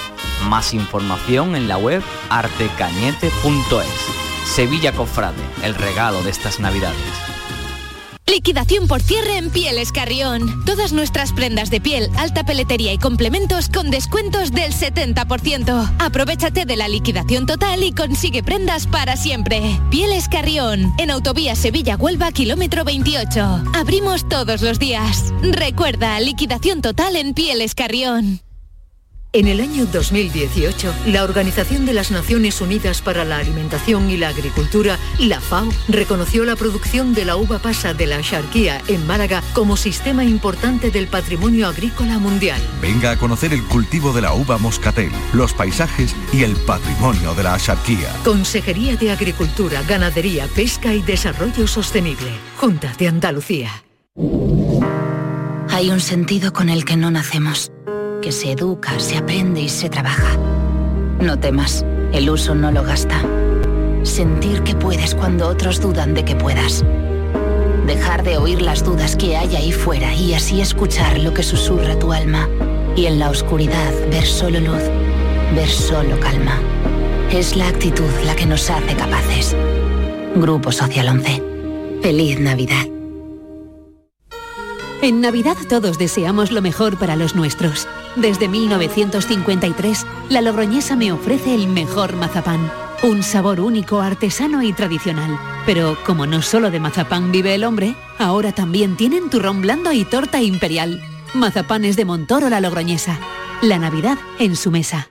Más 0.49 0.73
información 0.73 1.55
en 1.55 1.69
la 1.69 1.77
web 1.77 2.03
artecañete.es. 2.29 4.45
Sevilla 4.45 4.91
Cofrade, 4.91 5.41
el 5.63 5.75
regalo 5.75 6.21
de 6.23 6.31
estas 6.31 6.59
navidades. 6.59 7.30
Liquidación 8.31 8.87
por 8.87 9.01
cierre 9.01 9.35
en 9.35 9.49
Pieles 9.49 9.91
Carrión. 9.91 10.63
Todas 10.63 10.93
nuestras 10.93 11.33
prendas 11.33 11.69
de 11.69 11.81
piel, 11.81 12.09
alta 12.17 12.45
peletería 12.45 12.93
y 12.93 12.97
complementos 12.97 13.67
con 13.67 13.91
descuentos 13.91 14.53
del 14.53 14.71
70%. 14.73 15.95
Aprovechate 15.99 16.63
de 16.65 16.77
la 16.77 16.87
liquidación 16.87 17.45
total 17.45 17.83
y 17.83 17.91
consigue 17.91 18.41
prendas 18.41 18.87
para 18.87 19.17
siempre. 19.17 19.61
Pieles 19.89 20.29
Carrión, 20.29 20.93
en 20.97 21.11
Autovía 21.11 21.57
Sevilla-Huelva, 21.57 22.31
kilómetro 22.31 22.85
28. 22.85 23.63
Abrimos 23.73 24.29
todos 24.29 24.61
los 24.61 24.79
días. 24.79 25.33
Recuerda, 25.41 26.17
liquidación 26.21 26.81
total 26.81 27.17
en 27.17 27.33
Pieles 27.33 27.75
Carrión. 27.75 28.39
En 29.33 29.47
el 29.47 29.61
año 29.61 29.85
2018, 29.85 30.93
la 31.07 31.23
Organización 31.23 31.85
de 31.85 31.93
las 31.93 32.11
Naciones 32.11 32.59
Unidas 32.59 33.01
para 33.01 33.23
la 33.23 33.37
Alimentación 33.37 34.09
y 34.09 34.17
la 34.17 34.27
Agricultura, 34.27 34.99
la 35.19 35.39
FAO, 35.39 35.69
reconoció 35.87 36.43
la 36.43 36.57
producción 36.57 37.13
de 37.13 37.23
la 37.23 37.37
uva 37.37 37.59
pasa 37.59 37.93
de 37.93 38.07
la 38.07 38.17
Axarquía 38.17 38.81
en 38.89 39.07
Málaga 39.07 39.41
como 39.53 39.77
sistema 39.77 40.25
importante 40.25 40.91
del 40.91 41.07
patrimonio 41.07 41.69
agrícola 41.69 42.19
mundial. 42.19 42.59
Venga 42.81 43.11
a 43.11 43.17
conocer 43.17 43.53
el 43.53 43.63
cultivo 43.63 44.11
de 44.11 44.19
la 44.19 44.33
uva 44.33 44.57
moscatel, 44.57 45.13
los 45.31 45.53
paisajes 45.53 46.13
y 46.33 46.43
el 46.43 46.57
patrimonio 46.57 47.33
de 47.33 47.43
la 47.43 47.53
Axarquía. 47.53 48.13
Consejería 48.25 48.97
de 48.97 49.11
Agricultura, 49.11 49.81
Ganadería, 49.83 50.47
Pesca 50.47 50.93
y 50.93 51.01
Desarrollo 51.03 51.67
Sostenible. 51.67 52.31
Junta 52.57 52.93
de 52.97 53.07
Andalucía. 53.07 53.71
Hay 55.69 55.89
un 55.89 56.01
sentido 56.01 56.51
con 56.51 56.67
el 56.67 56.83
que 56.83 56.97
no 56.97 57.09
nacemos, 57.11 57.71
que 58.21 58.31
se 58.31 58.51
educa, 58.51 58.99
se 58.99 59.17
aprende 59.17 59.61
y 59.61 59.69
se 59.69 59.89
trabaja. 59.89 60.37
No 61.19 61.39
temas, 61.39 61.83
el 62.13 62.29
uso 62.29 62.53
no 62.53 62.71
lo 62.71 62.83
gasta. 62.83 63.21
Sentir 64.03 64.61
que 64.61 64.75
puedes 64.75 65.15
cuando 65.15 65.47
otros 65.47 65.81
dudan 65.81 66.13
de 66.13 66.23
que 66.23 66.35
puedas. 66.35 66.85
Dejar 67.87 68.23
de 68.23 68.37
oír 68.37 68.61
las 68.61 68.85
dudas 68.85 69.15
que 69.15 69.35
hay 69.35 69.55
ahí 69.55 69.71
fuera 69.71 70.13
y 70.13 70.35
así 70.35 70.61
escuchar 70.61 71.19
lo 71.19 71.33
que 71.33 71.43
susurra 71.43 71.97
tu 71.97 72.13
alma. 72.13 72.47
Y 72.95 73.07
en 73.07 73.19
la 73.19 73.29
oscuridad 73.29 73.91
ver 74.11 74.25
solo 74.25 74.59
luz, 74.59 74.83
ver 75.55 75.69
solo 75.69 76.19
calma. 76.19 76.59
Es 77.31 77.55
la 77.55 77.67
actitud 77.67 78.09
la 78.25 78.35
que 78.35 78.45
nos 78.45 78.69
hace 78.69 78.95
capaces. 78.95 79.55
Grupo 80.35 80.71
Social 80.71 81.07
11. 81.07 81.43
Feliz 82.01 82.39
Navidad. 82.39 82.85
En 85.01 85.21
Navidad 85.21 85.57
todos 85.67 85.97
deseamos 85.97 86.51
lo 86.51 86.61
mejor 86.61 86.99
para 86.99 87.15
los 87.15 87.35
nuestros. 87.35 87.87
Desde 88.15 88.49
1953, 88.49 90.05
la 90.29 90.41
Logroñesa 90.41 90.95
me 90.95 91.11
ofrece 91.11 91.55
el 91.55 91.67
mejor 91.67 92.15
mazapán. 92.17 92.71
Un 93.03 93.23
sabor 93.23 93.61
único, 93.61 94.01
artesano 94.01 94.61
y 94.61 94.73
tradicional. 94.73 95.39
Pero 95.65 95.97
como 96.05 96.27
no 96.27 96.41
solo 96.41 96.71
de 96.71 96.79
mazapán 96.79 97.31
vive 97.31 97.55
el 97.55 97.63
hombre, 97.63 97.95
ahora 98.19 98.51
también 98.51 98.97
tienen 98.97 99.29
turrón 99.29 99.61
blando 99.61 99.91
y 99.91 100.03
torta 100.03 100.41
imperial. 100.41 101.01
Mazapanes 101.33 101.95
de 101.95 102.05
Montoro 102.05 102.49
la 102.49 102.59
Logroñesa. 102.59 103.17
La 103.61 103.79
Navidad 103.79 104.17
en 104.39 104.55
su 104.55 104.71
mesa. 104.71 105.09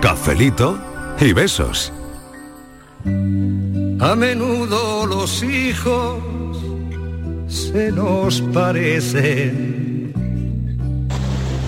Cafelito 0.00 0.89
y 1.20 1.32
besos. 1.32 1.92
A 4.00 4.14
menudo 4.14 5.06
los 5.06 5.42
hijos 5.42 6.22
se 7.48 7.92
nos 7.92 8.40
parecen. 8.40 10.14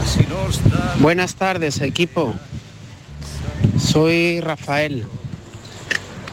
Así 0.03 0.26
nos 0.28 0.62
da 0.70 0.96
Buenas 1.00 1.34
tardes, 1.34 1.80
equipo. 1.82 2.34
Soy 3.78 4.40
Rafael. 4.40 5.05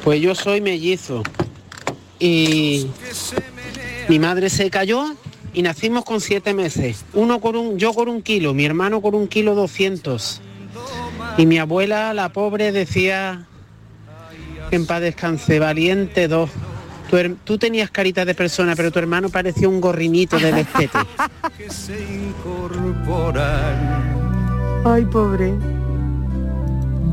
Pues 0.03 0.21
yo 0.21 0.33
soy 0.35 0.61
mellizo. 0.61 1.23
y 2.19 2.87
mi 4.07 4.19
madre 4.19 4.49
se 4.49 4.69
cayó 4.69 5.15
y 5.53 5.61
nacimos 5.61 6.05
con 6.05 6.21
siete 6.21 6.53
meses. 6.53 7.05
Uno 7.13 7.41
con 7.41 7.55
un, 7.55 7.77
yo 7.77 7.93
con 7.93 8.07
un 8.07 8.21
kilo, 8.21 8.53
mi 8.53 8.65
hermano 8.65 9.01
con 9.01 9.15
un 9.15 9.27
kilo 9.27 9.55
doscientos. 9.55 10.41
Y 11.39 11.45
mi 11.45 11.57
abuela, 11.57 12.13
la 12.13 12.27
pobre, 12.33 12.73
decía 12.73 13.45
que 14.69 14.75
en 14.75 14.85
paz 14.85 14.99
descanse, 14.99 15.57
valiente 15.57 16.27
dos. 16.27 16.49
Tú 17.45 17.57
tenías 17.57 17.89
carita 17.89 18.25
de 18.25 18.35
persona, 18.35 18.75
pero 18.75 18.91
tu 18.91 18.99
hermano 18.99 19.29
parecía 19.29 19.69
un 19.69 19.79
gorrinito 19.79 20.37
de 20.37 20.51
destete. 20.51 20.97
Ay, 24.83 25.05
pobre. 25.05 25.53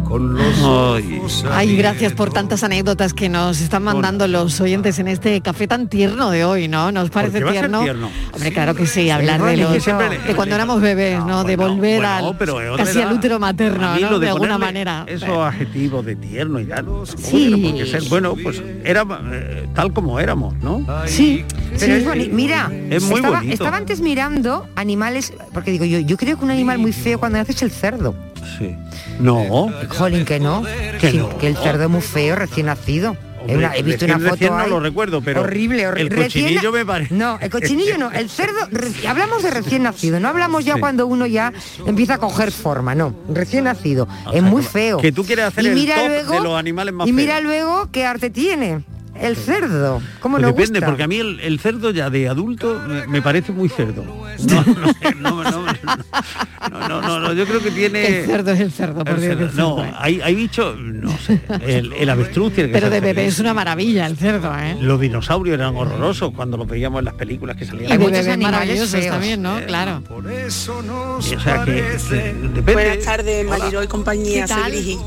Con 0.06 0.34
los 0.34 0.62
Ay. 0.64 1.20
Ay, 1.50 1.76
gracias 1.76 2.12
por 2.12 2.32
tantas 2.32 2.62
anécdotas 2.62 3.12
que 3.12 3.28
nos 3.28 3.60
están 3.60 3.82
mandando 3.82 4.28
los 4.28 4.60
oyentes 4.60 4.98
en 5.00 5.08
este 5.08 5.40
café 5.40 5.66
tan 5.66 5.88
tierno 5.88 6.30
de 6.30 6.44
hoy, 6.44 6.68
¿no? 6.68 6.92
¿Nos 6.92 7.10
parece 7.10 7.40
tierno? 7.40 7.82
tierno? 7.82 8.08
Hombre, 8.32 8.52
claro 8.52 8.74
que 8.76 8.86
sí, 8.86 9.10
hablar 9.10 9.42
de, 9.42 9.56
los- 9.56 9.84
de 9.84 10.34
cuando 10.36 10.54
éramos 10.54 10.80
bebés, 10.80 11.18
¿no? 11.24 11.42
De 11.42 11.56
volver 11.56 11.98
bueno, 12.00 12.28
al 12.28 12.36
pero 12.38 12.58
casi 12.76 13.00
al 13.00 13.12
útero 13.14 13.40
materno, 13.40 13.94
mí 13.94 14.00
¿no? 14.02 14.18
De, 14.20 14.28
alguna 14.28 14.58
manera. 14.58 15.04
Esos 15.08 15.28
adjetivos 15.38 16.04
de 16.06 16.14
tierno 16.16 16.60
y 16.60 16.66
tal. 16.66 16.86
¿cómo 16.86 17.06
Sí. 17.06 17.48
tiene 17.48 17.68
por 17.70 17.78
qué 17.78 17.86
ser? 17.86 18.02
Bueno, 18.08 18.34
pues 18.40 18.62
era 18.84 19.04
eh, 19.32 19.68
tal 19.74 19.92
como 19.92 20.20
éramos, 20.20 20.54
¿no? 20.58 20.86
Sí. 21.06 21.44
Pero 21.78 21.94
es 21.94 22.04
bonito. 22.04 22.34
Mira, 22.34 22.70
Es 22.90 23.02
muy 23.04 23.16
estaba, 23.16 23.36
bonito. 23.38 23.52
estaba 23.54 23.76
antes 23.76 24.00
mirando 24.00 24.68
animales, 24.76 25.32
porque 25.52 25.70
digo 25.70 25.84
yo, 25.84 25.98
yo 26.00 26.16
creo 26.16 26.38
que 26.38 26.44
un 26.44 26.50
animal 26.50 26.78
muy 26.78 26.92
feo 26.92 27.18
cuando 27.18 27.38
nace 27.38 27.52
es 27.52 27.62
el 27.62 27.70
cerdo. 27.70 28.14
Sí. 28.58 28.74
No. 29.20 29.68
Jolín, 29.88 30.24
que 30.24 30.40
no. 30.40 30.62
Que 31.00 31.10
Sí, 31.10 31.18
no. 31.18 31.36
Que 31.38 31.48
el 31.48 31.56
cerdo 31.56 31.84
es 31.84 31.90
muy 31.90 32.00
feo 32.02 32.36
recién 32.36 32.66
nacido. 32.66 33.16
He, 33.48 33.56
una- 33.56 33.76
he 33.76 33.82
visto 33.84 34.04
una 34.06 34.18
foto 34.18 34.44
no 34.50 34.58
ahí. 34.58 34.68
lo 34.68 34.80
recuerdo, 34.80 35.20
pero 35.22 35.42
horrible, 35.42 35.86
horrible. 35.86 36.16
el 36.16 36.24
cochinillo 36.24 36.72
me 36.72 36.84
parece- 36.84 37.14
No, 37.14 37.38
el 37.40 37.48
cochinillo 37.48 37.96
no, 37.96 38.10
el 38.10 38.28
cerdo. 38.28 38.58
re- 38.72 39.06
hablamos 39.06 39.44
de 39.44 39.52
recién 39.52 39.84
nacido, 39.84 40.18
no 40.18 40.26
hablamos 40.28 40.64
ya 40.64 40.74
Sí. 40.74 40.80
cuando 40.80 41.06
uno 41.06 41.26
ya 41.26 41.52
empieza 41.86 42.14
a 42.14 42.18
coger 42.18 42.50
forma, 42.50 42.96
no. 42.96 43.14
Recién 43.32 43.64
nacido, 43.64 44.08
es 44.34 44.42
muy 44.42 44.64
feo. 44.64 44.98
Que 44.98 45.12
tú 45.12 45.24
quieres 45.24 45.44
hacer 45.44 45.62
Y 45.62 45.68
el 45.68 45.74
mira 45.74 45.94
top 45.94 46.06
luego- 46.08 46.32
de 46.32 46.40
los 46.40 46.58
animales 46.58 46.92
más 46.92 47.06
Y 47.06 47.12
mira 47.12 47.34
feos. 47.34 47.44
luego 47.44 47.88
qué 47.92 48.04
arte 48.04 48.30
tiene. 48.30 48.80
El 49.20 49.36
cerdo. 49.36 50.00
¿Cómo 50.20 50.36
Pues 50.36 50.42
nos 50.42 50.54
depende, 50.56 50.78
gusta? 50.80 50.86
porque 50.86 51.02
a 51.02 51.06
mí 51.08 51.16
el, 51.16 51.40
el 51.40 51.58
cerdo 51.60 51.90
ya 51.90 52.10
de 52.10 52.28
adulto 52.28 52.80
me, 52.86 53.06
me 53.06 53.22
parece 53.22 53.52
muy 53.52 53.68
cerdo. 53.68 54.04
No, 54.46 54.62
no, 54.64 55.42
no, 55.42 55.42
no, 55.44 55.62
no, 55.62 56.88
no, 56.88 57.00
no, 57.00 57.20
no, 57.20 57.32
yo 57.32 57.46
creo 57.46 57.60
que 57.62 57.70
tiene... 57.70 58.20
El 58.20 58.26
cerdo 58.26 58.52
es 58.52 58.60
el 58.60 58.70
cerdo, 58.70 59.02
por 59.04 59.14
el 59.14 59.20
Dios, 59.22 59.52
cerdo. 59.52 59.76
No, 59.78 59.84
¿eh? 59.84 59.92
hay, 59.96 60.20
hay 60.20 60.34
bichos, 60.34 60.78
no 60.78 61.16
sé, 61.18 61.40
el, 61.62 61.92
el 61.94 62.10
avestruz 62.10 62.52
tiene 62.52 62.68
que 62.68 62.74
Pero 62.74 62.88
ser 62.90 63.00
de 63.00 63.00
bebé 63.00 63.26
es 63.26 63.38
una 63.40 63.54
maravilla 63.54 64.06
el 64.06 64.16
cerdo, 64.18 64.52
¿eh? 64.58 64.76
Los 64.80 65.00
dinosaurios 65.00 65.54
eran 65.54 65.74
horrorosos 65.74 66.32
cuando 66.34 66.58
los 66.58 66.68
veíamos 66.68 66.98
en 66.98 67.06
las 67.06 67.14
películas 67.14 67.56
que 67.56 67.64
salían. 67.64 67.92
Y 67.92 67.96
bebés 67.96 68.38
maravillosos 68.38 69.06
también, 69.06 69.40
¿no? 69.40 69.58
Claro. 69.66 70.02
O 70.10 71.22
sea 71.22 71.64
que, 71.64 71.96
que 72.10 72.16
depende. 72.54 72.72
Buenas 72.74 73.04
tardes, 73.04 73.46
Mariló 73.46 73.82
y 73.82 73.86
compañía, 73.86 74.44
¿Qué 74.46 74.52
soy. 74.52 74.98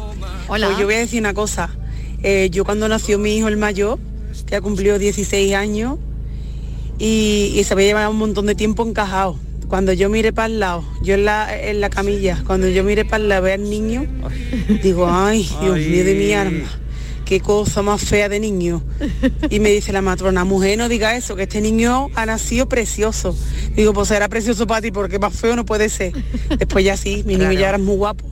Hola. 0.47 0.67
Pues 0.67 0.79
yo 0.79 0.85
voy 0.85 0.95
a 0.95 0.99
decir 0.99 1.19
una 1.21 1.33
cosa. 1.33 1.69
Eh, 2.23 2.49
yo 2.51 2.65
cuando 2.65 2.87
nació 2.87 3.17
mi 3.17 3.35
hijo 3.37 3.47
el 3.47 3.57
mayor, 3.57 3.97
que 4.45 4.55
ha 4.55 4.61
cumplido 4.61 4.99
16 4.99 5.53
años, 5.53 5.97
y, 6.97 7.53
y 7.55 7.63
se 7.63 7.73
había 7.73 7.87
llevado 7.87 8.11
un 8.11 8.17
montón 8.17 8.45
de 8.45 8.55
tiempo 8.55 8.85
encajado. 8.85 9.37
Cuando 9.67 9.93
yo 9.93 10.09
mire 10.09 10.33
para 10.33 10.47
el 10.47 10.59
lado, 10.59 10.83
yo 11.03 11.13
en 11.13 11.25
la, 11.25 11.55
en 11.55 11.79
la 11.79 11.89
camilla, 11.89 12.43
cuando 12.45 12.67
yo 12.67 12.83
mire 12.83 13.05
para 13.05 13.21
el 13.23 13.29
lado 13.29 13.43
veo 13.43 13.53
al 13.53 13.69
niño, 13.69 14.05
digo, 14.83 15.07
ay, 15.09 15.47
Dios 15.61 15.77
mío 15.77 16.03
de 16.03 16.15
mi 16.15 16.33
alma, 16.33 16.67
qué 17.23 17.39
cosa 17.39 17.83
más 17.83 18.01
fea 18.01 18.29
de 18.29 18.39
niño. 18.39 18.83
Y 19.51 19.59
me 19.59 19.69
dice 19.69 19.93
la 19.93 20.01
matrona, 20.01 20.43
mujer, 20.43 20.79
no 20.79 20.89
diga 20.89 21.15
eso, 21.15 21.35
que 21.35 21.43
este 21.43 21.61
niño 21.61 22.07
ha 22.15 22.25
nacido 22.25 22.67
precioso. 22.67 23.37
Digo, 23.75 23.93
pues 23.93 24.07
será 24.07 24.27
precioso 24.27 24.65
para 24.65 24.81
ti, 24.81 24.91
porque 24.91 25.19
más 25.19 25.35
feo 25.35 25.55
no 25.55 25.65
puede 25.65 25.89
ser. 25.89 26.13
Después 26.57 26.83
ya 26.83 26.97
sí, 26.97 27.23
mi 27.27 27.35
niño 27.35 27.51
ya 27.51 27.69
era 27.69 27.77
muy 27.77 27.95
guapo. 27.95 28.25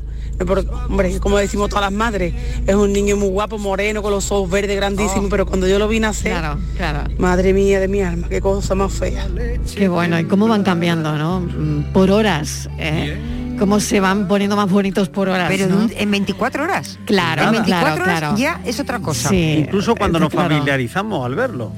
Porque, 0.46 0.68
hombre, 0.90 1.20
como 1.20 1.38
decimos 1.38 1.70
todas 1.70 1.86
las 1.86 1.92
madres, 1.94 2.34
es 2.66 2.76
un 2.76 2.94
niño 2.94 3.18
muy 3.18 3.30
guapo, 3.30 3.58
moreno, 3.58 4.02
con 4.02 4.12
los 4.12 4.32
ojos 4.32 4.50
verdes 4.50 4.76
grandísimos, 4.76 5.28
pero 5.30 5.46
cuando 5.46 5.68
yo 5.68 5.80
lo 5.80 5.88
vi 5.88 6.00
nacer, 6.00 6.32
Claro, 6.34 6.60
claro. 6.78 7.10
madre 7.18 7.54
mía 7.54 7.80
de 7.80 7.88
mi 7.88 8.02
alma, 8.02 8.28
qué 8.30 8.40
cosa 8.42 8.76
más 8.76 8.94
fea. 8.94 9.28
Qué 9.76 9.88
bueno, 9.88 10.20
y 10.20 10.26
cómo 10.26 10.48
van 10.48 10.64
cambiando, 10.64 11.18
¿no? 11.18 11.40
Mm, 11.42 11.92
Por 11.94 12.12
horas. 12.12 12.70
¿eh? 12.78 13.18
Cómo 13.58 13.80
se 13.80 14.00
van 14.00 14.28
poniendo 14.28 14.56
más 14.56 14.70
bonitos 14.70 15.10
por 15.10 15.30
horas. 15.30 15.48
Pero 15.50 15.68
¿no? 15.68 15.90
en 15.92 16.12
24 16.12 16.64
horas. 16.64 17.00
Claro, 17.06 17.42
en 17.44 17.52
24 17.54 17.66
claro, 17.96 18.04
horas 18.04 18.20
claro. 18.20 18.38
ya 18.38 18.62
es 18.64 18.80
otra 18.80 19.00
cosa. 19.00 19.30
Sí, 19.30 19.64
Incluso 19.66 19.96
cuando 19.96 20.20
nos 20.20 20.30
claro. 20.30 20.50
familiarizamos 20.50 21.26
al 21.26 21.34
verlo. 21.34 21.72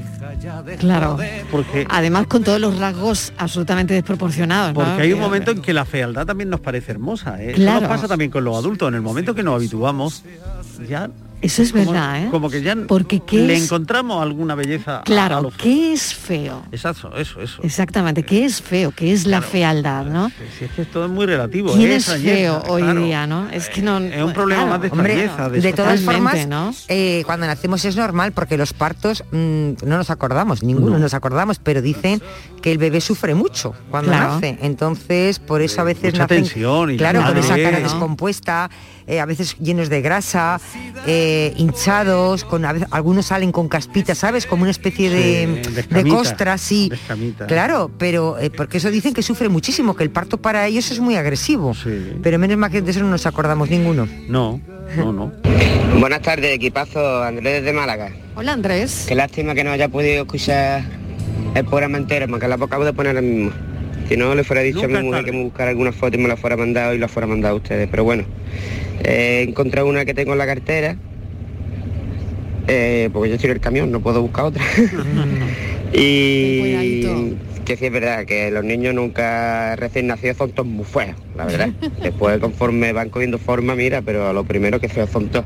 Claro. 0.80 1.18
Porque, 1.52 1.86
Además 1.90 2.28
con 2.28 2.44
todos 2.44 2.60
los 2.60 2.78
rasgos 2.78 3.34
absolutamente 3.38 3.94
desproporcionados. 3.94 4.74
¿no? 4.74 4.80
porque 4.84 5.02
hay 5.02 5.14
un 5.14 5.20
momento 5.20 5.52
en 5.52 5.62
que 5.62 5.74
la 5.74 5.86
fealdad 5.86 6.26
también 6.26 6.50
nos 6.50 6.60
parece 6.60 6.92
hermosa. 6.92 7.42
¿eh? 7.42 7.50
Eso 7.52 7.56
Claro. 7.56 7.82
nos 7.82 7.90
pasa 7.90 8.08
también 8.08 8.32
con 8.32 8.44
los 8.44 8.56
adultos. 8.58 8.88
En 8.90 8.96
el 8.96 9.02
momento 9.02 9.34
que 9.36 9.44
nos 9.44 9.56
habituamos, 9.56 10.24
ya 10.88 11.10
Eso 11.42 11.62
es 11.62 11.72
como, 11.72 11.92
verdad, 11.92 12.24
¿eh? 12.26 12.28
como 12.32 12.50
que 12.50 12.62
ya 12.62 12.76
Porque 12.88 13.22
¿qué 13.22 13.38
le 13.42 13.56
es- 13.56 13.64
encontramos 13.64 14.22
alguna 14.22 14.56
belleza 14.56 14.98
a- 14.98 15.00
a 15.00 15.04
Claro, 15.04 15.42
lo 15.42 15.52
¿qué 15.52 15.94
es 15.94 16.14
feo? 16.14 16.64
Exacto, 16.72 17.16
eso, 17.16 17.42
eso. 17.42 17.62
Exactamente, 17.64 18.24
¿qué 18.24 18.44
es 18.46 18.62
feo? 18.62 18.92
¿Qué 18.92 19.14
es 19.14 19.26
la 19.26 19.42
fealdad, 19.42 20.06
no? 20.06 20.30
Si 20.58 20.66
es 20.66 20.72
que 20.72 20.82
esto 20.82 21.06
es 21.06 21.10
muy 21.10 21.26
relativo. 21.26 21.74
¿Quién 21.74 21.92
¿eh? 21.92 21.96
es 21.96 22.06
feo 22.08 22.62
hoy 22.68 22.82
claro. 22.84 23.02
día, 23.06 23.26
no? 23.28 23.50
Es 23.50 23.70
que 23.70 23.82
no... 23.82 24.00
Es 24.00 24.22
un 24.22 24.34
problema 24.34 24.66
más 24.66 24.82
de 24.82 24.90
Hombre, 24.90 25.30
de, 25.52 25.62
de 25.62 25.74
todas 25.74 26.02
formas, 26.02 26.46
¿no? 26.48 26.74
eh, 26.90 27.24
cuando 27.26 27.48
nacemos 27.48 27.86
es 27.86 27.96
normal 27.96 28.32
porque 28.34 28.58
los 28.58 28.74
partos 28.74 29.24
mm, 29.32 29.72
no 29.86 29.98
nos 29.98 30.10
acordamos, 30.10 30.62
ninguno 30.64 31.00
nos 31.00 31.14
acordamos, 31.14 31.60
pero 31.60 31.82
dicen 31.82 32.22
que 32.62 32.72
el 32.72 32.78
bebé 32.78 33.00
sufre 33.02 33.34
mucho 33.36 33.74
cuando 33.90 34.12
Claro. 34.12 34.34
nace. 34.34 34.58
Entonces, 34.62 35.40
por 35.40 35.62
eso 35.62 35.80
a 35.82 35.84
veces 35.86 36.14
mucha 36.14 36.24
nacen, 36.24 36.44
tensión 36.44 36.92
y 36.92 36.98
claro, 36.98 37.22
la 37.22 37.28
con 37.28 37.38
esa 37.38 37.56
cara 37.56 37.80
¿no? 37.80 37.86
Eh, 39.10 39.20
a 39.20 39.26
veces 39.26 39.58
llenos 39.60 39.90
de 39.90 40.02
grasa, 40.02 40.62
eh, 41.08 41.54
hinchados, 41.58 42.44
con 42.46 42.64
a 42.64 42.74
veces- 42.74 42.88
algunos 42.92 43.26
salen 43.26 43.52
con 43.52 43.68
caspitas, 43.68 44.20
¿sabes? 44.20 44.46
Como 44.46 44.62
una 44.62 44.72
especie 44.72 45.10
de, 45.10 45.64
Sí, 45.66 45.82
de 45.90 46.04
costra, 46.08 46.58
sí. 46.60 46.92
Claro, 47.48 47.90
pero 47.98 48.38
eh, 48.40 48.52
porque 48.52 48.78
eso 48.78 48.92
dicen 48.92 49.14
que 49.14 49.24
sufre 49.24 49.50
muchísimo, 49.50 49.96
que 49.96 50.04
el 50.04 50.12
parto 50.12 50.38
para 50.38 50.68
ellos 50.68 50.92
es 50.92 51.00
muy 51.00 51.16
agresivo. 51.16 51.74
Pero 52.22 52.38
menos 52.40 52.58
mal 52.58 52.70
que 52.72 52.82
de 52.82 52.92
eso 52.92 53.00
no 53.02 53.10
nos 53.10 53.26
acordamos 53.26 53.70
ninguno. 53.70 54.08
No, 54.28 54.62
no, 54.96 55.12
no. 55.12 55.32
Buenas 56.00 56.22
tardes, 56.22 56.54
equipazo 56.56 57.24
Andrés 57.24 57.64
desde 57.64 57.74
Málaga. 57.74 58.12
Hola 58.36 58.54
Andrés. 58.54 59.06
Qué 59.08 59.16
lástima 59.16 59.56
que 59.56 59.64
no 59.64 59.72
haya 59.72 59.90
podido 59.90 60.22
escuchar 60.22 60.84
el 61.56 61.66
programa 61.66 61.98
entero, 61.98 62.28
porque 62.28 62.48
la 62.48 62.56
acabo 62.56 62.86
de 62.86 62.94
poner 62.94 63.16
ahora 63.16 63.22
mismo. 63.22 63.52
Si 64.10 64.18
no, 64.18 64.34
le 64.34 64.44
fuera 64.44 64.64
dicho 64.64 64.82
Nunca 64.82 64.98
a 64.98 65.02
mi 65.02 65.08
mujer 65.08 65.22
tarde. 65.22 65.32
que 65.32 65.38
me 65.38 65.44
buscara 65.44 65.70
alguna 65.70 65.92
foto 65.92 66.18
y 66.18 66.20
me 66.20 66.28
la 66.28 66.36
fuera 66.36 66.58
mandado 66.58 66.96
y 66.96 66.98
la 66.98 67.08
fuera 67.08 67.28
mandado 67.28 67.54
a 67.54 67.58
ustedes. 67.58 67.88
Pero 67.92 68.04
bueno, 68.04 68.24
eh, 69.04 69.44
he 69.46 69.50
encontrado 69.50 69.88
una 69.88 70.04
que 70.04 70.16
tengo 70.16 70.32
en 70.32 70.40
la 70.40 70.48
cartera, 70.48 70.96
eh, 72.68 73.12
porque 73.14 73.30
yo 73.30 73.36
estoy 73.36 73.52
en 73.52 73.58
el 73.58 73.62
camión, 73.62 73.92
no 73.92 74.00
puedo 74.00 74.24
buscar 74.24 74.46
otra. 74.46 74.64
y 75.94 77.36
que 77.66 77.78
sí 77.78 77.86
es 77.86 77.92
verdad 77.92 78.26
que 78.26 78.50
los 78.50 78.64
niños 78.64 78.96
nunca 78.96 79.76
recién 79.76 80.08
nacidos 80.08 80.38
son 80.38 80.50
todos 80.54 80.68
muy 80.68 80.86
feos, 80.86 81.16
la 81.38 81.46
verdad. 81.46 81.70
Después 82.02 82.40
conforme 82.40 82.92
van 82.94 83.10
cogiendo 83.10 83.38
forma, 83.38 83.76
mira, 83.76 84.02
pero 84.02 84.34
lo 84.34 84.44
primero 84.44 84.80
que 84.80 84.90
feos 84.90 85.12
son 85.12 85.28
todos. 85.30 85.46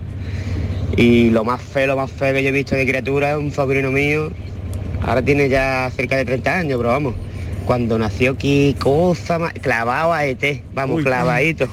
Y 0.95 1.31
lo 1.31 1.43
más 1.43 1.61
feo, 1.61 1.87
lo 1.87 1.97
más 1.97 2.09
feo 2.09 2.33
que 2.33 2.43
yo 2.43 2.47
he 2.47 2.53
visto 2.53 2.77
de 2.77 2.85
criatura 2.85 3.31
es 3.31 3.37
un 3.37 3.51
sobrino 3.51 3.91
mío, 3.91 4.31
ahora 5.01 5.21
tiene 5.21 5.49
ya 5.49 5.91
cerca 5.93 6.15
de 6.15 6.23
30 6.23 6.59
años, 6.59 6.77
pero 6.77 6.89
vamos, 6.89 7.13
cuando 7.65 7.97
nació 7.97 8.37
qué 8.37 8.75
cosa 8.79 9.39
más, 9.39 9.53
clavado 9.53 10.13
a 10.13 10.25
ET, 10.25 10.63
vamos, 10.73 10.97
Uy. 10.97 11.03
clavadito. 11.03 11.67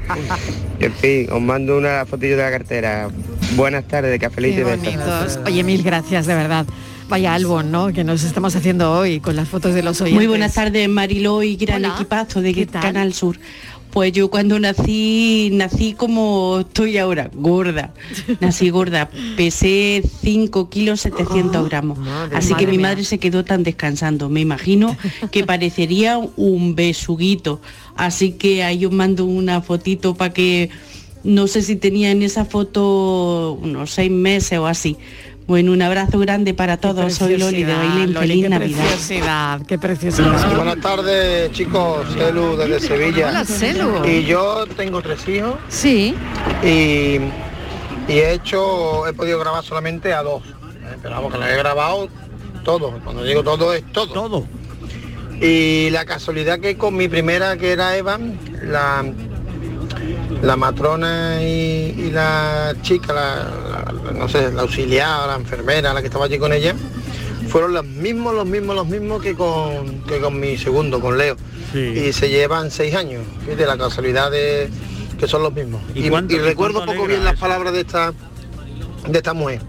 en 0.80 0.92
fin, 0.94 1.28
os 1.30 1.40
mando 1.40 1.78
una 1.78 2.04
fotillo 2.06 2.36
de 2.36 2.42
la 2.42 2.50
cartera. 2.50 3.08
Buenas 3.56 3.84
tardes, 3.86 4.10
de 4.10 4.18
Cafelito 4.18 4.66
Qué 4.66 4.90
y. 4.90 5.38
Oye, 5.46 5.64
mil 5.64 5.82
gracias, 5.82 6.26
de 6.26 6.34
verdad. 6.34 6.66
Vaya 7.08 7.34
álbum, 7.34 7.68
¿no? 7.72 7.92
Que 7.92 8.04
nos 8.04 8.22
estamos 8.22 8.54
haciendo 8.54 8.92
hoy 8.92 9.18
con 9.18 9.34
las 9.34 9.48
fotos 9.48 9.74
de 9.74 9.82
los 9.82 10.00
oyentes. 10.00 10.14
Muy 10.14 10.28
buenas 10.28 10.54
tardes, 10.54 10.88
Mariló 10.88 11.42
y 11.42 11.56
gran 11.56 11.84
Hola. 11.84 11.94
equipazo 11.96 12.40
de 12.40 12.54
¿Qué 12.54 12.66
tal? 12.66 12.82
Canal 12.82 13.12
Sur. 13.12 13.36
Pues 13.92 14.12
yo 14.12 14.30
cuando 14.30 14.60
nací, 14.60 15.50
nací 15.52 15.94
como 15.94 16.60
estoy 16.60 16.98
ahora, 16.98 17.30
gorda. 17.34 17.92
Nací 18.40 18.70
gorda, 18.70 19.10
pesé 19.36 20.02
5 20.22 20.70
kilos 20.70 21.00
700 21.00 21.68
gramos. 21.68 21.98
Así 22.32 22.48
que 22.48 22.54
madre 22.54 22.66
mi 22.66 22.78
mía. 22.78 22.88
madre 22.88 23.04
se 23.04 23.18
quedó 23.18 23.44
tan 23.44 23.64
descansando. 23.64 24.28
Me 24.28 24.40
imagino 24.40 24.96
que 25.32 25.44
parecería 25.44 26.18
un 26.18 26.74
besuguito. 26.76 27.60
Así 27.96 28.32
que 28.32 28.62
ahí 28.62 28.86
os 28.86 28.92
mando 28.92 29.24
una 29.24 29.60
fotito 29.60 30.14
para 30.14 30.32
que, 30.32 30.70
no 31.24 31.48
sé 31.48 31.62
si 31.62 31.74
tenía 31.76 32.12
en 32.12 32.22
esa 32.22 32.44
foto 32.44 33.58
unos 33.60 33.90
seis 33.90 34.10
meses 34.10 34.58
o 34.58 34.66
así. 34.66 34.96
Bueno, 35.50 35.72
un 35.72 35.82
abrazo 35.82 36.16
grande 36.20 36.54
para 36.54 36.76
todos. 36.76 37.12
Soy 37.14 37.36
Loli 37.36 37.64
de 37.64 37.74
Bailén. 37.74 38.14
Loli, 38.14 38.28
Feliz 38.28 38.42
qué 38.44 38.48
Navidad. 38.50 38.78
preciosidad, 38.86 39.60
qué 39.66 39.78
preciosidad. 39.80 40.54
Buenas 40.54 40.80
tardes, 40.80 41.50
chicos. 41.50 42.06
Celu 42.14 42.56
desde 42.56 42.78
Sevilla. 42.86 43.30
Hola, 43.30 43.44
Celu. 43.44 44.06
Y 44.06 44.22
yo 44.26 44.64
tengo 44.76 45.02
tres 45.02 45.26
hijos. 45.26 45.56
Sí. 45.68 46.14
Y, 46.62 47.18
y 48.06 48.12
he 48.12 48.32
hecho, 48.34 49.08
he 49.08 49.12
podido 49.12 49.40
grabar 49.40 49.64
solamente 49.64 50.14
a 50.14 50.22
dos. 50.22 50.44
eh, 50.44 50.96
pero 51.02 51.16
vamos, 51.16 51.32
que 51.32 51.38
la 51.40 51.52
he 51.52 51.56
grabado 51.56 52.08
todo. 52.62 53.00
Cuando 53.02 53.24
digo 53.24 53.42
todo 53.42 53.74
es 53.74 53.82
todo. 53.90 54.12
Todo. 54.12 54.46
Y 55.40 55.90
la 55.90 56.04
casualidad 56.04 56.60
que 56.60 56.76
con 56.78 56.94
mi 56.96 57.08
primera, 57.08 57.56
que 57.56 57.72
era 57.72 57.96
Eva, 57.96 58.20
la, 58.62 59.04
la 60.42 60.56
matrona 60.56 61.42
y, 61.42 61.94
y 61.98 62.10
la 62.10 62.74
chica, 62.82 63.12
la, 63.12 63.92
la- 63.92 64.12
no 64.12 64.28
sé, 64.28 64.50
la 64.52 64.62
auxiliar, 64.62 65.28
la 65.28 65.36
enfermera, 65.36 65.92
la 65.94 66.00
que 66.00 66.06
estaba 66.08 66.24
allí 66.26 66.38
con 66.38 66.52
ella, 66.52 66.74
fueron 67.48 67.72
los 67.74 67.84
mismos, 67.84 68.34
los 68.34 68.46
mismos, 68.46 68.76
los 68.76 68.86
mismos 68.86 69.22
que 69.22 69.34
con, 69.34 70.02
que 70.06 70.20
con 70.20 70.38
mi 70.38 70.56
segundo, 70.56 71.00
con 71.00 71.18
Leo. 71.18 71.36
Y 71.74 72.12
se 72.12 72.28
llevan 72.28 72.70
seis 72.70 72.94
años, 72.94 73.22
fíjate 73.44 73.64
la 73.66 73.76
casualidad 73.78 74.30
de 74.30 74.68
que 75.18 75.28
son 75.28 75.42
los 75.42 75.52
mismos. 75.52 75.80
¿Y 75.94 76.06
Y, 76.06 76.10
cuánto- 76.10 76.34
y 76.34 76.38
recuerdo 76.38 76.84
poco 76.84 77.06
bien 77.06 77.22
las 77.24 77.34
eso? 77.34 77.40
palabras 77.42 77.72
de 77.72 77.80
esta, 77.80 78.12
de 79.06 79.16
esta 79.18 79.34
mujer. 79.34 79.60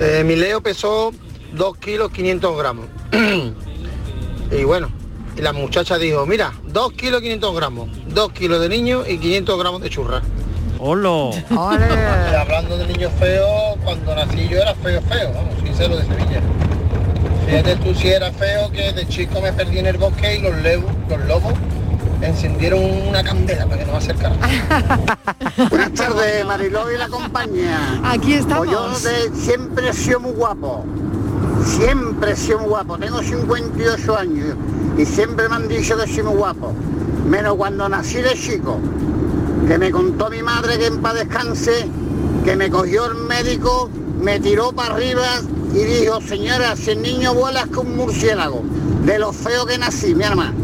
Eh, 0.00 0.22
mi 0.24 0.34
Leo 0.36 0.60
pesó 0.62 1.12
2 1.54 1.76
kilos 1.78 2.10
500 2.10 2.56
gramos. 2.58 2.86
y 4.50 4.64
bueno, 4.64 4.90
y 5.36 5.42
la 5.42 5.52
muchacha 5.52 5.98
dijo, 5.98 6.24
mira, 6.26 6.52
2 6.68 6.92
kilos 6.94 7.20
500 7.20 7.54
gramos, 7.56 7.88
2 8.18 8.32
kilos 8.32 8.60
de 8.60 8.68
niño 8.68 9.04
y 9.06 9.16
500 9.18 9.56
gramos 9.60 9.80
de 9.80 9.90
churra. 9.90 10.22
¡Holo! 10.80 11.30
Hablando 11.50 12.76
de 12.76 12.88
niños 12.88 13.12
feos, 13.20 13.76
cuando 13.84 14.12
nací 14.12 14.48
yo 14.48 14.58
era 14.58 14.74
feo, 14.74 15.00
feo, 15.02 15.32
vamos, 15.34 15.54
sincero 15.64 15.96
de 15.96 16.02
Sevilla. 16.02 16.40
Fíjate 17.46 17.76
tú 17.76 17.94
si 17.94 18.08
era 18.08 18.32
feo 18.32 18.72
que 18.72 18.92
de 18.92 19.06
chico 19.06 19.40
me 19.40 19.52
perdí 19.52 19.78
en 19.78 19.86
el 19.86 19.98
bosque 19.98 20.34
y 20.36 20.40
los, 20.42 20.50
lobos, 20.50 20.92
los 21.08 21.26
lobos 21.26 21.54
encendieron 22.20 22.82
una 23.06 23.22
candela 23.22 23.66
para 23.66 23.78
que 23.78 23.84
no 23.86 23.92
me 23.92 23.98
acercaran. 23.98 24.36
Buenas 25.70 25.92
tardes, 25.92 26.44
Mariló 26.44 26.92
y 26.92 26.98
la 26.98 27.06
compañía. 27.06 28.00
Aquí 28.02 28.34
estamos. 28.34 28.66
Pues 28.66 28.70
yo 28.72 29.08
de- 29.08 29.36
siempre 29.40 29.90
he 29.90 29.92
sido 29.92 30.18
muy 30.18 30.32
guapo. 30.32 30.84
Siempre 31.64 32.32
he 32.32 32.36
sido 32.36 32.58
muy 32.58 32.70
guapo. 32.70 32.98
Tengo 32.98 33.22
58 33.22 34.18
años 34.18 34.56
y 34.98 35.04
siempre 35.04 35.48
me 35.48 35.54
han 35.54 35.68
dicho 35.68 35.96
que 35.96 36.12
soy 36.12 36.24
muy 36.24 36.34
guapo. 36.34 36.74
Menos 37.26 37.56
cuando 37.56 37.88
nací 37.88 38.18
de 38.18 38.34
chico, 38.34 38.78
que 39.66 39.78
me 39.78 39.90
contó 39.90 40.30
mi 40.30 40.42
madre 40.42 40.78
que 40.78 40.86
en 40.86 41.00
paz 41.02 41.14
descanse, 41.14 41.86
que 42.44 42.56
me 42.56 42.70
cogió 42.70 43.06
el 43.06 43.14
médico, 43.14 43.90
me 44.20 44.40
tiró 44.40 44.72
para 44.72 44.94
arriba 44.94 45.40
y 45.74 45.78
dijo, 45.84 46.20
señora, 46.20 46.74
si 46.76 46.90
el 46.90 47.02
niño 47.02 47.34
vuela 47.34 47.60
es 47.60 47.66
como 47.66 47.90
un 47.90 47.96
murciélago, 47.96 48.62
de 49.04 49.18
lo 49.18 49.32
feo 49.32 49.66
que 49.66 49.78
nací, 49.78 50.14
mi 50.14 50.24
hermana. 50.24 50.54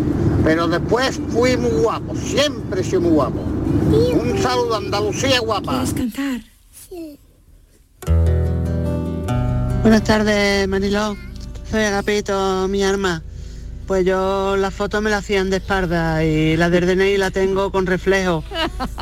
Pero 0.43 0.69
después 0.69 1.21
fui 1.31 1.57
muy 1.57 1.71
guapo, 1.71 2.15
siempre 2.17 2.81
he 2.81 2.85
sido 2.85 3.03
muy 3.03 3.13
guapo. 3.13 3.41
Un 3.41 4.39
saludo, 4.43 4.77
Andalucía 4.77 5.41
guapa. 5.41 5.85
¿Quieres 5.85 5.95
cantar? 5.95 6.41
Buenas 9.83 10.05
tardes, 10.05 10.69
Mariló. 10.69 11.17
Soy 11.71 11.83
Agapito, 11.83 12.69
mi 12.69 12.83
arma. 12.83 13.23
Pues 13.87 14.07
yo 14.07 14.57
las 14.57 14.73
fotos 14.73 15.03
me 15.03 15.11
las 15.11 15.21
hacían 15.21 15.51
de 15.51 15.59
espalda 15.59 16.25
y 16.25 16.57
la 16.57 16.71
del 16.71 16.87
DNI 16.87 17.19
la 17.19 17.31
tengo 17.31 17.71
con 17.71 17.85
reflejo, 17.85 18.43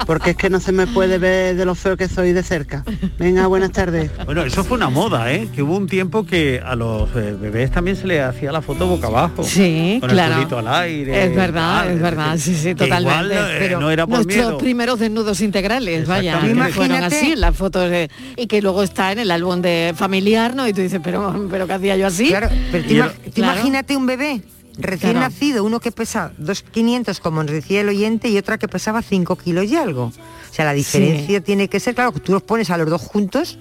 porque 0.09 0.31
es 0.31 0.37
que 0.37 0.51
no 0.51 0.59
se 0.59 0.73
me 0.73 0.89
puede 0.89 1.19
ver 1.19 1.55
de 1.55 1.65
lo 1.65 1.77
feo 1.77 1.97
que 1.97 2.09
soy 2.09 2.33
de 2.33 2.43
cerca. 2.43 2.83
Venga, 3.17 3.47
buenas 3.47 3.71
tardes. 3.71 4.11
Bueno, 4.27 4.43
eso 4.43 4.65
fue 4.65 4.77
una 4.77 4.91
moda, 4.91 5.33
¿eh? 5.33 5.49
Que 5.55 5.63
hubo 5.63 5.77
un 5.77 5.87
tiempo 5.87 6.27
que 6.27 6.61
a 6.65 6.75
los 6.75 7.09
eh, 7.15 7.37
bebés 7.41 7.71
también 7.71 7.97
se 7.97 8.09
les 8.09 8.23
hacía 8.23 8.51
la 8.51 8.61
foto 8.61 8.89
boca 8.89 9.07
abajo. 9.07 9.45
Sí, 9.45 9.99
con 10.01 10.11
claro. 10.11 10.49
el 10.59 10.67
al 10.67 10.75
aire. 10.83 11.27
Es 11.27 11.37
verdad, 11.37 11.85
tal, 11.85 11.91
es 11.93 12.03
verdad, 12.03 12.37
sí, 12.39 12.55
sí, 12.57 12.75
totalmente. 12.75 13.35
igual, 13.35 13.51
eh, 13.53 13.57
pero 13.61 13.79
no 13.81 13.89
era 13.89 14.05
por 14.05 14.17
nuestros 14.17 14.37
miedo. 14.47 14.59
primeros 14.59 14.99
desnudos 14.99 15.41
integrales, 15.43 16.09
vaya, 16.09 16.41
que 16.41 16.55
fueron 16.73 17.05
así, 17.05 17.37
las 17.37 17.55
fotos 17.57 17.89
de, 17.89 18.11
y 18.37 18.49
que 18.49 18.61
luego 18.61 18.83
está 18.83 19.13
en 19.13 19.21
el 19.21 19.31
álbum 19.31 19.63
de 19.63 19.95
familiar, 19.97 20.57
¿no? 20.57 20.67
Y 20.67 20.73
tú 20.73 20.81
dices, 20.81 21.01
pero, 21.05 21.47
pero 21.49 21.69
¿qué 21.69 21.73
hacía 21.75 21.97
yo 21.97 22.09
así? 22.09 22.27
Claro, 22.29 22.49
pero 22.73 22.85
tú, 22.85 22.91
Y 22.93 22.97
ima- 22.97 23.05
el- 23.07 23.31
tú 23.31 23.31
claro. 23.41 23.53
imagínate 23.53 23.97
un 23.97 24.07
bebé 24.07 24.43
recién 24.79 25.13
Claro. 25.13 25.29
nacido, 25.29 25.65
uno 25.65 25.81
que 25.81 25.93
pesa 25.93 26.33
2.500 26.41 27.21
como 27.21 27.43
nos 27.43 27.53
decía 27.53 27.81
el 27.83 27.89
oyente 27.89 28.29
y 28.29 28.39
otra 28.39 28.59
que 28.59 28.69
pesaba 28.69 29.03
5 29.03 29.37
kilos 29.37 29.67
y 29.71 29.77
algo. 29.77 30.05
O 30.05 30.55
sea, 30.55 30.65
la 30.65 30.73
diferencia 30.73 31.41
tiene 31.43 31.69
que 31.69 31.81
ser, 31.81 31.95
claro, 31.95 32.13
que 32.13 32.21
tú 32.21 32.33
los 32.33 32.43
pones 32.43 32.71
a 32.71 32.77
los 32.79 32.89
dos 32.89 33.01
juntos, 33.03 33.59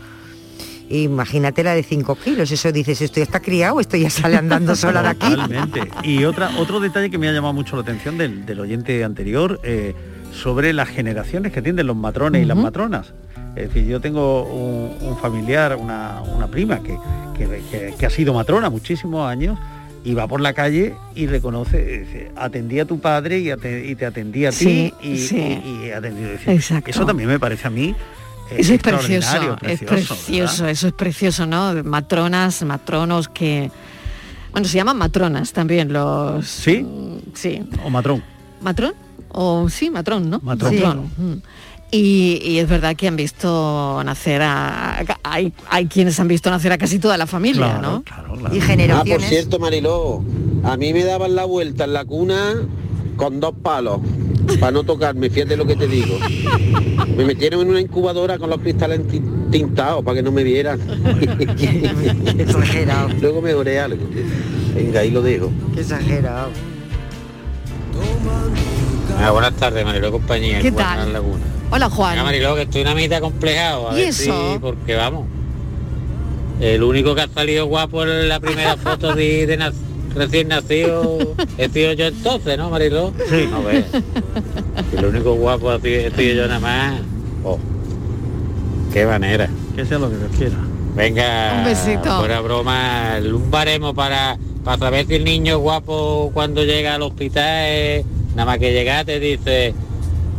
imagínate 0.89 1.63
la 1.63 1.73
de 1.73 1.83
5 1.83 2.15
kilos, 2.15 2.51
eso 2.51 2.71
dices, 2.71 3.01
esto 3.01 3.17
ya 3.17 3.23
está 3.23 3.39
criado, 3.39 3.79
esto 3.79 3.97
ya 3.97 4.09
sale 4.09 4.35
andando 4.37 4.75
sola 4.75 5.01
de 5.01 5.07
aquí. 5.09 5.29
Totalmente. 5.29 5.89
Y 6.03 6.23
otra, 6.25 6.51
otro 6.57 6.79
detalle 6.79 7.09
que 7.09 7.17
me 7.17 7.29
ha 7.29 7.31
llamado 7.31 7.53
mucho 7.53 7.75
la 7.75 7.81
atención 7.83 8.17
del, 8.17 8.45
del 8.45 8.59
oyente 8.59 9.03
anterior, 9.03 9.59
eh, 9.63 9.95
sobre 10.33 10.71
las 10.73 10.87
generaciones 10.89 11.51
que 11.51 11.61
tienen 11.61 11.87
los 11.87 11.95
matrones 11.95 12.41
y 12.41 12.45
las 12.45 12.57
matronas. 12.57 13.13
Es 13.55 13.67
decir, 13.67 13.85
yo 13.85 13.99
tengo 13.99 14.43
un, 14.43 15.09
un 15.09 15.17
familiar, 15.17 15.75
una, 15.75 16.21
una 16.21 16.47
prima 16.47 16.81
que, 16.81 16.97
que- 17.37 17.61
que- 17.69 17.93
que 17.97 18.05
ha 18.05 18.09
sido 18.09 18.33
matrona 18.33 18.69
muchísimos 18.69 19.29
años 19.29 19.57
y 20.03 20.13
va 20.15 20.27
por 20.27 20.41
la 20.41 20.53
calle 20.53 20.95
y 21.15 21.27
reconoce, 21.27 21.99
dice, 21.99 22.31
atendía 22.35 22.83
a 22.83 22.85
tu 22.85 22.99
padre 22.99 23.39
y, 23.39 23.49
ate- 23.49 23.85
y 23.87 23.95
te 23.95 24.05
atendía 24.05 24.49
a 24.49 24.51
Sí, 24.51 24.93
ti 25.01 25.09
y, 25.09 25.17
sí. 25.17 25.37
y- 25.37 25.85
y 25.87 25.91
atendí. 25.91 26.23
Exacto. 26.47 26.89
Eso 26.89 27.05
también 27.05 27.29
me 27.29 27.39
parece 27.39 27.67
a 27.67 27.69
mí 27.69 27.95
eh, 28.49 28.55
Eso 28.57 28.73
es 28.73 28.81
precioso, 28.81 29.57
es 29.61 29.79
precioso, 29.81 30.67
eso 30.67 30.87
es 30.87 30.93
precioso, 30.93 31.45
¿no? 31.45 31.83
Matronas, 31.83 32.63
matronos 32.63 33.27
que... 33.29 33.69
Bueno, 34.51 34.67
se 34.67 34.75
llaman 34.77 34.97
matronas 34.97 35.53
también 35.53 35.93
los... 35.93 36.45
¿Sí? 36.47 36.85
Sí. 37.33 37.63
O 37.85 37.89
matrón. 37.89 38.21
¿Matrón? 38.59 38.93
O 39.29 39.69
sí, 39.69 39.89
matrón, 39.89 40.29
¿no? 40.29 40.39
Matrón. 40.43 41.09
Mm. 41.17 41.33
Y, 41.93 42.41
y 42.45 42.59
es 42.59 42.69
verdad 42.69 42.95
que 42.95 43.07
han 43.09 43.17
visto 43.17 44.01
nacer 44.05 44.41
a... 44.41 45.03
Hay, 45.23 45.51
hay 45.69 45.87
quienes 45.87 46.17
han 46.21 46.27
visto 46.29 46.49
nacer 46.49 46.71
a 46.71 46.77
casi 46.77 46.99
toda 46.99 47.17
la 47.17 47.27
familia, 47.27 47.79
¿no? 47.81 48.03
Y 48.55 48.61
Ah, 48.95 48.99
por 49.03 49.19
cierto, 49.29 49.59
Mariló, 49.59 50.23
a 50.63 50.77
mí 50.77 50.93
me 50.93 51.03
daban 51.03 51.35
la 51.35 51.43
vuelta 51.45 51.83
en 51.83 51.91
la 51.93 52.05
cuna 52.05 52.53
con 53.17 53.39
dos 53.41 53.53
palos 53.61 53.99
para 54.59 54.71
no 54.71 54.83
tocarme, 54.83 55.29
fíjate 55.29 55.55
lo 55.57 55.65
que 55.67 55.75
te 55.75 55.87
digo. 55.87 56.17
Me 57.15 57.25
metieron 57.25 57.61
en 57.61 57.69
una 57.69 57.79
incubadora 57.81 58.39
con 58.39 58.49
los 58.49 58.59
cristales 58.59 59.05
ti- 59.07 59.21
tintados 59.51 60.03
para 60.03 60.15
que 60.15 60.23
no 60.23 60.31
me 60.31 60.43
vieran. 60.43 60.79
Luego 63.21 63.41
me 63.41 63.53
oré 63.53 63.79
algo. 63.81 64.03
Venga, 64.73 65.01
ahí 65.01 65.11
lo 65.11 65.21
dejo. 65.21 65.51
Qué 65.75 65.81
exagerado. 65.81 66.49
Ah, 69.19 69.31
buenas 69.31 69.53
tardes, 69.53 69.85
Mariló 69.85 70.11
compañía. 70.11 70.59
¿Qué 70.61 70.71
Juan 70.71 70.85
tal? 70.97 71.13
Laguna. 71.13 71.43
Hola, 71.71 71.89
Juan. 71.89 72.11
Venga, 72.11 72.23
Mariló, 72.23 72.55
que 72.55 72.61
estoy 72.63 72.81
una 72.81 72.95
mitad 72.95 73.21
complejado. 73.21 73.89
A 73.89 73.93
¿Y 73.93 73.97
ver 73.97 74.07
eso? 74.09 74.53
si, 74.53 74.59
porque 74.59 74.95
vamos. 74.95 75.27
El 76.59 76.83
único 76.83 77.15
que 77.15 77.21
ha 77.21 77.27
salido 77.27 77.65
guapo 77.65 78.03
en 78.03 78.29
la 78.29 78.39
primera 78.39 78.77
foto 78.77 79.15
de, 79.15 79.71
recién 80.13 80.49
nacido 80.49 81.17
he 81.57 81.69
sido 81.69 81.93
yo 81.93 82.05
entonces, 82.07 82.57
¿no, 82.57 82.69
Mariló? 82.69 83.13
Sí. 83.29 83.49
A 83.53 83.59
ver. 83.59 83.85
El 84.97 85.05
único 85.05 85.33
guapo 85.35 85.69
ha 85.71 85.79
sido, 85.79 86.01
he 86.01 86.11
sido 86.11 86.35
yo 86.35 86.47
nada 86.47 86.59
más. 86.59 86.99
Oh. 87.43 87.57
Qué 88.93 89.05
manera. 89.05 89.49
Que 89.75 89.85
sea 89.85 89.97
lo 89.99 90.09
que 90.09 90.17
Dios 90.17 90.31
quiera. 90.37 90.57
Venga, 90.95 91.55
Un 91.59 91.63
besito. 91.65 92.17
fuera 92.19 92.41
broma, 92.41 93.13
un 93.23 93.49
baremo 93.49 93.93
para, 93.93 94.37
para 94.65 94.77
saber 94.77 95.07
si 95.07 95.15
el 95.15 95.23
niño 95.23 95.53
es 95.53 95.59
guapo 95.59 96.31
cuando 96.33 96.63
llega 96.65 96.95
al 96.95 97.01
hospital, 97.03 97.65
es- 97.67 98.05
nada 98.35 98.45
más 98.45 98.57
que 98.59 98.71
llega 98.71 99.03
te 99.03 99.19
dice, 99.19 99.73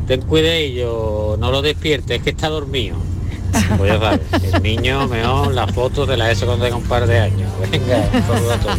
ten 0.06 0.22
cuidado, 0.22 1.36
no 1.38 1.50
lo 1.50 1.62
despiertes, 1.62 2.18
es 2.18 2.22
que 2.22 2.30
está 2.30 2.48
dormido. 2.48 2.96
Pues 3.76 3.92
ya 3.92 4.00
sabes, 4.00 4.20
el 4.54 4.62
niño 4.62 5.06
mejor 5.08 5.52
las 5.52 5.70
fotos 5.72 6.08
de 6.08 6.16
la 6.16 6.30
ESO 6.30 6.46
cuando 6.46 6.64
tenga 6.64 6.76
un 6.76 6.84
par 6.84 7.06
de 7.06 7.18
años. 7.18 7.50
Venga, 7.70 7.98
a 7.98 8.58
todos. 8.58 8.76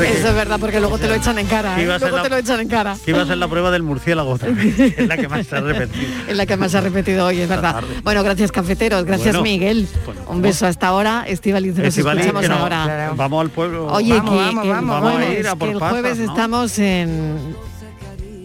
Eso 0.00 0.28
es 0.28 0.34
verdad, 0.34 0.58
porque 0.58 0.80
luego 0.80 0.98
te 0.98 1.06
lo 1.06 1.14
echan 1.14 1.38
en 1.38 1.46
cara. 1.46 1.78
¿eh? 1.78 1.82
iba 1.82 1.96
a 1.96 1.98
ser 1.98 2.08
Luego 2.08 2.16
la- 2.16 2.22
te 2.22 2.28
lo 2.30 2.36
echan 2.38 2.60
en 2.60 2.68
cara. 2.68 2.96
Que 3.04 3.10
iba 3.10 3.22
a 3.22 3.26
ser 3.26 3.36
la 3.36 3.46
prueba 3.46 3.70
del 3.70 3.82
murciélago 3.82 4.38
vez, 4.38 4.78
es 4.98 5.06
la 5.06 5.18
que 5.18 5.28
más 5.28 5.46
se 5.46 5.56
ha 5.56 5.60
repetido. 5.60 6.06
Es 6.28 6.36
la 6.36 6.46
que 6.46 6.56
más 6.56 6.72
se 6.72 6.78
ha 6.78 6.80
repetido 6.80 7.26
hoy, 7.26 7.40
es 7.42 7.48
verdad. 7.48 7.82
Bueno, 8.02 8.22
gracias 8.22 8.50
cafeteros, 8.52 9.04
gracias 9.04 9.34
Bueno, 9.36 9.42
Miguel. 9.42 9.86
Un 10.28 10.40
beso 10.40 10.66
hasta 10.66 10.88
ahora. 10.88 11.24
Estivaliz, 11.28 11.74
nos 11.76 11.96
escuchamos 11.96 12.42
que 12.42 12.48
no, 12.48 12.54
ahora. 12.56 13.12
Vamos 13.14 13.42
al 13.42 13.50
pueblo. 13.50 13.86
Oye, 13.88 14.14
vamos, 14.14 14.30
que, 14.30 14.36
vamos, 14.38 14.62
que 14.62 14.70
vamos, 14.70 15.02
vamos 15.02 15.20
a 15.22 15.32
ir 15.34 15.46
a 15.46 15.56
por 15.56 15.68
el 15.68 15.78
pasas, 15.78 15.90
jueves 15.90 16.18
¿no? 16.18 16.24
estamos 16.32 16.78
en, 16.78 17.56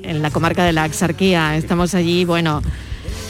en 0.03 0.21
la 0.21 0.31
comarca 0.31 0.63
de 0.63 0.73
la 0.73 0.83
Axarquía. 0.83 1.55
Estamos 1.55 1.93
allí, 1.93 2.25
bueno, 2.25 2.61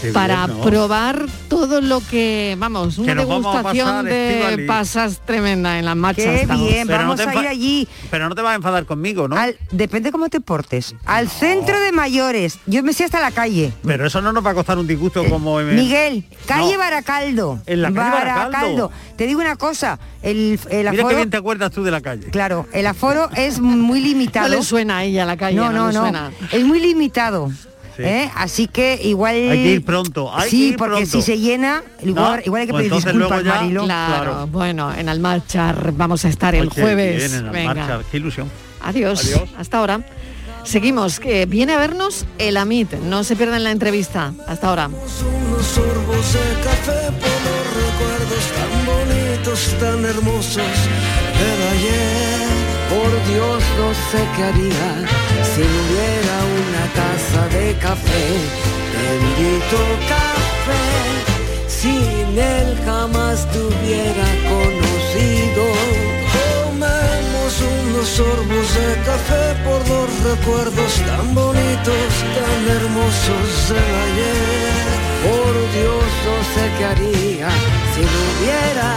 Qué 0.02 0.12
para 0.12 0.48
bien, 0.48 0.58
¿no? 0.58 0.64
probar 0.64 1.26
todo 1.48 1.80
lo 1.82 2.02
que, 2.02 2.56
vamos, 2.58 2.98
una 2.98 3.14
Que 3.14 3.20
degustación 3.20 3.88
pasar, 3.88 4.06
de 4.06 4.66
pasas 4.68 5.22
tremenda 5.26 5.78
en 5.78 5.86
las 5.86 5.96
marchas. 5.96 6.26
Qué 6.26 6.42
estamos. 6.42 6.68
bien, 6.68 6.88
vamos 6.88 7.20
a 7.20 7.36
ir 7.36 7.48
allí. 7.48 7.88
Pero 8.10 8.28
no 8.28 8.34
te 8.36 8.42
vas 8.42 8.54
a 8.54 8.56
enfadar 8.56 8.86
conmigo, 8.86 9.28
¿no? 9.28 9.36
Al- 9.38 9.58
depende 9.72 10.12
cómo 10.12 10.30
te 10.30 10.42
portes. 10.42 10.96
Al 11.06 11.30
centro 11.30 11.80
de 11.80 11.92
mayores. 11.92 12.58
Yo 12.66 12.82
me 12.84 12.94
sé 12.94 13.04
hasta 13.04 13.20
la 13.22 13.32
calle. 13.32 13.72
Pero 13.86 14.08
eso 14.08 14.22
no 14.22 14.34
nos 14.34 14.46
va 14.46 14.52
a 14.52 14.54
costar 14.56 14.78
un 14.80 14.88
disgusto 14.88 15.24
como... 15.30 15.60
en- 15.60 15.76
Miguel, 15.76 16.26
calle 16.48 16.74
No. 16.74 16.80
Baracaldo. 16.80 17.60
En 17.66 17.82
la 17.82 17.92
calle 17.92 18.10
Baracaldo. 18.10 18.92
Te 19.18 19.28
digo 19.28 19.40
una 19.40 19.56
cosa, 19.56 20.00
el, 20.24 20.60
el 20.70 20.90
Mira 20.90 20.92
aforo... 20.92 21.08
qué 21.10 21.16
bien 21.16 21.30
te 21.30 21.38
acuerdas 21.38 21.72
tú 21.72 21.84
de 21.84 21.92
la 21.92 22.02
calle. 22.02 22.28
Claro, 22.32 22.66
el 22.74 22.88
aforo 22.88 23.30
es 23.36 23.60
muy 23.60 24.00
limitado. 24.04 24.48
No 24.50 24.56
le 24.56 24.64
suena 24.64 24.98
a 24.98 25.04
ella 25.04 25.26
la 25.26 25.38
calle, 25.38 25.58
No, 25.58 25.72
no 25.72 25.72
no, 25.72 25.88
le 25.90 25.94
no. 25.94 26.02
suena. 26.02 26.32
Es 26.52 26.66
muy 26.66 26.80
limitado. 26.80 27.52
¿Eh? 28.04 28.32
Así 28.36 28.68
que 28.68 29.00
igual... 29.04 29.36
Hay 29.36 29.64
que 29.64 29.72
ir 29.74 29.86
pronto, 29.86 30.34
hay 30.36 30.50
sí, 30.50 30.58
que 30.58 30.64
ir 30.70 30.78
porque 30.78 30.96
pronto. 30.98 31.12
si 31.12 31.22
se 31.22 31.40
llena, 31.40 31.84
igual, 32.04 32.38
No, 32.38 32.42
igual 32.46 32.62
hay 32.62 32.68
que 32.68 32.74
pues 32.74 32.90
pedir 32.90 33.04
disculpas, 33.04 33.44
ya- 33.44 33.56
Marilo. 33.56 33.84
Claro, 33.86 34.48
bueno, 34.48 34.94
en 34.94 35.10
Almarchar 35.10 35.92
vamos 35.94 36.26
a 36.26 36.30
estar 36.30 36.56
el 36.56 36.70
jueves. 36.70 37.32
bien, 37.32 37.46
en 37.48 37.52
Venga. 37.52 38.02
Qué 38.12 38.18
ilusión. 38.18 38.50
Adiós. 38.82 39.24
Adiós. 39.26 39.50
Hasta 39.58 39.78
ahora. 39.78 40.02
Seguimos, 40.64 41.20
que 41.20 41.46
viene 41.48 41.74
a 41.74 41.78
vernos 41.80 42.26
el 42.38 42.56
Amit. 42.58 42.94
No 42.94 43.24
se 43.24 43.36
pierdan 43.36 43.64
la 43.64 43.72
entrevista. 43.72 44.34
Hasta 44.48 44.70
ahora. 44.70 44.88
Unos 44.88 45.66
sorbos 45.66 46.34
de 46.34 46.64
café 46.64 47.12
por 47.20 47.40
los 47.48 47.66
recuerdos 47.82 48.44
tan 48.56 48.86
bonitos, 48.86 49.76
tan 49.80 50.06
hermosos 50.06 50.56
del 50.58 51.68
ayer. 51.74 52.31
Por 53.02 53.14
Dios 53.26 53.64
no 53.80 53.90
sé 54.12 54.20
qué 54.36 54.44
haría 54.44 54.90
si 55.52 55.62
no 55.62 55.78
hubiera 55.84 56.36
una 56.62 56.84
taza 57.00 57.42
de 57.58 57.74
café. 57.80 58.26
Bendito 58.94 59.80
café, 60.08 60.86
sin 61.68 62.38
él 62.38 62.78
jamás 62.86 63.50
te 63.52 63.60
hubiera 63.60 64.28
conocido. 64.54 65.64
Tomemos 66.38 67.52
unos 67.80 68.08
sorbos 68.08 68.68
de 68.80 68.90
café 69.10 69.46
por 69.66 69.82
los 69.90 70.10
recuerdos 70.30 70.94
tan 71.08 71.34
bonitos, 71.34 72.12
tan 72.38 72.62
hermosos 72.78 73.50
del 73.70 73.94
ayer. 74.06 74.86
Por 75.26 75.54
Dios 75.76 76.08
no 76.28 76.36
sé 76.54 76.64
qué 76.78 76.86
haría 76.86 77.50
si 77.94 78.02
no 78.12 78.20
hubiera 78.30 78.90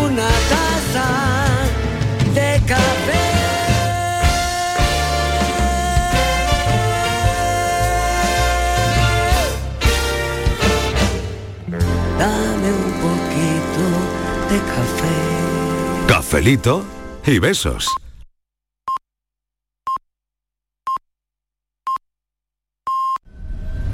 una 0.00 0.28
taza. 0.52 1.63
Dame 12.18 12.70
un 12.72 12.92
poquito 13.04 13.84
de 14.50 14.58
café. 14.72 15.14
Cafelito 16.08 16.84
y 17.26 17.38
besos. 17.38 17.86